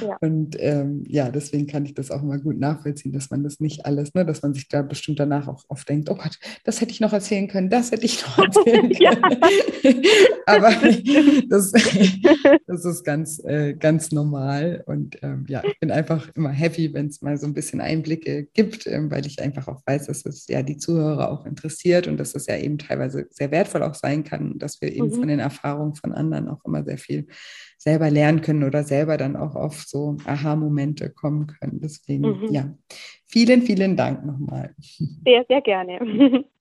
ja. 0.00 0.16
Und 0.20 0.56
ähm, 0.58 1.04
ja, 1.06 1.30
deswegen 1.30 1.66
kann 1.66 1.84
ich 1.84 1.94
das 1.94 2.10
auch 2.10 2.22
immer 2.22 2.38
gut 2.38 2.58
nachvollziehen, 2.58 3.12
dass 3.12 3.30
man 3.30 3.42
das 3.42 3.60
nicht 3.60 3.86
alles, 3.86 4.14
ne, 4.14 4.24
dass 4.24 4.42
man 4.42 4.54
sich 4.58 4.68
da 4.68 4.82
bestimmt 4.82 5.20
danach 5.20 5.48
auch 5.48 5.64
oft 5.68 5.88
denkt, 5.88 6.10
oh 6.10 6.14
Gott, 6.14 6.38
das 6.64 6.80
hätte 6.80 6.92
ich 6.92 7.00
noch 7.00 7.12
erzählen 7.12 7.48
können, 7.48 7.70
das 7.70 7.90
hätte 7.90 8.04
ich 8.04 8.22
noch 8.22 8.38
erzählen 8.44 8.90
können. 8.92 9.40
Aber 10.46 10.70
das, 11.48 11.72
das 12.66 12.84
ist 12.84 13.04
ganz, 13.04 13.42
äh, 13.44 13.74
ganz 13.74 14.12
normal. 14.12 14.82
Und 14.86 15.18
ähm, 15.22 15.46
ja, 15.48 15.62
ich 15.64 15.78
bin 15.78 15.90
einfach 15.90 16.28
immer 16.34 16.50
happy, 16.50 16.92
wenn 16.92 17.06
es 17.06 17.22
mal 17.22 17.36
so 17.38 17.46
ein 17.46 17.54
bisschen 17.54 17.80
Einblicke 17.80 18.48
gibt, 18.52 18.86
ähm, 18.86 19.10
weil 19.10 19.26
ich 19.26 19.40
einfach 19.40 19.68
auch 19.68 19.82
weiß, 19.86 20.06
dass 20.06 20.24
es 20.26 20.46
ja 20.48 20.62
die 20.62 20.76
Zuhörer 20.76 21.30
auch 21.30 21.46
interessiert 21.46 22.06
und 22.06 22.18
dass 22.18 22.34
es 22.34 22.46
ja 22.46 22.56
eben 22.56 22.78
teilweise 22.78 23.26
sehr 23.30 23.50
wertvoll 23.50 23.82
auch 23.82 23.94
sein 23.94 24.24
kann, 24.24 24.58
dass 24.58 24.80
wir 24.80 24.92
eben 24.92 25.08
mhm. 25.08 25.14
von 25.14 25.28
den 25.28 25.38
Erfahrungen 25.38 25.94
von 25.94 26.12
anderen 26.12 26.48
auch 26.48 26.64
immer 26.64 26.84
sehr 26.84 26.98
viel 26.98 27.26
selber 27.78 28.10
lernen 28.10 28.42
können 28.42 28.64
oder 28.64 28.84
selber 28.84 29.16
dann 29.16 29.36
auch 29.36 29.54
auf 29.54 29.84
so 29.86 30.16
Aha-Momente 30.26 31.10
kommen 31.10 31.46
können. 31.46 31.80
Deswegen, 31.80 32.22
mhm. 32.22 32.48
ja, 32.50 32.74
vielen, 33.24 33.62
vielen 33.62 33.96
Dank 33.96 34.26
nochmal. 34.26 34.74
Sehr, 35.24 35.44
sehr 35.48 35.62
gerne. 35.62 36.44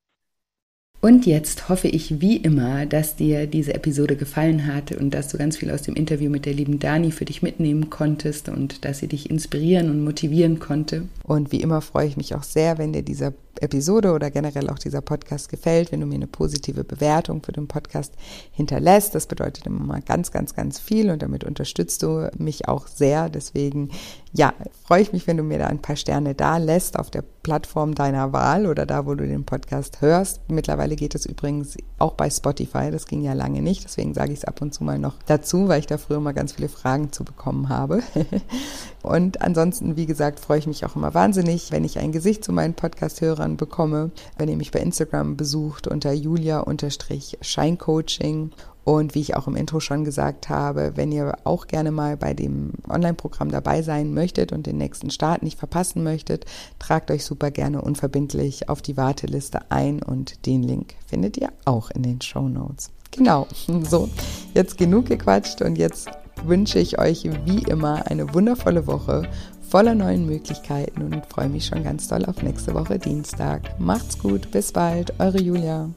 Und 0.99 1.27
jetzt 1.27 1.69
hoffe 1.69 1.87
ich 1.87 2.21
wie 2.21 2.37
immer, 2.37 2.87
dass 2.87 3.15
dir 3.15 3.45
diese 3.45 3.75
Episode 3.75 4.15
gefallen 4.15 4.65
hat 4.65 4.91
und 4.91 5.13
dass 5.13 5.27
du 5.27 5.37
ganz 5.37 5.55
viel 5.55 5.69
aus 5.69 5.83
dem 5.83 5.95
Interview 5.95 6.29
mit 6.29 6.47
der 6.47 6.55
lieben 6.55 6.79
Dani 6.79 7.11
für 7.11 7.25
dich 7.25 7.43
mitnehmen 7.43 7.91
konntest 7.91 8.49
und 8.49 8.83
dass 8.83 8.97
sie 8.99 9.07
dich 9.07 9.29
inspirieren 9.29 9.91
und 9.91 10.03
motivieren 10.03 10.57
konnte. 10.57 11.03
Und 11.23 11.51
wie 11.51 11.61
immer 11.61 11.81
freue 11.81 12.07
ich 12.07 12.17
mich 12.17 12.33
auch 12.33 12.41
sehr, 12.41 12.79
wenn 12.79 12.93
dir 12.93 13.03
dieser 13.03 13.31
Episode 13.61 14.13
oder 14.13 14.31
generell 14.31 14.69
auch 14.69 14.79
dieser 14.79 15.01
Podcast 15.01 15.49
gefällt, 15.49 15.91
wenn 15.91 16.01
du 16.01 16.05
mir 16.05 16.15
eine 16.15 16.27
positive 16.27 16.83
Bewertung 16.83 17.43
für 17.43 17.51
den 17.51 17.67
Podcast 17.67 18.13
hinterlässt. 18.51 19.15
Das 19.15 19.27
bedeutet 19.27 19.65
immer 19.65 19.83
mal 19.83 20.01
ganz, 20.01 20.31
ganz, 20.31 20.55
ganz 20.55 20.79
viel 20.79 21.09
und 21.09 21.21
damit 21.21 21.43
unterstützt 21.43 22.03
du 22.03 22.29
mich 22.37 22.67
auch 22.67 22.87
sehr. 22.87 23.29
Deswegen, 23.29 23.89
ja, 24.33 24.53
freue 24.83 25.01
ich 25.01 25.13
mich, 25.13 25.27
wenn 25.27 25.37
du 25.37 25.43
mir 25.43 25.59
da 25.59 25.67
ein 25.67 25.81
paar 25.81 25.95
Sterne 25.95 26.35
da 26.35 26.57
lässt 26.57 26.97
auf 26.99 27.09
der 27.09 27.23
Plattform 27.47 27.95
deiner 27.95 28.33
Wahl 28.33 28.65
oder 28.65 28.85
da, 28.85 29.05
wo 29.05 29.15
du 29.15 29.25
den 29.25 29.45
Podcast 29.45 30.01
hörst. 30.01 30.41
Mittlerweile 30.49 30.97
geht 30.97 31.15
es 31.15 31.25
übrigens 31.25 31.77
auch 31.97 32.13
bei 32.13 32.29
Spotify. 32.29 32.91
Das 32.91 33.07
ging 33.07 33.23
ja 33.23 33.31
lange 33.31 33.61
nicht. 33.61 33.85
Deswegen 33.85 34.13
sage 34.13 34.33
ich 34.33 34.39
es 34.39 34.45
ab 34.45 34.61
und 34.61 34.73
zu 34.73 34.83
mal 34.83 34.99
noch 34.99 35.15
dazu, 35.27 35.69
weil 35.69 35.79
ich 35.79 35.87
da 35.87 35.97
früher 35.97 36.19
mal 36.19 36.33
ganz 36.33 36.51
viele 36.51 36.67
Fragen 36.67 37.13
zu 37.13 37.23
bekommen 37.23 37.69
habe. 37.69 38.03
und 39.01 39.41
ansonsten, 39.41 39.95
wie 39.95 40.05
gesagt, 40.05 40.41
freue 40.41 40.59
ich 40.59 40.67
mich 40.67 40.85
auch 40.85 40.97
immer 40.97 41.13
wahnsinnig, 41.13 41.71
wenn 41.71 41.85
ich 41.85 41.99
ein 41.99 42.11
Gesicht 42.11 42.43
zu 42.43 42.51
meinen 42.51 42.73
Podcast-Hörern 42.73 43.46
Zuhörern 43.47 43.57
bekomme, 43.57 44.11
wenn 44.37 44.49
ihr 44.49 44.57
mich 44.57 44.71
bei 44.71 44.79
Instagram 44.79 45.37
besucht 45.37 45.87
unter 45.87 46.11
julia-scheincoaching. 46.11 48.51
Und 48.83 49.15
wie 49.15 49.19
ich 49.19 49.35
auch 49.35 49.47
im 49.47 49.55
Intro 49.57 49.81
schon 49.81 50.05
gesagt 50.05 50.47
habe, 50.47 50.93
wenn 50.95 51.11
ihr 51.11 51.37
auch 51.43 51.67
gerne 51.67 51.91
mal 51.91 52.15
bei 52.15 52.33
dem 52.33 52.71
Online-Programm 52.87 53.51
dabei 53.51 53.81
sein 53.81 54.13
möchtet 54.13 54.53
und 54.53 54.65
den 54.65 54.77
nächsten 54.77 55.09
Start 55.09 55.43
nicht 55.43 55.59
verpassen 55.59 56.03
möchtet, 56.03 56.45
tragt 56.79 57.11
euch 57.11 57.25
super 57.25 57.51
gerne 57.51 57.81
unverbindlich 57.81 58.69
auf 58.69 58.81
die 58.81 58.95
Warteliste 58.95 59.71
ein 59.71 60.01
und 60.01 60.45
den 60.45 60.63
Link 60.63 60.95
findet 61.05 61.35
ihr 61.35 61.49
auch 61.65 61.91
in 61.91 62.03
den 62.03 62.21
Show 62.21 62.47
Notes. 62.47 62.89
Genau, 63.11 63.45
so, 63.83 64.07
jetzt 64.53 64.77
genug 64.77 65.07
gequatscht 65.07 65.61
und 65.61 65.77
jetzt 65.77 66.07
wünsche 66.45 66.79
ich 66.79 66.97
euch 66.97 67.29
wie 67.45 67.63
immer 67.63 68.07
eine 68.07 68.33
wundervolle 68.33 68.87
Woche 68.87 69.27
voller 69.69 69.95
neuen 69.95 70.25
Möglichkeiten 70.25 71.01
und 71.01 71.25
freue 71.27 71.49
mich 71.49 71.65
schon 71.65 71.83
ganz 71.83 72.07
doll 72.07 72.25
auf 72.25 72.41
nächste 72.41 72.73
Woche 72.73 72.99
Dienstag. 72.99 73.79
Macht's 73.79 74.17
gut, 74.17 74.51
bis 74.51 74.71
bald, 74.71 75.13
eure 75.19 75.41
Julia. 75.41 75.89